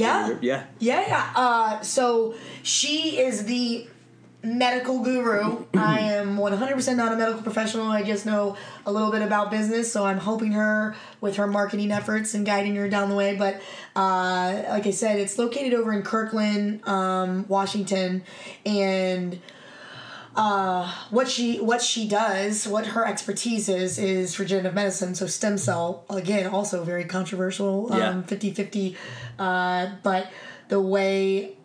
Yeah. 0.00 0.36
yeah. 0.40 0.64
Yeah, 0.78 1.04
yeah. 1.06 1.32
Uh, 1.34 1.80
so 1.82 2.34
she 2.62 3.18
is 3.18 3.44
the 3.44 3.88
medical 4.42 5.00
guru. 5.00 5.64
I 5.74 6.00
am 6.00 6.36
100% 6.36 6.96
not 6.96 7.12
a 7.12 7.16
medical 7.16 7.42
professional. 7.42 7.86
I 7.86 8.02
just 8.02 8.26
know 8.26 8.56
a 8.86 8.92
little 8.92 9.10
bit 9.10 9.22
about 9.22 9.50
business, 9.50 9.92
so 9.92 10.04
I'm 10.04 10.18
helping 10.18 10.52
her 10.52 10.94
with 11.20 11.36
her 11.36 11.46
marketing 11.46 11.92
efforts 11.92 12.34
and 12.34 12.44
guiding 12.44 12.74
her 12.76 12.88
down 12.88 13.08
the 13.08 13.14
way. 13.14 13.36
But 13.36 13.60
uh, 13.94 14.64
like 14.68 14.86
I 14.86 14.90
said, 14.90 15.18
it's 15.18 15.38
located 15.38 15.74
over 15.74 15.92
in 15.92 16.02
Kirkland, 16.02 16.86
um, 16.88 17.46
Washington, 17.48 18.24
and 18.66 19.40
uh, 20.34 20.90
what 21.10 21.28
she 21.28 21.58
what 21.60 21.82
she 21.82 22.08
does, 22.08 22.66
what 22.66 22.86
her 22.86 23.06
expertise 23.06 23.68
is, 23.68 23.98
is 23.98 24.38
regenerative 24.38 24.74
medicine. 24.74 25.14
So 25.14 25.26
stem 25.26 25.58
cell, 25.58 26.04
again, 26.08 26.46
also 26.46 26.84
very 26.84 27.04
controversial, 27.04 27.88
Yeah. 27.90 28.08
um, 28.10 28.24
50-50. 28.24 28.96
Uh, 29.38 29.90
but 30.02 30.30
the 30.68 30.80
way 30.80 31.56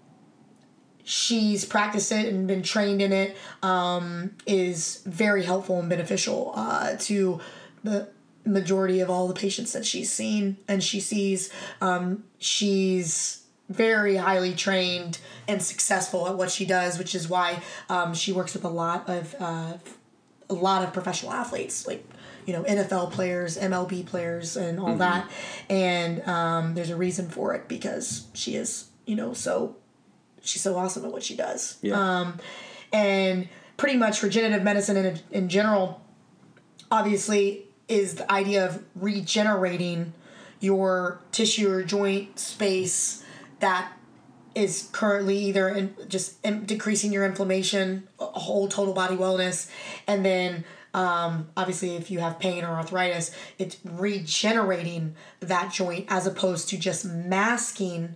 she's 1.04 1.64
practiced 1.64 2.12
it 2.12 2.28
and 2.34 2.48
been 2.48 2.62
trained 2.64 3.02
in 3.02 3.14
it 3.14 3.38
um, 3.64 4.32
is 4.46 5.02
very 5.06 5.44
helpful 5.44 5.80
and 5.80 5.90
beneficial 5.90 6.52
uh, 6.56 6.96
to 7.00 7.40
the 7.84 8.10
majority 8.44 9.00
of 9.00 9.10
all 9.10 9.28
the 9.28 9.34
patients 9.34 9.72
that 9.74 9.86
she's 9.86 10.12
seen 10.12 10.58
and 10.68 10.84
she 10.84 11.00
sees. 11.00 11.50
Um, 11.80 12.26
she's 12.40 13.44
very 13.70 14.16
highly 14.16 14.54
trained 14.54 15.20
and 15.48 15.62
successful 15.62 16.28
at 16.28 16.36
what 16.36 16.50
she 16.52 16.66
does, 16.66 16.98
which 16.98 17.14
is 17.14 17.28
why 17.28 17.62
um, 17.90 18.14
she 18.14 18.32
works 18.32 18.54
with 18.54 18.64
a 18.64 18.70
lot 18.70 19.10
of 19.10 19.36
uh, 19.40 19.74
a 20.50 20.54
lot 20.54 20.84
of 20.84 20.94
professional 20.94 21.34
athletes, 21.34 21.86
like 21.86 22.06
you 22.46 22.54
know 22.54 22.64
NFL 22.64 23.12
players, 23.12 23.58
MLB 23.58 24.06
players, 24.06 24.56
and 24.56 24.80
all 24.80 24.96
that. 24.98 25.30
And 25.70 26.26
um, 26.28 26.76
there's 26.76 26.90
a 26.90 26.96
reason 26.96 27.30
for 27.30 27.54
it 27.54 27.68
because 27.68 28.28
she 28.34 28.56
is 28.56 28.88
you 29.06 29.16
know 29.16 29.34
so 29.34 29.76
she's 30.42 30.62
so 30.62 30.78
awesome 30.78 31.06
at 31.06 31.12
what 31.12 31.24
she 31.24 31.36
does. 31.36 31.78
Yeah. 31.82 32.00
Um, 32.00 32.40
and 32.94 33.50
pretty 33.76 33.98
much 33.98 34.24
regenerative 34.24 34.64
medicine 34.64 34.98
in, 34.98 35.20
in 35.32 35.50
general, 35.50 36.02
obviously, 36.90 37.66
is 37.88 38.16
the 38.16 38.32
idea 38.32 38.66
of 38.66 38.84
regenerating 38.96 40.14
your 40.60 41.20
tissue 41.32 41.70
or 41.70 41.84
joint 41.84 42.40
space 42.40 43.24
that 43.60 43.92
is 44.56 44.90
currently 44.92 45.38
either 45.38 45.70
in 45.70 45.96
just 46.08 46.44
in 46.44 46.66
decreasing 46.66 47.14
your 47.14 47.26
inflammation, 47.26 48.08
whole 48.18 48.68
total 48.68 48.94
body 48.94 49.16
wellness, 49.16 49.70
and 50.08 50.26
then 50.26 50.66
um, 50.94 51.50
obviously 51.56 51.96
if 51.96 52.10
you 52.10 52.20
have 52.20 52.40
pain 52.40 52.64
or 52.64 52.70
arthritis, 52.70 53.32
it's 53.60 53.78
regenerating 53.86 55.16
that 55.42 55.72
joint 55.72 56.06
as 56.10 56.26
opposed 56.26 56.70
to 56.70 56.78
just 56.78 57.06
masking, 57.06 58.16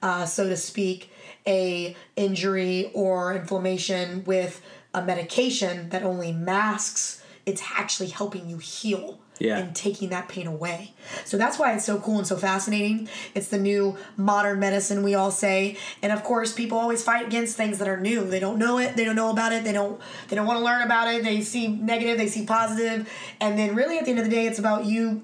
uh, 0.00 0.24
so 0.24 0.48
to 0.48 0.56
speak, 0.56 1.10
a 1.46 1.94
injury 2.16 2.90
or 2.94 3.34
inflammation 3.34 4.24
with 4.24 4.62
a 4.94 5.02
medication 5.02 5.90
that 5.90 6.02
only 6.02 6.32
masks. 6.32 7.22
It's 7.44 7.62
actually 7.74 8.08
helping 8.08 8.48
you 8.48 8.58
heal 8.58 9.18
Yeah. 9.38 9.58
and 9.58 9.74
taking 9.74 10.10
that 10.10 10.28
pain 10.28 10.46
away. 10.46 10.92
So 11.24 11.36
that's 11.36 11.58
why 11.58 11.72
it's 11.74 11.84
so 11.84 11.98
cool 11.98 12.18
and 12.18 12.26
so 12.26 12.36
fascinating. 12.36 13.08
It's 13.34 13.48
the 13.48 13.58
new 13.58 13.96
modern 14.16 14.60
medicine 14.60 15.02
we 15.02 15.14
all 15.14 15.32
say. 15.32 15.78
And 16.00 16.12
of 16.12 16.22
course, 16.22 16.52
people 16.52 16.78
always 16.78 17.02
fight 17.02 17.26
against 17.26 17.56
things 17.56 17.78
that 17.78 17.88
are 17.88 17.98
new. 17.98 18.24
They 18.24 18.38
don't 18.38 18.58
know 18.58 18.78
it, 18.78 18.94
they 18.94 19.04
don't 19.04 19.16
know 19.16 19.30
about 19.30 19.52
it, 19.52 19.64
they 19.64 19.72
don't 19.72 20.00
they 20.28 20.36
don't 20.36 20.46
want 20.46 20.58
to 20.58 20.64
learn 20.64 20.82
about 20.82 21.12
it. 21.12 21.24
They 21.24 21.40
see 21.40 21.66
negative, 21.66 22.18
they 22.18 22.28
see 22.28 22.46
positive, 22.46 23.08
and 23.40 23.58
then 23.58 23.74
really 23.74 23.98
at 23.98 24.04
the 24.04 24.10
end 24.10 24.20
of 24.20 24.26
the 24.26 24.30
day 24.30 24.46
it's 24.46 24.60
about 24.60 24.84
you 24.84 25.22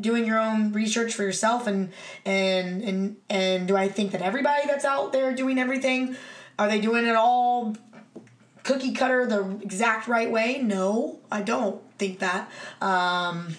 doing 0.00 0.26
your 0.26 0.38
own 0.38 0.72
research 0.72 1.14
for 1.14 1.22
yourself 1.22 1.66
and 1.66 1.92
and 2.24 2.82
and 2.82 3.16
and 3.30 3.68
do 3.68 3.76
I 3.76 3.88
think 3.88 4.12
that 4.12 4.22
everybody 4.22 4.66
that's 4.66 4.84
out 4.84 5.12
there 5.12 5.34
doing 5.34 5.58
everything 5.58 6.16
are 6.58 6.68
they 6.68 6.80
doing 6.80 7.06
it 7.06 7.14
all 7.14 7.76
cookie 8.64 8.92
cutter 8.92 9.26
the 9.26 9.58
exact 9.62 10.08
right 10.08 10.30
way? 10.30 10.60
No, 10.60 11.20
I 11.30 11.42
don't 11.42 11.80
think 11.98 12.18
that. 12.18 12.50
Um, 12.80 13.56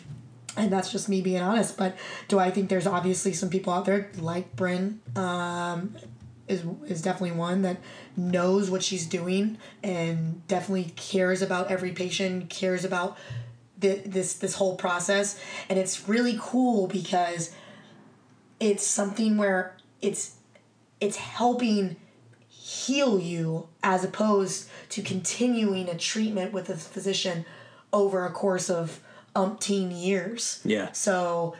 and 0.57 0.71
that's 0.71 0.91
just 0.91 1.07
me 1.07 1.21
being 1.21 1.41
honest. 1.41 1.77
But 1.77 1.95
do 2.27 2.39
I 2.39 2.51
think 2.51 2.69
there's 2.69 2.87
obviously 2.87 3.33
some 3.33 3.49
people 3.49 3.71
out 3.71 3.85
there 3.85 4.11
like 4.17 4.55
Bryn 4.55 4.99
um, 5.15 5.95
is 6.47 6.63
is 6.87 7.01
definitely 7.01 7.37
one 7.37 7.61
that 7.61 7.77
knows 8.17 8.69
what 8.69 8.83
she's 8.83 9.05
doing 9.07 9.57
and 9.83 10.45
definitely 10.47 10.91
cares 10.95 11.41
about 11.41 11.71
every 11.71 11.91
patient, 11.91 12.49
cares 12.49 12.85
about 12.85 13.17
the, 13.77 14.01
this 14.05 14.35
this 14.35 14.55
whole 14.55 14.75
process, 14.75 15.39
and 15.69 15.77
it's 15.77 16.07
really 16.07 16.37
cool 16.39 16.87
because 16.87 17.53
it's 18.59 18.85
something 18.85 19.37
where 19.37 19.75
it's 20.01 20.35
it's 21.01 21.17
helping 21.17 21.97
heal 22.47 23.19
you 23.19 23.67
as 23.83 24.03
opposed 24.03 24.67
to 24.95 25.01
continuing 25.01 25.89
a 25.89 25.97
treatment 25.97 26.53
with 26.53 26.69
a 26.69 26.75
physician 26.77 27.45
over 27.91 28.25
a 28.25 28.31
course 28.31 28.69
of 28.69 29.01
umpteen 29.35 29.91
years. 29.91 30.61
Yeah. 30.63 30.93
So 30.93 31.57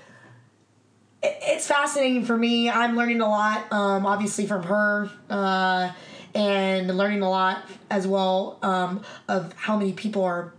it's 1.21 1.67
fascinating 1.67 2.23
for 2.23 2.37
me. 2.37 2.69
I'm 2.69 2.95
learning 2.95 3.19
a 3.19 3.27
lot, 3.27 3.69
um, 3.73 4.05
obviously 4.05 4.47
from 4.47 4.63
her, 4.63 5.09
uh, 5.29 5.91
and 6.33 6.95
learning 6.95 7.23
a 7.23 7.29
lot 7.29 7.69
as 7.91 8.07
well 8.07 8.57
um, 8.61 9.03
of 9.27 9.51
how 9.57 9.75
many 9.75 9.91
people 9.91 10.23
are 10.23 10.53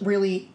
really 0.00 0.48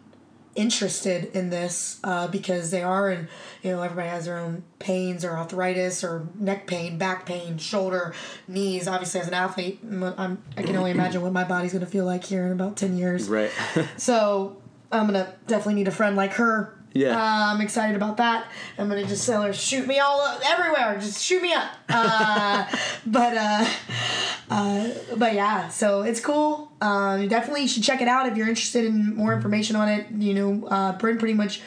interested 0.55 1.35
in 1.35 1.49
this 1.49 1.99
uh, 2.03 2.27
because 2.27 2.71
they 2.71 2.81
are 2.81 3.09
and 3.09 3.27
you 3.61 3.71
know 3.71 3.81
everybody 3.81 4.07
has 4.07 4.25
their 4.25 4.37
own 4.37 4.63
pains 4.79 5.25
or 5.25 5.37
arthritis 5.37 6.03
or 6.03 6.27
neck 6.35 6.65
pain 6.65 6.97
back 6.97 7.25
pain 7.25 7.57
shoulder 7.57 8.13
knees. 8.47 8.87
Obviously 8.87 9.19
as 9.19 9.27
an 9.27 9.33
athlete 9.33 9.79
I'm, 9.83 10.41
i 10.57 10.63
can 10.63 10.75
only 10.75 10.91
imagine 10.91 11.21
what 11.21 11.33
my 11.33 11.43
body's 11.43 11.73
going 11.73 11.83
to 11.85 11.91
feel 11.91 12.05
like 12.05 12.23
here 12.23 12.45
in 12.45 12.51
about 12.53 12.77
10 12.77 12.97
years. 12.97 13.29
Right. 13.29 13.51
so 13.97 14.61
i'm 14.91 15.11
going 15.11 15.25
to 15.25 15.33
definitely 15.47 15.73
need 15.73 15.87
a 15.87 15.91
friend 15.91 16.15
like 16.15 16.33
her 16.33 16.74
Yeah. 16.95 17.17
uh, 17.17 17.53
i'm 17.53 17.59
excited 17.59 17.95
about 17.95 18.17
that 18.17 18.49
i'm 18.77 18.87
going 18.89 19.03
to 19.03 19.07
just 19.07 19.25
tell 19.27 19.41
her 19.41 19.51
shoot 19.51 19.85
me 19.85 19.99
all 19.99 20.21
up, 20.21 20.41
everywhere 20.45 20.97
just 20.99 21.21
shoot 21.21 21.41
me 21.41 21.51
up 21.53 21.71
uh, 21.89 22.65
but 23.05 23.37
uh, 23.37 23.65
uh, 24.49 24.89
but 25.17 25.33
yeah, 25.33 25.69
so 25.69 26.03
it's 26.03 26.19
cool. 26.19 26.71
Um, 26.81 27.21
you 27.21 27.27
definitely 27.27 27.67
should 27.67 27.83
check 27.83 28.01
it 28.01 28.07
out 28.07 28.27
if 28.27 28.37
you're 28.37 28.47
interested 28.47 28.85
in 28.85 29.15
more 29.15 29.33
information 29.33 29.75
on 29.75 29.89
it. 29.89 30.07
You 30.11 30.33
know, 30.33 30.67
uh, 30.67 30.97
Bryn 30.97 31.17
pretty 31.17 31.33
much 31.33 31.61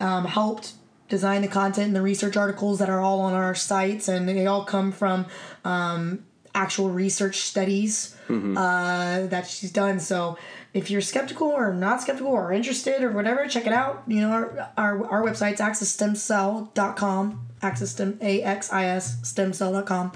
um, 0.00 0.24
helped 0.24 0.72
design 1.08 1.42
the 1.42 1.48
content 1.48 1.88
and 1.88 1.96
the 1.96 2.02
research 2.02 2.36
articles 2.36 2.78
that 2.78 2.88
are 2.88 3.00
all 3.00 3.20
on 3.20 3.34
our 3.34 3.54
sites, 3.54 4.08
and 4.08 4.28
they 4.28 4.46
all 4.46 4.64
come 4.64 4.92
from 4.92 5.26
um, 5.64 6.24
actual 6.54 6.88
research 6.88 7.36
studies 7.38 8.16
uh, 8.56 9.26
that 9.26 9.46
she's 9.46 9.70
done. 9.70 10.00
So 10.00 10.38
if 10.74 10.90
you're 10.90 11.00
skeptical 11.00 11.48
or 11.48 11.72
not 11.74 12.00
skeptical 12.00 12.32
or 12.32 12.52
interested 12.52 13.02
or 13.02 13.12
whatever, 13.12 13.46
check 13.46 13.66
it 13.66 13.72
out. 13.72 14.02
You 14.06 14.22
know, 14.22 14.30
our 14.30 14.70
our, 14.76 15.06
our 15.06 15.22
website's 15.22 15.60
axisstemcell.com, 15.60 17.48
axis 17.60 17.90
stem 17.90 18.18
a 18.20 18.42
x 18.42 18.72
i 18.72 18.86
s 18.86 19.20
stemcell.com, 19.22 20.12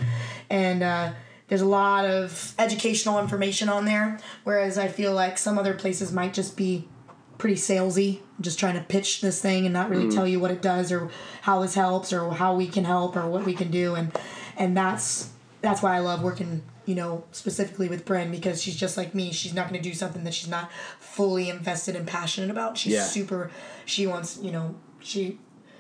and 0.49 0.83
uh, 0.83 1.13
there's 1.49 1.61
a 1.61 1.67
lot 1.67 2.07
of 2.07 2.55
educational 2.59 3.21
information 3.21 3.69
on 3.69 3.85
there. 3.85 4.19
Whereas 4.45 4.79
I 4.79 4.89
feel 4.89 5.13
like 5.13 5.37
some 5.37 5.59
other 5.59 5.75
places 5.75 6.13
might 6.13 6.33
just 6.33 6.57
be 6.57 6.89
pretty 7.37 7.57
salesy, 7.57 8.21
just 8.41 8.59
trying 8.59 8.75
to 8.75 8.83
pitch 8.83 9.21
this 9.21 9.43
thing 9.43 9.67
and 9.67 9.75
not 9.75 9.91
really 9.91 10.11
tell 10.11 10.27
you 10.27 10.41
what 10.41 10.51
it 10.51 10.63
does 10.63 10.91
or 10.91 11.11
how 11.43 11.61
this 11.61 11.75
helps 11.75 12.15
or 12.15 12.33
how 12.33 12.55
we 12.55 12.67
can 12.67 12.85
help 12.85 13.15
or 13.15 13.29
what 13.29 13.45
we 13.45 13.53
can 13.53 13.71
do, 13.71 13.95
and 13.95 14.11
and 14.57 14.75
that's 14.75 15.31
that's 15.61 15.83
why 15.83 15.97
I 15.97 15.99
love 15.99 16.23
working. 16.23 16.63
You 16.87 16.95
know, 16.95 17.25
specifically 17.33 17.89
with 17.89 18.05
Bryn 18.05 18.31
because 18.31 18.63
she's 18.63 18.77
just 18.77 18.97
like 18.97 19.15
me. 19.15 19.33
She's 19.33 19.53
not 19.53 19.69
going 19.69 19.83
to 19.83 19.87
do 19.89 19.95
something 19.95 20.25
that 20.25 20.33
she's 20.35 20.49
not 20.49 20.71
fully 21.01 21.51
invested 21.51 21.97
and 21.97 22.07
passionate 22.07 22.49
about. 22.51 22.79
She's 22.79 22.93
Yeah. 22.95 23.03
super. 23.05 23.51
She 23.85 24.07
wants, 24.07 24.39
you 24.41 24.53
know, 24.53 24.77
she 25.01 25.39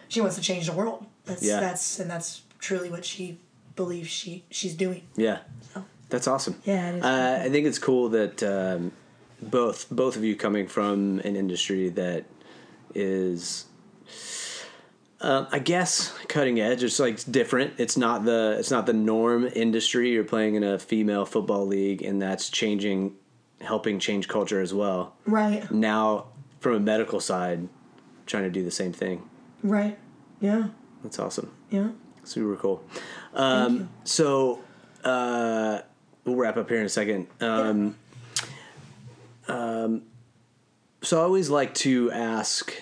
she 0.08 0.20
wants 0.20 0.36
to 0.36 0.42
change 0.42 0.66
the 0.66 0.72
world. 0.72 1.06
That's 1.24 1.42
Yeah. 1.44 1.60
that's 1.60 2.00
and 2.00 2.10
that's 2.10 2.42
truly 2.58 2.90
what 2.90 3.04
she 3.04 3.38
believes 3.76 4.08
she 4.08 4.44
she's 4.50 4.74
doing. 4.74 5.02
Yeah. 5.16 5.38
So. 5.72 5.84
That's 6.08 6.26
awesome. 6.26 6.60
Yeah, 6.64 6.90
it 6.90 6.96
is 6.98 7.04
Uh, 7.04 7.40
I 7.44 7.48
think 7.50 7.66
it's 7.66 7.78
cool 7.78 8.08
that 8.10 8.42
um, 8.42 8.90
both 9.40 9.86
both 9.90 10.16
of 10.16 10.24
you 10.24 10.34
coming 10.34 10.66
from 10.66 11.20
an 11.24 11.36
industry 11.36 11.88
that 11.90 12.24
is, 12.94 13.65
um, 15.26 15.48
I 15.50 15.58
guess, 15.58 16.16
cutting 16.28 16.60
edge. 16.60 16.84
It's 16.84 17.00
like 17.00 17.20
different. 17.28 17.74
It's 17.78 17.96
not 17.96 18.24
the 18.24 18.54
it's 18.60 18.70
not 18.70 18.86
the 18.86 18.92
norm 18.92 19.44
industry. 19.44 20.12
You're 20.12 20.22
playing 20.22 20.54
in 20.54 20.62
a 20.62 20.78
female 20.78 21.26
football 21.26 21.66
league, 21.66 22.02
and 22.02 22.22
that's 22.22 22.48
changing, 22.48 23.16
helping 23.60 23.98
change 23.98 24.28
culture 24.28 24.60
as 24.60 24.72
well. 24.72 25.16
Right. 25.26 25.68
Now, 25.68 26.26
from 26.60 26.74
a 26.74 26.80
medical 26.80 27.18
side, 27.18 27.68
trying 28.26 28.44
to 28.44 28.50
do 28.50 28.62
the 28.62 28.70
same 28.70 28.92
thing. 28.92 29.28
Right. 29.64 29.98
Yeah. 30.40 30.68
That's 31.02 31.18
awesome. 31.18 31.52
Yeah. 31.70 31.88
Super 32.22 32.54
cool. 32.54 32.84
Um, 33.34 33.88
so 34.04 34.60
uh, 35.02 35.80
we'll 36.24 36.36
wrap 36.36 36.56
up 36.56 36.68
here 36.68 36.78
in 36.78 36.86
a 36.86 36.88
second. 36.88 37.26
Um, 37.40 37.96
um, 39.48 40.02
so 41.02 41.18
I 41.18 41.24
always 41.24 41.50
like 41.50 41.74
to 41.74 42.12
ask 42.12 42.72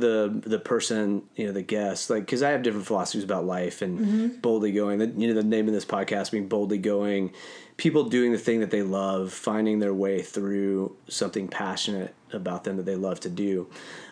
the 0.00 0.40
the 0.46 0.58
person 0.58 1.22
you 1.36 1.46
know 1.46 1.52
the 1.52 1.62
guest 1.62 2.10
like 2.10 2.24
because 2.26 2.42
I 2.42 2.50
have 2.50 2.62
different 2.62 2.86
philosophies 2.86 3.24
about 3.24 3.44
life 3.44 3.82
and 3.82 3.98
Mm-hmm. 4.00 4.40
boldly 4.40 4.72
going. 4.72 4.98
The, 4.98 5.06
you 5.08 5.28
know 5.28 5.34
the 5.34 5.42
name 5.46 5.68
of 5.68 5.74
this 5.74 5.84
podcast 5.84 6.30
being 6.32 6.48
boldly 6.48 6.78
going. 6.78 7.32
People 7.76 8.04
doing 8.04 8.32
the 8.32 8.38
thing 8.38 8.60
that 8.60 8.70
they 8.70 8.82
love, 8.82 9.32
finding 9.32 9.78
their 9.78 9.94
way 9.94 10.20
through 10.22 10.96
something 11.08 11.48
passionate 11.48 12.14
about 12.32 12.64
them 12.64 12.76
that 12.76 12.84
they 12.86 12.96
love 12.96 13.20
to 13.20 13.30
do. 13.30 13.68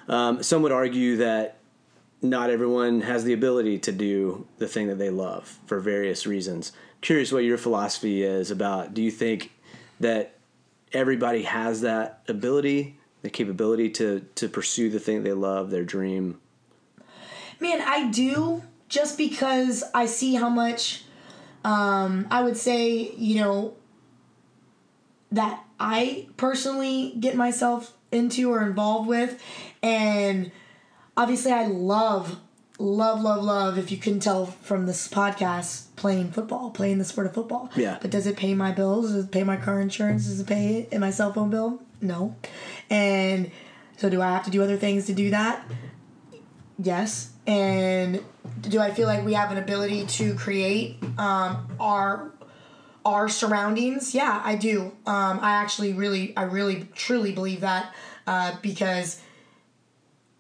Um, 0.09 0.43
some 0.43 0.63
would 0.63 0.73
argue 0.73 1.17
that 1.19 1.57
not 2.23 2.51
everyone 2.51 3.03
has 3.03 3.25
the 3.25 3.33
ability 3.33 3.79
to 3.81 3.93
do 3.93 4.47
the 4.59 4.67
thing 4.67 4.89
that 4.89 4.99
they 4.99 5.11
love 5.11 5.59
for 5.67 5.81
various 5.81 6.27
reasons. 6.27 6.73
Curious 7.01 7.31
what 7.31 7.45
your 7.45 7.59
philosophy 7.59 8.23
is 8.23 8.51
about. 8.51 8.93
Do 8.95 9.03
you 9.03 9.11
think 9.11 9.53
that 10.01 10.35
everybody 10.93 11.43
has 11.43 11.83
that 11.83 12.23
ability, 12.27 12.98
the 13.23 13.31
capability 13.31 13.91
to 13.91 14.27
to 14.37 14.49
pursue 14.49 14.91
the 14.91 15.01
thing 15.01 15.23
they 15.23 15.33
love, 15.33 15.71
their 15.71 15.85
dream? 15.85 16.41
Man, 17.61 17.81
I 17.81 18.11
do 18.11 18.63
just 18.89 19.19
because 19.19 19.85
I 19.95 20.07
see 20.07 20.35
how 20.35 20.49
much 20.49 21.05
um, 21.65 22.27
I 22.31 22.43
would 22.43 22.57
say, 22.57 23.13
you 23.17 23.41
know, 23.41 23.75
that 25.33 25.63
I 25.79 26.29
personally 26.37 27.15
get 27.19 27.37
myself 27.37 27.93
into 28.11 28.51
or 28.51 28.63
involved 28.63 29.09
with. 29.09 29.43
And 29.83 30.51
obviously, 31.17 31.53
I 31.53 31.67
love, 31.67 32.39
love, 32.79 33.21
love, 33.21 33.43
love, 33.43 33.79
if 33.79 33.91
you 33.91 33.99
couldn't 33.99 34.21
tell 34.21 34.47
from 34.47 34.87
this 34.87 35.09
podcast, 35.09 35.87
playing 35.97 36.31
football, 36.31 36.71
playing 36.71 36.99
the 36.99 37.05
sport 37.05 37.27
of 37.27 37.35
football. 37.35 37.71
Yeah. 37.77 37.99
But 38.01 38.11
does 38.11 38.27
it 38.27 38.37
pay 38.37 38.55
my 38.55 38.73
bills? 38.73 39.13
Does 39.13 39.25
it 39.25 39.33
pay 39.33 39.45
my 39.45 39.57
car 39.57 39.81
insurance? 39.81 40.27
Does 40.27 40.41
it 40.41 40.47
pay 40.47 40.89
my 40.97 41.11
cell 41.11 41.33
phone 41.33 41.51
bill? 41.51 41.83
No. 42.01 42.37
And 42.91 43.51
so, 43.97 44.09
do 44.09 44.23
I 44.23 44.29
have 44.29 44.45
to 44.45 44.51
do 44.51 44.63
other 44.63 44.77
things 44.77 45.07
to 45.07 45.13
do 45.13 45.31
that? 45.31 45.65
Yes. 46.81 47.33
And 47.47 48.23
do 48.61 48.79
I 48.81 48.93
feel 48.93 49.07
like 49.07 49.25
we 49.25 49.35
have 49.35 49.51
an 49.51 49.59
ability 49.59 50.07
to 50.07 50.35
create 50.35 50.99
um, 51.19 51.69
our 51.81 52.33
our 53.05 53.29
surroundings? 53.29 54.15
Yeah, 54.15 54.41
I 54.45 54.55
do. 54.55 54.93
Um, 55.07 55.41
I 55.41 55.53
actually 55.53 55.93
really, 55.95 56.37
I 56.37 56.43
really, 56.43 56.89
truly 56.95 57.33
believe 57.33 57.63
that 57.63 57.95
uh, 58.27 58.57
because 58.63 59.21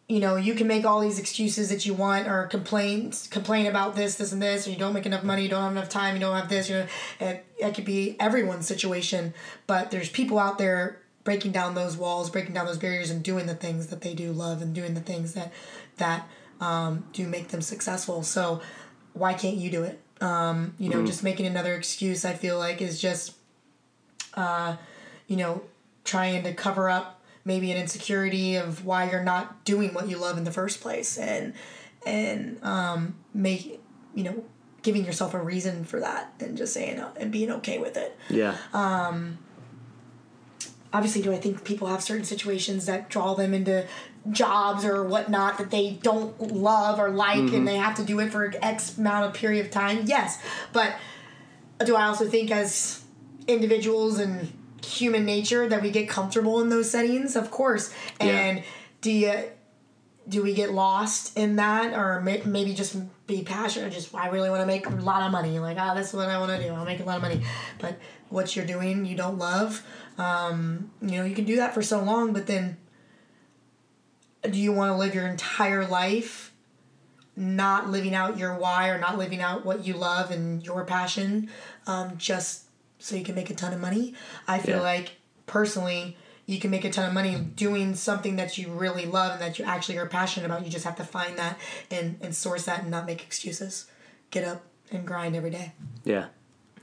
you 0.06 0.20
know 0.20 0.36
you 0.36 0.54
can 0.54 0.66
make 0.66 0.84
all 0.84 1.00
these 1.00 1.18
excuses 1.18 1.70
that 1.70 1.86
you 1.86 1.94
want 1.94 2.28
or 2.28 2.46
complain 2.46 3.12
complain 3.30 3.66
about 3.66 3.96
this, 3.96 4.16
this, 4.16 4.32
and 4.32 4.40
this, 4.40 4.66
or 4.66 4.70
you 4.70 4.76
don't 4.76 4.92
make 4.92 5.06
enough 5.06 5.24
money, 5.24 5.42
you 5.42 5.48
don't 5.48 5.62
have 5.62 5.72
enough 5.72 5.88
time, 5.88 6.14
you 6.14 6.20
don't 6.20 6.36
have 6.36 6.48
this. 6.48 6.68
You 6.68 6.76
know, 6.76 6.86
it, 7.20 7.46
it 7.59 7.74
could 7.74 7.84
be 7.84 8.16
everyone's 8.20 8.66
situation, 8.66 9.34
but 9.66 9.90
there's 9.90 10.09
people 10.09 10.38
out 10.38 10.59
there 10.59 11.00
breaking 11.29 11.53
down 11.53 11.74
those 11.74 11.95
walls, 11.95 12.31
breaking 12.31 12.55
down 12.55 12.64
those 12.64 12.79
barriers, 12.79 13.11
and 13.11 13.22
doing 13.22 13.45
the 13.45 13.55
things 13.55 13.89
that 13.89 14.01
they 14.01 14.14
do 14.14 14.33
love 14.33 14.62
and 14.62 14.74
doing 14.74 14.95
the 14.95 15.01
things 15.03 15.35
that 15.35 15.53
that 15.99 16.26
um, 16.59 17.05
do 17.12 17.26
make 17.26 17.49
them 17.49 17.61
successful. 17.61 18.22
So 18.22 18.62
why 19.12 19.35
can't 19.35 19.57
you 19.57 19.70
do 19.70 19.83
it? 19.83 20.01
Um, 20.22 20.74
you 20.79 20.89
know, 20.89 21.05
just 21.05 21.22
making 21.22 21.45
another 21.45 21.74
excuse, 21.74 22.24
I 22.24 22.33
feel 22.33 22.59
like, 22.59 22.81
is 22.81 22.99
just, 22.99 23.35
uh, 24.37 24.76
you 25.26 25.37
know, 25.37 25.61
trying 26.03 26.45
to 26.45 26.55
cover 26.55 26.89
up 26.89 27.20
maybe 27.45 27.70
an 27.72 27.76
insecurity 27.76 28.57
of 28.57 28.87
why 28.87 29.11
you're 29.11 29.22
not 29.22 29.66
doing 29.66 29.93
what 29.93 30.09
you 30.09 30.16
love 30.16 30.39
in 30.39 30.45
the 30.45 30.51
first 30.51 30.81
place, 30.81 31.18
and 31.18 31.53
and 32.07 32.59
um, 32.64 33.16
make 33.35 33.83
you 34.14 34.24
know 34.24 34.45
giving 34.81 35.05
yourself 35.05 35.35
a 35.35 35.39
reason 35.39 35.85
for 35.85 36.01
that, 36.01 36.33
and 36.41 36.57
just 36.57 36.72
saying 36.72 36.99
uh, 36.99 37.12
and 37.18 37.31
being 37.31 37.51
okay 37.51 37.76
with 37.76 37.99
it 37.99 38.16
Yeah, 38.31 38.57
obviously 40.93 41.22
do 41.22 41.32
I 41.32 41.36
think 41.36 41.64
people 41.64 41.89
have 41.89 42.03
certain 42.03 42.24
situations 42.24 42.86
that 42.86 43.09
draw 43.09 43.34
them 43.34 43.55
into 43.55 43.86
jobs 44.30 44.84
or 44.84 45.05
whatnot 45.05 45.59
that 45.59 45.70
they 45.70 45.99
don't 46.03 46.53
love 46.53 46.99
or 46.99 47.11
like 47.11 47.53
and 47.53 47.66
they 47.66 47.76
have 47.76 47.95
to 47.97 48.05
do 48.05 48.20
it 48.20 48.30
for 48.30 48.53
X 48.62 48.99
amount 48.99 49.26
of 49.26 49.34
period 49.34 49.66
of 49.66 49.70
time? 49.70 50.05
Yes. 50.07 50.41
But 50.72 50.95
do 51.84 51.97
I 51.97 52.07
also 52.07 52.26
think 52.26 52.51
as 52.51 53.03
individuals 53.47 54.18
and 54.18 54.53
human 54.84 55.24
nature 55.24 55.68
that 55.68 55.82
we 55.82 55.91
get 55.91 56.09
comfortable 56.09 56.61
in 56.61 56.68
those 56.68 56.91
settings? 56.91 57.36
Of 57.36 57.51
course. 57.51 57.93
And 58.20 58.62
do 59.01 59.11
you 59.11 59.45
do 60.28 60.43
we 60.43 60.53
get 60.53 60.72
lost 60.72 61.36
in 61.39 61.57
that 61.57 61.95
or 61.95 62.20
may, 62.20 62.43
maybe 62.45 62.74
just 62.74 62.97
be 63.26 63.43
passionate 63.43 63.93
just 63.93 64.14
i 64.14 64.28
really 64.28 64.51
want 64.51 64.61
to 64.61 64.66
make 64.66 64.86
a 64.86 64.91
lot 64.91 65.22
of 65.22 65.32
money 65.32 65.59
like 65.59 65.78
ah 65.78 65.95
that's 65.95 66.12
what 66.12 66.28
i 66.28 66.39
want 66.39 66.51
to 66.51 66.62
do 66.62 66.72
i'll 66.74 66.84
make 66.84 67.01
a 67.01 67.05
lot 67.05 67.16
of 67.16 67.22
money 67.22 67.41
but 67.78 67.99
what 68.28 68.55
you're 68.55 68.66
doing 68.66 69.07
you 69.07 69.16
don't 69.16 69.39
love 69.39 69.82
um, 70.19 70.91
you 71.01 71.12
know 71.19 71.25
you 71.25 71.35
can 71.35 71.45
do 71.45 71.57
that 71.57 71.73
for 71.73 71.83
so 71.83 72.03
long 72.03 72.33
but 72.33 72.47
then 72.47 72.77
do 74.43 74.59
you 74.59 74.73
want 74.73 74.91
to 74.93 74.97
live 74.97 75.14
your 75.14 75.27
entire 75.27 75.87
life 75.87 76.53
not 77.37 77.89
living 77.89 78.14
out 78.14 78.37
your 78.37 78.55
why 78.55 78.89
or 78.89 78.99
not 78.99 79.16
living 79.16 79.41
out 79.41 79.64
what 79.64 79.87
you 79.87 79.95
love 79.95 80.31
and 80.31 80.64
your 80.64 80.85
passion 80.85 81.49
um, 81.87 82.16
just 82.16 82.64
so 82.99 83.14
you 83.14 83.25
can 83.25 83.35
make 83.37 83.49
a 83.51 83.55
ton 83.55 83.73
of 83.73 83.81
money? 83.81 84.14
I 84.49 84.59
feel 84.59 84.77
Yeah. 84.77 84.83
like 84.83 85.12
personally 85.47 86.16
you 86.47 86.59
can 86.59 86.71
make 86.71 86.85
a 86.85 86.91
ton 86.91 87.07
of 87.07 87.12
money 87.14 87.37
doing 87.57 87.95
something 87.95 88.37
that 88.37 88.59
you 88.59 88.73
really 88.73 89.07
love 89.07 89.33
and 89.33 89.41
that 89.41 89.59
you 89.59 89.64
actually 89.64 89.99
are 89.99 90.07
passionate 90.07 90.47
about. 90.47 90.64
You 90.64 90.71
just 90.71 90.85
have 90.85 90.97
to 90.97 91.05
find 91.05 91.39
that 91.39 91.59
and, 91.91 92.19
and 92.21 92.35
source 92.35 92.64
that 92.64 92.83
and 92.83 92.91
not 92.91 93.07
make 93.07 93.23
excuses. 93.23 93.87
Get 94.31 94.45
up 94.45 94.62
and 94.91 95.07
grind 95.07 95.37
every 95.37 95.51
day. 95.51 95.73
Yeah, 96.05 96.27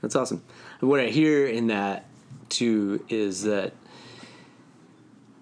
that's 0.00 0.14
awesome. 0.16 0.42
What 0.80 1.00
I 1.00 1.06
hear 1.08 1.46
in 1.46 1.66
that 1.66 2.04
too 2.48 3.04
is 3.08 3.42
that 3.44 3.72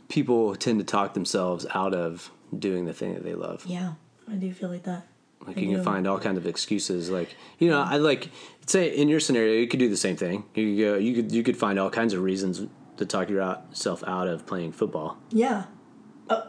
people 0.09 0.55
tend 0.55 0.79
to 0.79 0.85
talk 0.85 1.15
themselves 1.15 1.67
out 1.75 1.95
of 1.95 2.31
doing 2.57 2.85
the 2.85 2.93
thing 2.93 3.15
that 3.15 3.25
they 3.25 3.35
love. 3.35 3.65
yeah 3.67 3.95
i 4.31 4.35
do 4.35 4.53
feel 4.53 4.69
like 4.69 4.85
that 4.85 5.07
Like 5.47 5.59
I 5.59 5.61
you 5.61 5.69
can 5.69 5.77
do. 5.79 5.83
find 5.83 6.07
all 6.07 6.19
kinds 6.19 6.39
of 6.39 6.47
excuses. 6.47 7.11
Like 7.11 7.37
you 7.59 7.69
know, 7.69 7.83
I 7.83 7.97
like 7.99 8.31
say 8.67 8.89
in 8.97 9.09
your 9.09 9.21
scenario, 9.21 9.61
you 9.61 9.67
could 9.69 9.81
do 9.81 9.91
the 9.91 9.97
same 9.97 10.17
thing. 10.17 10.45
You 10.55 10.65
could 10.75 10.79
go, 10.83 10.95
you 10.99 11.15
could 11.15 11.33
you 11.33 11.43
could 11.43 11.57
find 11.57 11.79
all 11.79 11.91
kinds 11.91 12.15
of 12.15 12.23
reasons 12.23 12.63
to 12.97 13.05
talk 13.05 13.29
yourself 13.29 14.03
out 14.07 14.27
of 14.29 14.47
playing 14.47 14.73
football. 14.73 15.19
yeah 15.31 15.65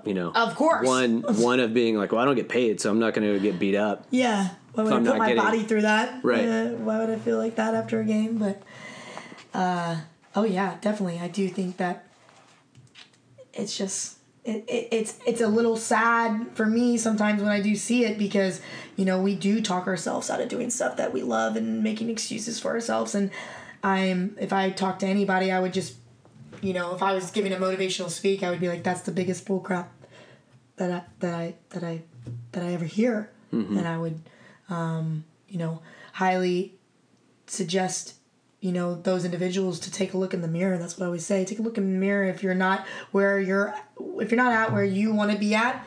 You 0.05 0.13
know, 0.13 0.31
Of 0.33 0.55
course. 0.55 0.87
One 0.87 1.23
one 1.41 1.59
of 1.59 1.73
being 1.73 1.97
like, 1.97 2.11
well, 2.13 2.21
I 2.21 2.25
don't 2.25 2.35
get 2.35 2.47
paid, 2.47 2.79
so 2.79 2.89
I'm 2.89 2.99
not 2.99 3.13
going 3.13 3.27
to 3.33 3.39
get 3.39 3.59
beat 3.59 3.75
up. 3.75 4.05
Yeah. 4.11 4.49
Why 4.73 4.83
would 4.83 4.93
I 4.93 4.97
put 4.99 5.17
my 5.17 5.27
getting- 5.27 5.43
body 5.43 5.63
through 5.63 5.81
that? 5.81 6.23
Right. 6.23 6.45
Uh, 6.47 6.67
why 6.85 6.99
would 6.99 7.09
I 7.09 7.17
feel 7.17 7.37
like 7.37 7.55
that 7.55 7.73
after 7.75 7.99
a 7.99 8.05
game? 8.05 8.37
But 8.37 8.61
uh, 9.53 9.97
oh 10.35 10.43
yeah, 10.43 10.77
definitely. 10.81 11.19
I 11.19 11.27
do 11.27 11.47
think 11.49 11.77
that 11.77 12.05
it's 13.53 13.77
just 13.77 14.17
it, 14.43 14.65
it, 14.67 14.87
it's 14.91 15.19
it's 15.25 15.41
a 15.41 15.47
little 15.47 15.77
sad 15.77 16.47
for 16.53 16.65
me 16.65 16.97
sometimes 16.97 17.41
when 17.41 17.51
I 17.51 17.61
do 17.61 17.75
see 17.75 18.05
it 18.05 18.17
because 18.17 18.61
you 18.95 19.05
know 19.05 19.21
we 19.21 19.35
do 19.35 19.61
talk 19.61 19.87
ourselves 19.87 20.29
out 20.29 20.41
of 20.41 20.49
doing 20.49 20.69
stuff 20.69 20.97
that 20.97 21.13
we 21.13 21.23
love 21.23 21.55
and 21.55 21.81
making 21.83 22.09
excuses 22.09 22.59
for 22.59 22.71
ourselves. 22.71 23.15
And 23.15 23.31
I'm 23.83 24.35
if 24.39 24.53
I 24.53 24.69
talk 24.69 24.99
to 24.99 25.07
anybody 25.07 25.51
I 25.51 25.59
would 25.59 25.73
just 25.73 25.95
you 26.61 26.73
know 26.73 26.93
if 26.95 27.01
I 27.01 27.13
was 27.13 27.31
giving 27.31 27.53
a 27.53 27.57
motivational 27.57 28.09
speak 28.09 28.43
I 28.43 28.49
would 28.49 28.59
be 28.59 28.67
like 28.67 28.83
that's 28.83 29.01
the 29.01 29.11
biggest 29.11 29.45
bullcrap 29.45 29.87
that 30.77 30.91
I 30.91 31.03
that 31.19 31.33
I 31.33 31.53
that 31.69 31.83
I 31.83 32.01
that 32.51 32.63
I 32.63 32.73
ever 32.73 32.85
hear, 32.85 33.29
and 33.77 33.87
I 33.87 33.97
would, 33.97 34.19
um, 34.69 35.23
you 35.47 35.57
know, 35.59 35.81
highly 36.13 36.73
suggest 37.47 38.15
you 38.65 38.71
know 38.71 38.95
those 38.95 39.25
individuals 39.25 39.79
to 39.81 39.91
take 39.91 40.15
a 40.15 40.17
look 40.17 40.33
in 40.33 40.41
the 40.41 40.47
mirror. 40.47 40.79
That's 40.79 40.97
what 40.97 41.03
I 41.03 41.05
always 41.05 41.23
say. 41.23 41.45
Take 41.45 41.59
a 41.59 41.61
look 41.61 41.77
in 41.77 41.93
the 41.93 41.99
mirror. 41.99 42.23
If 42.23 42.41
you're 42.41 42.55
not 42.55 42.87
where 43.11 43.39
you're, 43.39 43.75
if 44.19 44.31
you're 44.31 44.41
not 44.41 44.53
at 44.53 44.73
where 44.73 44.83
you 44.83 45.13
want 45.13 45.31
to 45.31 45.37
be 45.37 45.53
at, 45.53 45.85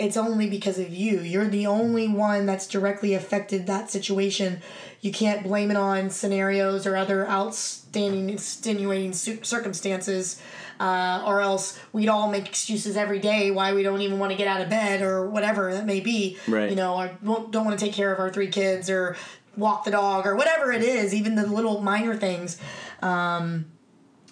it's 0.00 0.16
only 0.16 0.50
because 0.50 0.80
of 0.80 0.88
you. 0.92 1.20
You're 1.20 1.46
the 1.46 1.68
only 1.68 2.08
one 2.08 2.44
that's 2.44 2.66
directly 2.66 3.14
affected 3.14 3.68
that 3.68 3.88
situation. 3.88 4.62
You 5.00 5.12
can't 5.12 5.44
blame 5.44 5.70
it 5.70 5.76
on 5.76 6.10
scenarios 6.10 6.88
or 6.88 6.96
other 6.96 7.28
outstanding, 7.28 8.30
extenuating 8.30 9.12
circumstances, 9.12 10.42
uh, 10.80 11.22
or 11.24 11.40
else 11.40 11.78
we'd 11.92 12.08
all 12.08 12.28
make 12.28 12.48
excuses 12.48 12.96
every 12.96 13.20
day 13.20 13.52
why 13.52 13.74
we 13.74 13.84
don't 13.84 14.00
even 14.00 14.18
want 14.18 14.32
to 14.32 14.36
get 14.36 14.48
out 14.48 14.60
of 14.60 14.68
bed 14.68 15.02
or 15.02 15.30
whatever 15.30 15.72
that 15.72 15.86
may 15.86 16.00
be. 16.00 16.36
Right. 16.48 16.68
You 16.68 16.74
know, 16.74 16.96
or 16.96 17.10
won't- 17.22 17.52
don't 17.52 17.64
want 17.64 17.78
to 17.78 17.84
take 17.84 17.94
care 17.94 18.12
of 18.12 18.18
our 18.18 18.30
three 18.30 18.48
kids 18.48 18.90
or 18.90 19.16
walk 19.56 19.84
the 19.84 19.90
dog 19.90 20.26
or 20.26 20.34
whatever 20.36 20.72
it 20.72 20.82
is, 20.82 21.14
even 21.14 21.34
the 21.34 21.46
little 21.46 21.80
minor 21.80 22.16
things. 22.16 22.58
Um, 23.00 23.66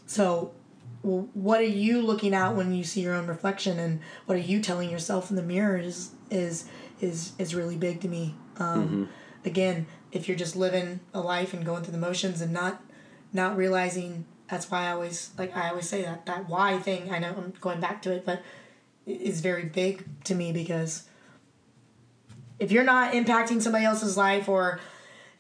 so 0.06 0.52
what 1.02 1.60
are 1.60 1.64
you 1.64 2.02
looking 2.02 2.34
at 2.34 2.54
when 2.54 2.74
you 2.74 2.84
see 2.84 3.00
your 3.00 3.14
own 3.14 3.26
reflection? 3.26 3.78
And 3.78 4.00
what 4.26 4.36
are 4.36 4.42
you 4.42 4.60
telling 4.60 4.90
yourself 4.90 5.30
in 5.30 5.36
the 5.36 5.42
mirror 5.42 5.78
is 5.78 6.10
is 6.30 6.66
is 7.00 7.32
is 7.38 7.54
really 7.54 7.76
big 7.76 8.00
to 8.02 8.08
me. 8.08 8.34
Um, 8.58 9.08
again 9.44 9.86
if 10.12 10.28
you're 10.28 10.36
just 10.36 10.56
living 10.56 11.00
a 11.14 11.20
life 11.20 11.54
and 11.54 11.64
going 11.64 11.82
through 11.82 11.92
the 11.92 11.98
motions 11.98 12.40
and 12.40 12.52
not 12.52 12.82
not 13.32 13.56
realizing 13.56 14.24
that's 14.48 14.70
why 14.70 14.86
i 14.86 14.90
always 14.90 15.30
like 15.38 15.56
i 15.56 15.68
always 15.68 15.88
say 15.88 16.02
that 16.02 16.26
that 16.26 16.48
why 16.48 16.78
thing 16.78 17.10
i 17.12 17.18
know 17.18 17.34
i'm 17.36 17.52
going 17.60 17.80
back 17.80 18.02
to 18.02 18.12
it 18.12 18.24
but 18.24 18.42
is 19.06 19.40
very 19.40 19.64
big 19.64 20.04
to 20.24 20.34
me 20.34 20.52
because 20.52 21.08
if 22.58 22.70
you're 22.70 22.84
not 22.84 23.14
impacting 23.14 23.62
somebody 23.62 23.84
else's 23.84 24.16
life 24.16 24.48
or 24.48 24.78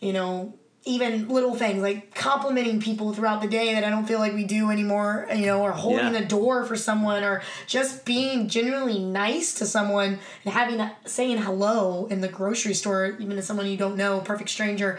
you 0.00 0.12
know 0.12 0.54
even 0.86 1.28
little 1.28 1.54
things 1.54 1.82
like 1.82 2.14
complimenting 2.14 2.80
people 2.80 3.12
throughout 3.12 3.42
the 3.42 3.46
day 3.48 3.74
that 3.74 3.84
I 3.84 3.90
don't 3.90 4.06
feel 4.06 4.18
like 4.18 4.32
we 4.32 4.44
do 4.44 4.70
anymore, 4.70 5.28
you 5.34 5.44
know, 5.44 5.60
or 5.60 5.72
holding 5.72 6.14
Yeah. 6.14 6.20
the 6.20 6.24
door 6.24 6.64
for 6.64 6.74
someone 6.74 7.22
or 7.22 7.42
just 7.66 8.06
being 8.06 8.48
genuinely 8.48 8.98
nice 8.98 9.52
to 9.56 9.66
someone 9.66 10.18
and 10.42 10.54
having 10.54 10.80
saying 11.04 11.36
hello 11.36 12.06
in 12.06 12.22
the 12.22 12.28
grocery 12.28 12.72
store, 12.72 13.14
even 13.20 13.36
to 13.36 13.42
someone 13.42 13.66
you 13.66 13.76
don't 13.76 13.96
know, 13.98 14.20
a 14.20 14.22
perfect 14.22 14.48
stranger, 14.48 14.98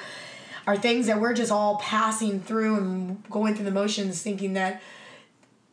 are 0.67 0.77
things 0.77 1.07
that 1.07 1.19
we're 1.19 1.33
just 1.33 1.51
all 1.51 1.77
passing 1.77 2.39
through 2.39 2.75
and 2.77 3.27
going 3.31 3.55
through 3.55 3.65
the 3.65 3.71
motions 3.71 4.21
thinking 4.21 4.53
that 4.53 4.83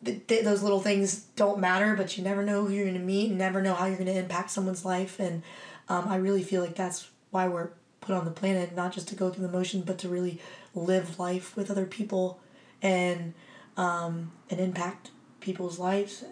th- 0.03 0.27
th- 0.27 0.43
those 0.43 0.63
little 0.63 0.81
things 0.81 1.25
don't 1.37 1.59
matter, 1.61 1.95
but 1.95 2.17
you 2.17 2.25
never 2.25 2.43
know 2.43 2.65
who 2.65 2.73
you're 2.73 2.87
going 2.87 2.97
to 2.99 3.05
meet 3.05 3.29
and 3.29 3.39
never 3.39 3.61
know 3.61 3.75
how 3.75 3.85
you're 3.85 3.97
going 3.99 4.07
to 4.07 4.19
impact 4.19 4.51
someone's 4.51 4.87
life. 4.87 5.21
And 5.21 5.43
um, 5.91 6.09
I 6.09 6.17
really 6.17 6.43
feel 6.43 6.63
like 6.63 6.77
that's 6.77 7.11
why 7.31 7.47
we're 7.47 7.69
put 8.01 8.15
on 8.15 8.25
the 8.25 8.31
planet, 8.31 8.75
not 8.75 8.93
just 8.93 9.09
to 9.09 9.15
go 9.15 9.31
through 9.31 9.47
the 9.47 9.53
motions, 9.53 9.85
but 9.85 9.99
to 9.99 10.09
really 10.09 10.41
live 10.75 11.19
life 11.19 11.57
with 11.57 11.71
other 11.71 11.87
people 11.87 12.41
and 12.83 13.35
um, 13.77 14.33
and 14.51 14.61
impact 14.61 15.11
people's 15.41 15.79
lives 15.79 16.25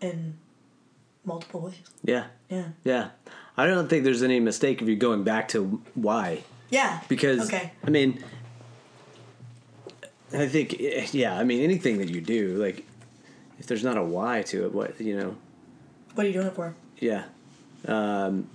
in 0.00 0.34
multiple 1.24 1.60
ways. 1.60 1.80
Yeah. 2.04 2.26
Yeah. 2.48 2.68
Yeah. 2.84 3.08
I 3.56 3.66
don't 3.66 3.88
think 3.88 4.04
there's 4.04 4.22
any 4.22 4.40
mistake 4.40 4.80
of 4.80 4.88
you're 4.88 4.96
going 4.96 5.24
back 5.24 5.48
to 5.48 5.82
why. 5.94 6.42
Yeah. 6.70 7.00
Because, 7.08 7.46
okay. 7.48 7.72
I 7.84 7.90
mean, 7.90 8.24
I 10.32 10.46
think, 10.46 10.76
yeah, 11.12 11.38
I 11.38 11.44
mean, 11.44 11.62
anything 11.62 11.98
that 11.98 12.08
you 12.08 12.20
do, 12.20 12.54
like, 12.54 12.86
if 13.58 13.66
there's 13.66 13.84
not 13.84 13.98
a 13.98 14.02
why 14.02 14.42
to 14.42 14.64
it, 14.64 14.72
what, 14.72 14.98
you 15.00 15.16
know, 15.16 15.36
What 16.14 16.24
are 16.24 16.28
you 16.28 16.32
doing 16.32 16.46
it 16.46 16.54
for? 16.54 16.74
yeah. 16.98 17.24
Um, 17.86 18.48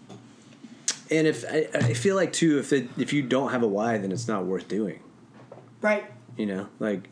and 1.12 1.28
if, 1.28 1.46
I, 1.50 1.68
I 1.74 1.94
feel 1.94 2.16
like, 2.16 2.34
too, 2.34 2.60
if 2.60 2.72
it, 2.74 2.90
if 2.98 3.14
you 3.14 3.22
don't 3.22 3.52
have 3.52 3.64
a 3.64 3.68
why, 3.68 3.98
then 3.98 4.12
it's 4.12 4.28
not 4.28 4.46
worth 4.46 4.68
doing, 4.68 5.00
Right. 5.82 6.06
you 6.36 6.46
know, 6.46 6.68
like, 6.80 7.10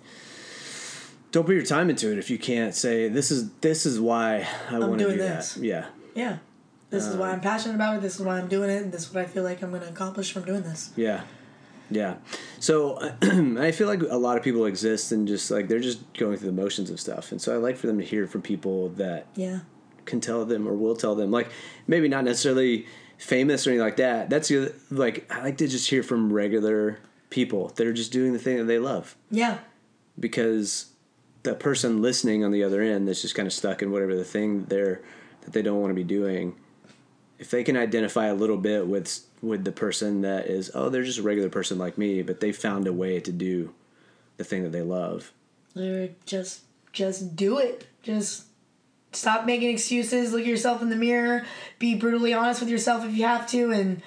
don't 1.31 1.45
put 1.45 1.55
your 1.55 1.65
time 1.65 1.89
into 1.89 2.11
it 2.11 2.17
if 2.17 2.29
you 2.29 2.37
can't 2.37 2.73
say 2.73 3.09
this 3.09 3.29
is 3.29 3.51
this 3.59 3.85
is 3.85 3.99
why 3.99 4.47
I 4.69 4.79
want 4.79 4.99
to 4.99 5.09
do 5.11 5.17
this. 5.17 5.55
that. 5.55 5.63
Yeah, 5.63 5.85
Yeah. 6.13 6.37
This 6.91 7.07
is 7.07 7.17
why 7.17 7.29
I'm 7.29 7.35
um, 7.35 7.41
passionate 7.41 7.75
about 7.75 7.97
it. 7.97 8.01
This 8.01 8.15
is 8.15 8.21
why 8.21 8.37
I'm 8.39 8.47
doing 8.47 8.69
it. 8.69 8.83
And 8.83 8.91
this 8.93 9.01
is 9.07 9.13
what 9.13 9.25
I 9.25 9.27
feel 9.27 9.43
like 9.43 9.61
I'm 9.61 9.69
going 9.71 9.81
to 9.81 9.89
accomplish 9.89 10.31
from 10.31 10.43
doing 10.45 10.61
this. 10.61 10.91
Yeah, 10.95 11.23
yeah. 11.89 12.15
So 12.59 12.99
I 13.21 13.71
feel 13.71 13.87
like 13.87 14.01
a 14.01 14.15
lot 14.17 14.37
of 14.37 14.43
people 14.43 14.65
exist 14.65 15.11
and 15.11 15.27
just 15.27 15.51
like 15.51 15.67
they're 15.67 15.79
just 15.81 15.99
going 16.13 16.37
through 16.37 16.51
the 16.51 16.61
motions 16.61 16.89
of 16.89 17.01
stuff, 17.01 17.33
and 17.33 17.41
so 17.41 17.53
I 17.53 17.57
like 17.57 17.75
for 17.75 17.87
them 17.87 17.97
to 17.97 18.05
hear 18.05 18.27
from 18.27 18.43
people 18.43 18.89
that 18.89 19.27
Yeah. 19.35 19.59
can 20.05 20.21
tell 20.21 20.45
them 20.45 20.67
or 20.69 20.73
will 20.73 20.95
tell 20.95 21.15
them, 21.15 21.31
like 21.31 21.49
maybe 21.85 22.07
not 22.07 22.23
necessarily 22.23 22.85
famous 23.25 23.65
or 23.65 23.71
anything 23.71 23.85
like 23.85 23.97
that. 23.97 24.29
That's 24.29 24.47
the 24.49 24.57
other- 24.57 24.75
like 24.91 25.31
I 25.31 25.41
like 25.43 25.57
to 25.57 25.67
just 25.67 25.89
hear 25.89 26.03
from 26.03 26.31
regular 26.31 26.99
people 27.29 27.69
that 27.75 27.85
are 27.87 27.93
just 27.93 28.11
doing 28.11 28.33
the 28.33 28.39
thing 28.39 28.57
that 28.57 28.65
they 28.65 28.79
love 28.79 29.15
Yeah. 29.31 29.59
because 30.19 30.87
the 31.43 31.53
person 31.55 32.01
listening 32.01 32.43
on 32.43 32.51
the 32.51 32.63
other 32.63 32.81
end 32.81 33.07
that's 33.07 33.21
just 33.21 33.35
kind 33.35 33.45
of 33.47 33.53
stuck 33.53 33.81
in 33.81 33.91
whatever 33.91 34.15
the 34.15 34.23
thing 34.23 34.65
they're 34.65 35.01
that 35.41 35.53
they 35.53 35.61
don't 35.61 35.79
want 35.81 35.91
to 35.91 35.95
be 35.95 36.03
doing 36.03 36.55
if 37.37 37.51
they 37.51 37.63
can 37.63 37.75
identify 37.77 38.27
a 38.27 38.33
little 38.35 38.57
bit 38.57 38.87
with 38.87 39.25
with 39.41 39.63
the 39.65 39.71
person 39.71 40.21
that 40.21 40.47
is 40.47 40.71
oh 40.73 40.89
they're 40.89 41.03
just 41.03 41.19
a 41.19 41.23
regular 41.23 41.49
person 41.49 41.77
like 41.77 41.97
me 41.97 42.21
but 42.21 42.39
they 42.39 42.51
found 42.51 42.87
a 42.87 42.93
way 42.93 43.19
to 43.19 43.31
do 43.31 43.73
the 44.37 44.43
thing 44.43 44.63
that 44.63 44.71
they 44.71 44.81
love 44.81 45.31
Literally, 45.75 46.15
just 46.25 46.61
just 46.93 47.35
do 47.35 47.57
it. 47.59 47.85
Just 48.01 48.45
stop 49.15 49.45
making 49.45 49.69
excuses. 49.69 50.31
Look 50.31 50.41
at 50.41 50.47
yourself 50.47 50.81
in 50.81 50.89
the 50.89 50.95
mirror. 50.95 51.45
Be 51.79 51.95
brutally 51.95 52.33
honest 52.33 52.59
with 52.59 52.69
yourself 52.69 53.03
if 53.05 53.13
you 53.15 53.23
have 53.25 53.47
to, 53.51 53.71
and 53.71 54.01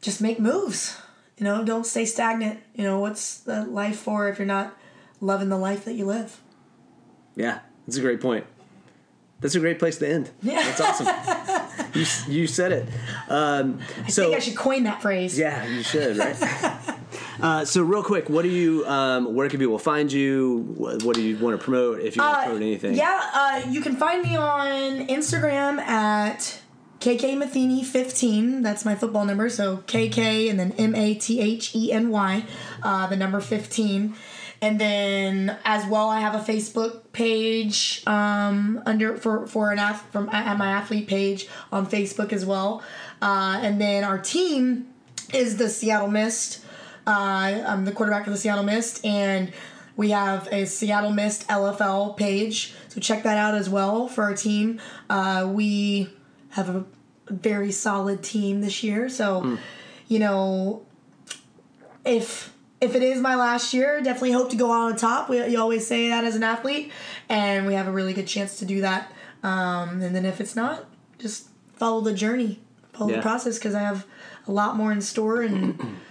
just 0.00 0.20
make 0.20 0.38
moves. 0.40 0.96
You 1.38 1.44
know, 1.44 1.64
don't 1.64 1.84
stay 1.86 2.04
stagnant. 2.06 2.60
You 2.74 2.84
know, 2.84 2.98
what's 2.98 3.38
the 3.38 3.64
life 3.64 3.98
for 3.98 4.28
if 4.28 4.38
you're 4.38 4.46
not 4.46 4.74
loving 5.20 5.48
the 5.48 5.58
life 5.58 5.84
that 5.84 5.94
you 5.94 6.06
live? 6.06 6.40
yeah 7.38 7.58
that's 7.86 7.98
a 7.98 8.00
great 8.00 8.18
point 8.20 8.46
that's 9.42 9.54
a 9.54 9.60
great 9.60 9.78
place 9.78 9.98
to 9.98 10.08
end 10.08 10.30
Yeah. 10.42 10.62
that's 10.62 10.80
awesome 10.80 11.90
you, 11.94 12.06
you 12.34 12.46
said 12.46 12.72
it 12.72 12.88
um, 13.28 13.78
I 14.04 14.08
so 14.08 14.22
think 14.24 14.36
I 14.36 14.38
should 14.38 14.56
coin 14.56 14.84
that 14.84 15.02
phrase. 15.02 15.38
yeah 15.38 15.66
you 15.66 15.82
should 15.82 16.16
right 16.16 16.34
uh, 17.42 17.64
so 17.64 17.82
real 17.82 18.02
quick 18.02 18.28
what 18.28 18.42
do 18.42 18.48
you 18.48 18.84
um, 18.86 19.34
where 19.34 19.48
can 19.48 19.58
people 19.58 19.78
find 19.78 20.10
you 20.12 20.58
what, 20.76 21.02
what 21.02 21.14
do 21.16 21.22
you 21.22 21.36
want 21.38 21.58
to 21.58 21.62
promote 21.62 22.00
if 22.00 22.16
you 22.16 22.22
want 22.22 22.38
to 22.38 22.44
promote 22.46 22.62
anything 22.62 22.94
Yeah, 22.94 23.20
uh, 23.34 23.62
you 23.68 23.80
can 23.80 23.96
find 23.96 24.22
me 24.22 24.36
on 24.36 25.06
Instagram 25.08 25.78
at 25.78 26.60
KK 27.00 27.36
Matheny 27.36 27.84
15. 27.84 28.62
That's 28.62 28.84
my 28.84 28.94
football 28.94 29.24
number. 29.26 29.48
So 29.50 29.78
KK 29.86 30.50
and 30.50 30.58
then 30.58 30.72
M 30.72 30.94
A 30.94 31.14
T 31.14 31.40
H 31.40 31.74
E 31.74 31.92
N 31.92 32.08
Y, 32.10 32.44
uh, 32.82 33.06
the 33.06 33.16
number 33.16 33.40
15. 33.40 34.14
And 34.62 34.80
then 34.80 35.56
as 35.66 35.86
well, 35.86 36.08
I 36.08 36.20
have 36.20 36.34
a 36.34 36.38
Facebook 36.52 37.12
page 37.12 38.02
um, 38.06 38.82
under 38.86 39.16
for 39.18 39.46
for 39.46 39.70
an 39.70 39.78
ath- 39.78 40.10
from 40.10 40.30
at 40.30 40.56
my 40.56 40.68
athlete 40.68 41.06
page 41.06 41.46
on 41.70 41.86
Facebook 41.86 42.32
as 42.32 42.46
well. 42.46 42.82
Uh, 43.20 43.60
and 43.62 43.78
then 43.78 44.02
our 44.02 44.18
team 44.18 44.86
is 45.34 45.58
the 45.58 45.68
Seattle 45.68 46.08
Mist. 46.08 46.64
Uh, 47.06 47.62
I'm 47.66 47.84
the 47.84 47.92
quarterback 47.92 48.26
of 48.26 48.32
the 48.32 48.38
Seattle 48.38 48.64
Mist, 48.64 49.04
and 49.04 49.52
we 49.96 50.10
have 50.10 50.48
a 50.52 50.66
Seattle 50.66 51.10
Mist 51.12 51.46
LFL 51.48 52.16
page. 52.16 52.74
So 52.88 53.00
check 53.00 53.22
that 53.22 53.38
out 53.38 53.54
as 53.54 53.68
well 53.68 54.08
for 54.08 54.24
our 54.24 54.34
team. 54.34 54.80
Uh, 55.08 55.48
we 55.52 56.10
have 56.50 56.68
a 56.68 56.84
very 57.28 57.70
solid 57.72 58.22
team 58.22 58.60
this 58.60 58.82
year. 58.82 59.08
So, 59.08 59.58
you 60.08 60.18
know, 60.18 60.84
if 62.04 62.52
if 62.80 62.94
it 62.94 63.02
is 63.02 63.20
my 63.20 63.34
last 63.36 63.72
year, 63.72 64.02
definitely 64.02 64.32
hope 64.32 64.50
to 64.50 64.56
go 64.56 64.70
out 64.70 64.90
on 64.92 64.96
top. 64.96 65.28
We, 65.30 65.44
you 65.46 65.58
always 65.60 65.86
say 65.86 66.08
that 66.10 66.24
as 66.24 66.36
an 66.36 66.42
athlete, 66.42 66.92
and 67.28 67.66
we 67.66 67.74
have 67.74 67.86
a 67.88 67.92
really 67.92 68.12
good 68.12 68.26
chance 68.26 68.58
to 68.58 68.64
do 68.66 68.80
that. 68.82 69.10
Um, 69.42 70.02
and 70.02 70.14
then 70.14 70.26
if 70.26 70.40
it's 70.40 70.54
not, 70.56 70.84
just 71.18 71.48
follow 71.74 72.00
the 72.02 72.12
journey, 72.12 72.60
follow 72.92 73.10
Yeah. 73.10 73.16
the 73.16 73.22
process, 73.22 73.58
because 73.58 73.74
I 73.74 73.80
have 73.80 74.04
a 74.46 74.52
lot 74.52 74.76
more 74.76 74.92
in 74.92 75.00
store 75.00 75.40
and 75.42 75.96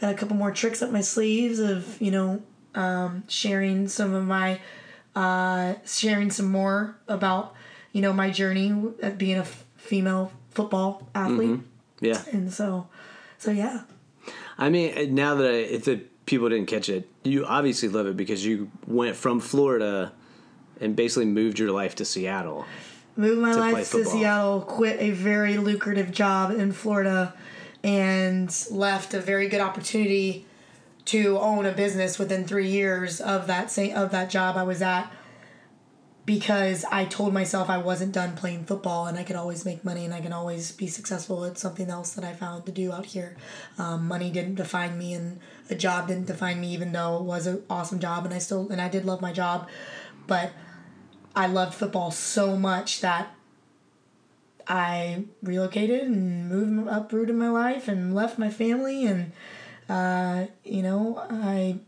got 0.00 0.12
a 0.12 0.16
couple 0.16 0.36
more 0.36 0.50
tricks 0.50 0.82
up 0.82 0.90
my 0.90 1.00
sleeves 1.00 1.58
of 1.58 2.00
you 2.00 2.10
know 2.10 2.42
um, 2.74 3.24
sharing 3.28 3.88
some 3.88 4.14
of 4.14 4.24
my 4.24 4.60
uh, 5.14 5.74
sharing 5.86 6.30
some 6.30 6.50
more 6.50 6.96
about 7.08 7.54
you 7.92 8.00
know 8.00 8.12
my 8.12 8.30
journey 8.30 8.72
at 9.02 9.18
being 9.18 9.36
a 9.36 9.40
f- 9.40 9.64
female 9.76 10.32
football 10.50 11.08
athlete, 11.14 11.60
yeah 12.00 12.22
and 12.32 12.52
so 12.52 12.88
so 13.38 13.50
yeah. 13.50 13.82
I 14.58 14.70
mean, 14.70 15.14
now 15.14 15.36
that 15.36 15.48
I, 15.48 15.54
if 15.54 15.84
the 15.84 16.02
people 16.26 16.48
didn't 16.48 16.66
catch 16.66 16.88
it, 16.88 17.08
you 17.22 17.46
obviously 17.46 17.88
love 17.88 18.06
it 18.06 18.16
because 18.16 18.44
you 18.44 18.70
went 18.86 19.16
from 19.16 19.40
Florida 19.40 20.12
and 20.80 20.96
basically 20.96 21.26
moved 21.26 21.58
your 21.58 21.70
life 21.70 21.94
to 21.96 22.04
Seattle. 22.04 22.66
Moved 23.16 23.40
my 23.40 23.52
play 23.52 23.72
life 23.72 23.90
to. 23.92 24.04
Seattle, 24.04 24.60
quit 24.60 25.00
a 25.00 25.10
very 25.10 25.56
lucrative 25.56 26.12
job 26.12 26.50
in 26.50 26.72
Florida, 26.72 27.34
and 27.82 28.66
left 28.70 29.14
a 29.14 29.20
very 29.20 29.48
good 29.48 29.60
opportunity 29.60 30.46
to 31.06 31.38
own 31.38 31.64
a 31.64 31.72
business 31.72 32.18
within 32.18 32.44
three 32.44 32.68
years 32.68 33.20
of 33.20 33.46
that 33.46 33.70
same 33.70 33.96
of 33.96 34.10
that 34.10 34.30
job 34.30 34.56
I 34.56 34.62
was 34.62 34.82
at. 34.82 35.10
Because 36.26 36.84
I 36.90 37.06
told 37.06 37.32
myself 37.32 37.70
I 37.70 37.78
wasn't 37.78 38.12
done 38.12 38.36
playing 38.36 38.66
football 38.66 39.06
and 39.06 39.16
I 39.16 39.22
could 39.22 39.36
always 39.36 39.64
make 39.64 39.82
money 39.82 40.04
and 40.04 40.12
I 40.12 40.20
can 40.20 40.34
always 40.34 40.72
be 40.72 40.86
successful 40.86 41.46
at 41.46 41.56
something 41.56 41.88
else 41.88 42.12
that 42.12 42.24
I 42.24 42.34
found 42.34 42.66
to 42.66 42.72
do 42.72 42.92
out 42.92 43.06
here. 43.06 43.34
Um, 43.78 44.06
money 44.06 44.30
didn't 44.30 44.56
define 44.56 44.98
me 44.98 45.14
and 45.14 45.40
a 45.70 45.74
job 45.74 46.08
didn't 46.08 46.26
define 46.26 46.60
me, 46.60 46.70
even 46.74 46.92
though 46.92 47.16
it 47.16 47.22
was 47.22 47.46
an 47.46 47.62
awesome 47.70 47.98
job 47.98 48.26
and 48.26 48.34
I 48.34 48.38
still 48.38 48.68
and 48.68 48.78
I 48.78 48.90
did 48.90 49.06
love 49.06 49.22
my 49.22 49.32
job, 49.32 49.68
but 50.26 50.52
I 51.34 51.46
loved 51.46 51.72
football 51.72 52.10
so 52.10 52.58
much 52.58 53.00
that 53.00 53.34
I 54.68 55.24
relocated 55.42 56.02
and 56.02 56.48
moved 56.48 56.88
uprooted 56.90 57.34
my 57.34 57.48
life 57.48 57.88
and 57.88 58.14
left 58.14 58.38
my 58.38 58.50
family 58.50 59.06
and 59.06 59.32
uh, 59.88 60.46
you 60.64 60.82
know 60.82 61.24
I 61.30 61.78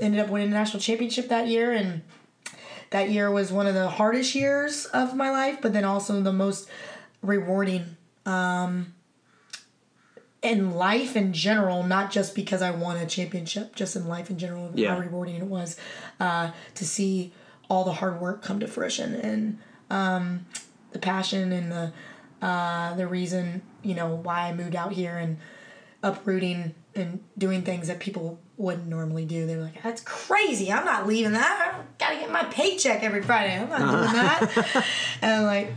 ended 0.00 0.20
up 0.20 0.28
winning 0.28 0.50
the 0.50 0.56
national 0.56 0.80
championship 0.80 1.28
that 1.28 1.46
year 1.46 1.72
and 1.72 2.02
that 2.90 3.10
year 3.10 3.30
was 3.30 3.52
one 3.52 3.66
of 3.68 3.74
the 3.74 3.88
hardest 3.88 4.34
years 4.34 4.86
of 4.86 5.14
my 5.14 5.30
life 5.30 5.58
but 5.62 5.72
then 5.72 5.84
also 5.84 6.20
the 6.20 6.32
most 6.32 6.68
rewarding 7.22 7.96
um, 8.26 8.92
in 10.42 10.72
life 10.74 11.16
in 11.16 11.32
general 11.32 11.82
not 11.84 12.10
just 12.10 12.34
because 12.34 12.62
I 12.62 12.70
won 12.72 12.96
a 12.96 13.06
championship 13.06 13.76
just 13.76 13.94
in 13.94 14.08
life 14.08 14.30
in 14.30 14.38
general 14.38 14.70
Yeah. 14.74 14.94
how 14.94 15.00
rewarding 15.00 15.36
it 15.36 15.44
was 15.44 15.76
uh, 16.18 16.50
to 16.74 16.84
see 16.84 17.32
all 17.68 17.84
the 17.84 17.92
hard 17.92 18.20
work 18.20 18.42
come 18.42 18.58
to 18.60 18.66
fruition 18.66 19.14
and 19.14 19.58
um, 19.90 20.46
the 20.92 20.98
passion 20.98 21.52
and 21.52 21.70
the 21.72 21.92
uh, 22.46 22.94
the 22.94 23.06
reason 23.06 23.62
you 23.82 23.94
know 23.94 24.14
why 24.16 24.48
I 24.48 24.54
moved 24.54 24.74
out 24.76 24.92
here 24.92 25.16
and 25.16 25.38
uprooting 26.02 26.74
and 26.94 27.20
doing 27.38 27.62
things 27.62 27.88
that 27.88 28.00
people 28.00 28.38
wouldn't 28.56 28.88
normally 28.88 29.24
do. 29.24 29.46
They're 29.46 29.60
like, 29.60 29.82
"That's 29.82 30.02
crazy! 30.02 30.72
I'm 30.72 30.84
not 30.84 31.06
leaving 31.06 31.32
that. 31.32 31.74
I 31.74 31.82
gotta 31.98 32.16
get 32.16 32.30
my 32.32 32.44
paycheck 32.44 33.02
every 33.02 33.22
Friday. 33.22 33.58
I'm 33.58 33.68
not 33.68 33.78
doing 33.78 34.12
that." 34.14 34.86
and 35.22 35.32
I'm 35.32 35.44
like, 35.44 35.72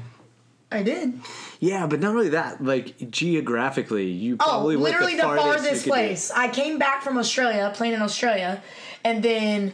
I 0.72 0.82
did. 0.84 1.20
Yeah, 1.60 1.86
but 1.88 2.00
not 2.00 2.12
only 2.16 2.30
that. 2.30 2.64
Like 2.64 3.10
geographically, 3.12 4.08
you 4.08 4.36
Oh, 4.40 4.44
probably 4.46 4.76
went 4.76 4.94
literally 4.96 5.16
the, 5.16 5.24
farthest, 5.24 5.46
farthest, 5.46 5.66
you 5.66 5.72
could 5.78 5.84
do. 5.84 5.90
place. 6.08 6.32
I 6.32 6.48
came 6.48 6.80
back 6.80 7.04
from 7.04 7.18
Australia, 7.18 7.72
playing 7.76 7.94
in 7.94 8.02
Australia, 8.02 8.62
and 9.04 9.22
then 9.24 9.74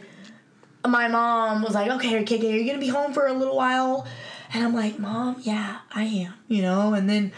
my 0.86 1.08
mom 1.08 1.62
was 1.62 1.74
like, 1.74 1.90
"Okay, 1.92 2.22
KK, 2.24 2.52
are 2.52 2.56
you 2.56 2.66
gonna 2.66 2.78
be 2.80 2.88
home 2.88 3.12
for 3.12 3.26
a 3.26 3.32
little 3.32 3.56
while?" 3.56 4.06
And 4.52 4.64
I'm 4.64 4.74
like, 4.74 4.98
"Mom, 4.98 5.36
yeah, 5.42 5.78
I 5.94 6.04
am." 6.04 6.34
You 6.48 6.62
know, 6.62 6.94
and 6.94 7.08
then. 7.08 7.32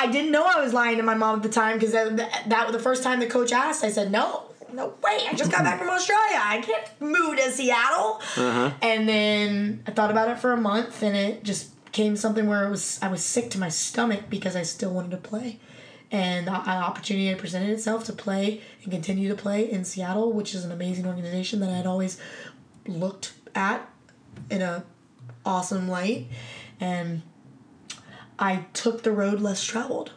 I 0.00 0.06
didn't 0.06 0.30
know 0.30 0.44
I 0.44 0.62
was 0.62 0.72
lying 0.72 0.98
to 0.98 1.02
my 1.02 1.14
mom 1.14 1.38
at 1.38 1.42
the 1.42 1.48
time 1.48 1.76
because 1.76 1.90
that, 1.90 2.44
that 2.46 2.66
was 2.68 2.76
the 2.76 2.80
first 2.80 3.02
time 3.02 3.18
the 3.18 3.26
coach 3.26 3.50
asked. 3.50 3.82
I 3.82 3.90
said, 3.90 4.12
"No, 4.12 4.44
no 4.72 4.94
way! 5.02 5.18
I 5.28 5.34
just 5.34 5.50
got 5.50 5.64
back 5.64 5.80
from 5.80 5.90
Australia. 5.90 6.40
I 6.40 6.60
can't 6.60 7.00
move 7.00 7.36
to 7.36 7.50
Seattle." 7.50 8.20
Uh-huh. 8.36 8.70
And 8.80 9.08
then 9.08 9.82
I 9.88 9.90
thought 9.90 10.12
about 10.12 10.28
it 10.28 10.38
for 10.38 10.52
a 10.52 10.56
month, 10.56 11.02
and 11.02 11.16
it 11.16 11.42
just 11.42 11.72
came 11.90 12.14
something 12.14 12.46
where 12.46 12.64
it 12.64 12.70
was 12.70 13.00
I 13.02 13.08
was 13.08 13.24
sick 13.24 13.50
to 13.50 13.58
my 13.58 13.70
stomach 13.70 14.24
because 14.30 14.54
I 14.54 14.62
still 14.62 14.92
wanted 14.92 15.10
to 15.10 15.16
play, 15.16 15.58
and 16.12 16.48
an 16.48 16.54
opportunity 16.54 17.26
had 17.26 17.38
presented 17.38 17.70
itself 17.70 18.04
to 18.04 18.12
play 18.12 18.60
and 18.84 18.92
continue 18.92 19.28
to 19.28 19.34
play 19.34 19.68
in 19.68 19.84
Seattle, 19.84 20.32
which 20.32 20.54
is 20.54 20.64
an 20.64 20.70
amazing 20.70 21.06
organization 21.06 21.58
that 21.58 21.70
I'd 21.70 21.86
always 21.86 22.20
looked 22.86 23.32
at 23.54 23.88
in 24.48 24.62
a 24.62 24.84
awesome 25.48 25.88
light, 25.88 26.26
and 26.78 27.22
I 28.38 28.66
took 28.74 29.02
the 29.02 29.10
road 29.10 29.40
less 29.40 29.64
traveled. 29.64 30.12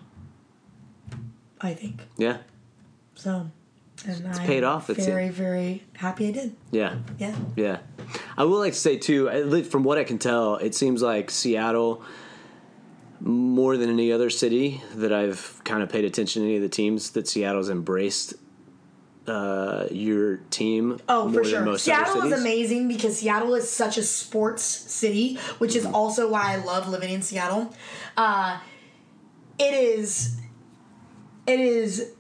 I 1.60 1.74
think 1.74 2.02
Yeah, 2.18 2.38
so. 3.16 3.48
And 4.04 4.26
it's 4.26 4.40
paid 4.40 4.64
off, 4.64 4.90
it's 4.90 5.06
very, 5.06 5.30
very 5.30 5.84
happy 5.94 6.30
I 6.30 6.32
did. 6.32 6.56
yeah, 6.72 6.96
Yeah. 7.20 7.36
yeah. 7.56 7.78
I 8.36 8.44
would 8.46 8.58
like 8.58 8.74
to 8.74 8.80
say 8.80 8.98
too. 8.98 9.64
From 9.64 9.84
what 9.84 10.00
I 10.00 10.04
can 10.04 10.18
tell, 10.18 10.56
it 10.56 10.74
seems 10.74 11.04
like 11.04 11.30
Seattle, 11.30 12.04
more 13.20 13.78
than 13.78 13.90
any 13.92 14.12
other 14.12 14.32
city 14.32 14.82
that 14.96 15.14
I've 15.14 15.62
kind 15.66 15.84
of 15.84 15.90
paid 15.90 16.04
attention 16.04 16.42
to 16.42 16.48
any 16.48 16.56
of 16.56 16.64
the 16.64 16.70
teams 16.70 17.12
that 17.12 17.28
Seattle's 17.28 17.70
embraced. 17.70 18.34
Uh, 19.32 19.88
your 19.92 20.38
team. 20.50 21.00
Oh, 21.08 21.32
for 21.32 21.46
sure. 21.46 21.78
Seattle 21.78 22.22
is 22.24 22.38
amazing 22.38 22.90
because 22.90 23.20
Seattle 23.20 23.56
is 23.56 23.70
such 23.70 23.98
a 23.98 24.04
sports 24.04 24.62
city, 24.62 25.38
which 25.60 25.74
is 25.78 25.86
also 25.86 26.30
why 26.30 26.52
I 26.52 26.56
love 26.58 26.90
living 26.90 27.12
in 27.12 27.22
Seattle. 27.22 27.74
Uh, 28.18 28.60
it 29.58 29.74
is. 29.74 30.38
It 31.48 31.62
is. 31.62 32.12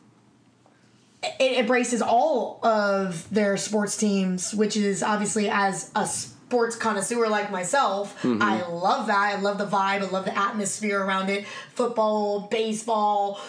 It 1.22 1.60
embraces 1.60 2.02
all 2.02 2.66
of 2.66 3.30
their 3.30 3.58
sports 3.58 3.98
teams, 3.98 4.54
which 4.54 4.78
is 4.78 5.04
obviously 5.04 5.50
as 5.50 5.92
a 5.94 6.08
sports 6.08 6.76
connoisseur 6.76 7.28
like 7.28 7.50
myself, 7.52 8.22
Mm-hmm. 8.24 8.42
I 8.42 8.68
love 8.68 9.08
that. 9.08 9.18
I 9.18 9.40
love 9.40 9.58
the 9.58 9.66
vibe. 9.66 10.02
I 10.02 10.10
love 10.10 10.26
the 10.26 10.38
atmosphere 10.38 11.02
around 11.02 11.30
it. 11.30 11.46
Football, 11.74 12.42
baseball, 12.52 13.40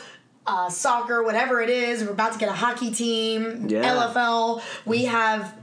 uh, 0.47 0.68
soccer, 0.68 1.22
whatever 1.22 1.61
it 1.61 1.70
is. 1.70 2.03
We're 2.03 2.11
about 2.11 2.32
to 2.32 2.38
get 2.38 2.49
a 2.49 2.53
hockey 2.53 2.93
team. 2.93 3.68
Yeah. 3.68 4.11
LFL. 4.12 4.62
We 4.84 5.05
have, 5.05 5.55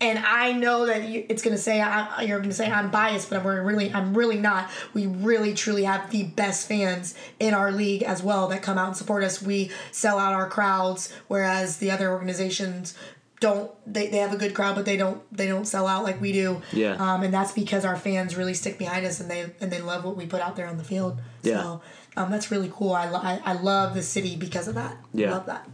and 0.00 0.18
I 0.18 0.52
know 0.52 0.86
that 0.86 1.08
you, 1.08 1.26
it's 1.28 1.42
gonna 1.42 1.58
say 1.58 1.80
I, 1.80 2.22
you're 2.22 2.40
gonna 2.40 2.52
say 2.52 2.70
I'm 2.70 2.90
biased, 2.90 3.30
but 3.30 3.40
I'm 3.40 3.46
really, 3.46 3.92
I'm 3.92 4.16
really 4.16 4.38
not. 4.38 4.70
We 4.92 5.06
really, 5.06 5.54
truly 5.54 5.84
have 5.84 6.10
the 6.10 6.24
best 6.24 6.68
fans 6.68 7.14
in 7.40 7.54
our 7.54 7.72
league 7.72 8.02
as 8.02 8.22
well 8.22 8.48
that 8.48 8.62
come 8.62 8.78
out 8.78 8.88
and 8.88 8.96
support 8.96 9.24
us. 9.24 9.42
We 9.42 9.70
sell 9.90 10.18
out 10.18 10.32
our 10.32 10.48
crowds, 10.48 11.12
whereas 11.28 11.78
the 11.78 11.90
other 11.90 12.10
organizations 12.10 12.94
don't. 13.40 13.70
They, 13.92 14.08
they 14.08 14.18
have 14.18 14.32
a 14.32 14.36
good 14.36 14.54
crowd, 14.54 14.76
but 14.76 14.84
they 14.84 14.96
don't 14.96 15.22
they 15.36 15.46
don't 15.48 15.66
sell 15.66 15.86
out 15.86 16.04
like 16.04 16.20
we 16.20 16.32
do. 16.32 16.62
Yeah. 16.72 16.94
Um, 16.94 17.22
and 17.22 17.34
that's 17.34 17.52
because 17.52 17.84
our 17.84 17.96
fans 17.96 18.36
really 18.36 18.54
stick 18.54 18.78
behind 18.78 19.04
us 19.04 19.20
and 19.20 19.30
they 19.30 19.52
and 19.60 19.70
they 19.70 19.80
love 19.80 20.04
what 20.04 20.16
we 20.16 20.26
put 20.26 20.40
out 20.40 20.56
there 20.56 20.66
on 20.66 20.78
the 20.78 20.84
field. 20.84 21.20
Yeah. 21.42 21.62
So 21.62 21.82
um, 22.16 22.30
that's 22.30 22.50
really 22.50 22.70
cool. 22.72 22.92
I, 22.92 23.06
I, 23.06 23.40
I 23.44 23.52
love 23.54 23.94
the 23.94 24.02
city 24.02 24.36
because 24.36 24.68
of 24.68 24.74
that. 24.74 24.96
Yeah. 25.12 25.32
Love 25.32 25.46
that. 25.46 25.68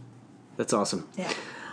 That's 0.57 0.73
awesome. 0.73 1.07
Yeah. 1.17 1.31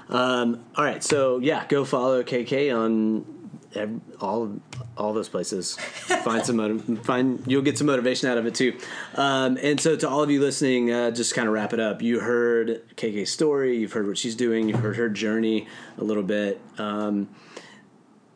Um, 0.08 0.64
all 0.76 0.84
right, 0.84 1.02
so 1.04 1.38
yeah, 1.38 1.66
go 1.68 1.84
follow 1.84 2.22
KK 2.22 2.74
on 2.74 3.26
ev- 3.74 4.00
all 4.20 4.58
all 4.96 5.12
those 5.12 5.28
places. 5.28 5.76
Find 6.24 6.44
some 6.44 6.56
motiv- 6.56 7.04
find 7.04 7.42
you'll 7.46 7.62
get 7.62 7.76
some 7.78 7.86
motivation 7.86 8.28
out 8.28 8.38
of 8.38 8.46
it 8.46 8.54
too. 8.54 8.76
Um, 9.14 9.58
and 9.62 9.78
so 9.80 9.96
to 9.96 10.08
all 10.08 10.22
of 10.22 10.30
you 10.30 10.40
listening, 10.40 10.90
uh, 10.90 11.10
just 11.10 11.34
kind 11.34 11.46
of 11.46 11.52
wrap 11.54 11.72
it 11.74 11.80
up. 11.80 12.00
You 12.00 12.20
heard 12.20 12.82
KK's 12.96 13.30
story. 13.30 13.76
You've 13.78 13.92
heard 13.92 14.06
what 14.06 14.16
she's 14.18 14.34
doing. 14.34 14.68
You've 14.68 14.80
heard 14.80 14.96
her 14.96 15.08
journey 15.10 15.68
a 15.98 16.04
little 16.04 16.22
bit. 16.22 16.60
Um, 16.78 17.28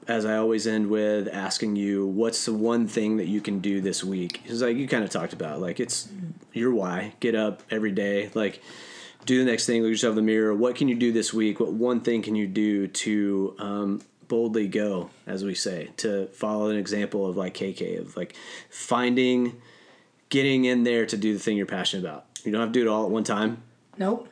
as 0.09 0.24
I 0.24 0.36
always 0.36 0.66
end 0.66 0.88
with 0.88 1.28
asking 1.32 1.76
you, 1.76 2.07
what's 2.07 2.44
the 2.44 2.53
one 2.53 2.86
thing 2.88 3.16
that 3.18 3.26
you 3.26 3.40
can 3.40 3.61
do 3.61 3.80
this 3.80 4.03
week? 4.03 4.42
It's 4.44 4.61
like 4.61 4.76
you 4.76 4.88
kind 4.88 5.05
of 5.05 5.11
talked 5.11 5.32
about, 5.32 5.61
like 5.61 5.80
it's 5.80 6.09
your 6.53 6.72
why. 6.72 7.14
Get 7.20 7.34
up 7.34 7.62
every 7.70 7.92
day, 7.92 8.30
like 8.34 8.62
do 9.24 9.38
the 9.44 9.50
next 9.50 9.66
thing. 9.66 9.82
Look 9.82 9.90
yourself 9.90 10.12
in 10.12 10.16
the 10.16 10.22
mirror. 10.22 10.55
What 10.55 10.76
can 10.76 10.88
you 10.88 10.94
do 10.94 11.12
this 11.12 11.32
week? 11.32 11.61
What 11.61 11.72
one 11.72 12.00
thing 12.00 12.22
can 12.22 12.34
you 12.34 12.46
do 12.46 12.88
to 12.88 13.55
um, 13.59 14.03
boldly 14.28 14.66
go, 14.68 15.11
as 15.26 15.44
we 15.44 15.55
say, 15.55 15.90
to 15.98 16.26
follow 16.28 16.70
an 16.70 16.76
example 16.76 17.26
of 17.26 17.36
like 17.36 17.55
KK 17.55 18.00
of 18.00 18.16
like 18.16 18.34
finding, 18.70 19.61
getting 20.28 20.64
in 20.64 20.84
there 20.84 21.07
to 21.07 21.16
do 21.16 21.34
the 21.34 21.38
thing 21.38 21.57
you're 21.57 21.66
passionate 21.66 22.05
about. 22.05 22.26
You 22.44 22.50
don't 22.50 22.61
have 22.61 22.70
to 22.70 22.80
do 22.80 22.86
it 22.86 22.90
all 22.90 23.05
at 23.05 23.11
one 23.11 23.24
time. 23.24 23.62
Nope. 23.98 24.28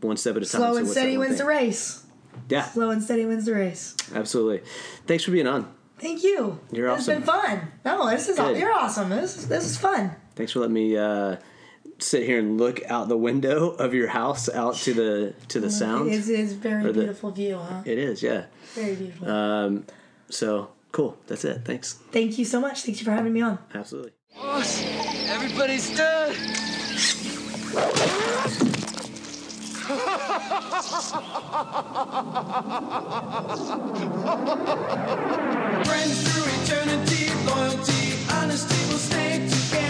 One 0.00 0.16
step 0.16 0.36
at 0.36 0.42
a 0.42 0.46
time. 0.46 0.60
Slow 0.60 0.72
So 0.72 0.78
and 0.78 0.88
steady 0.88 1.16
wins 1.16 1.38
the 1.38 1.46
race. 1.46 2.04
Yeah, 2.48 2.64
Slow 2.64 2.90
and 2.90 3.02
steady 3.02 3.24
wins 3.26 3.44
the 3.46 3.54
race. 3.54 3.96
absolutely. 4.14 4.62
Thanks 5.06 5.24
for 5.24 5.30
being 5.32 5.46
on. 5.46 5.72
Thank 5.98 6.22
you. 6.22 6.58
You're 6.72 6.88
It's 6.88 7.02
awesome. 7.02 7.14
been 7.14 7.22
fun. 7.22 7.72
No, 7.84 8.08
this 8.10 8.28
is 8.28 8.36
Good. 8.38 8.58
you're 8.58 8.72
awesome. 8.72 9.08
This 9.08 9.36
is, 9.36 9.48
this 9.48 9.64
is 9.64 9.76
fun. 9.78 10.14
Thanks 10.34 10.52
for 10.52 10.60
letting 10.60 10.74
me 10.74 10.96
uh, 10.96 11.36
sit 11.98 12.24
here 12.26 12.38
and 12.38 12.58
look 12.58 12.80
out 12.90 13.08
the 13.08 13.16
window 13.16 13.70
of 13.70 13.94
your 13.94 14.08
house 14.08 14.48
out 14.50 14.74
to 14.74 14.92
the 14.92 15.34
to 15.48 15.58
the 15.60 15.70
sound. 15.80 16.10
It's, 16.12 16.28
it's 16.28 16.52
very 16.52 16.84
the- 16.84 16.92
beautiful 16.92 17.30
view, 17.30 17.56
huh? 17.58 17.82
It 17.86 17.96
is, 17.98 18.22
yeah. 18.22 18.44
Very 18.74 18.94
beautiful. 18.94 19.28
Um, 19.30 19.86
so 20.28 20.68
cool. 20.92 21.16
That's 21.28 21.44
it. 21.46 21.62
Thanks. 21.64 21.94
Thank 22.12 22.36
you 22.38 22.44
so 22.44 22.60
much. 22.60 22.82
Thank 22.82 22.98
you 23.00 23.04
for 23.06 23.12
having 23.12 23.32
me 23.32 23.40
on. 23.40 23.58
Absolutely. 23.74 24.12
Boss, 24.34 24.82
everybody 25.28 25.78
stood. 25.78 26.36
Friends 29.86 29.94
through 36.26 36.48
eternity, 36.58 37.30
loyalty, 37.46 38.18
honesty 38.32 38.80
will 38.90 38.98
stay 38.98 39.46
together. 39.48 39.85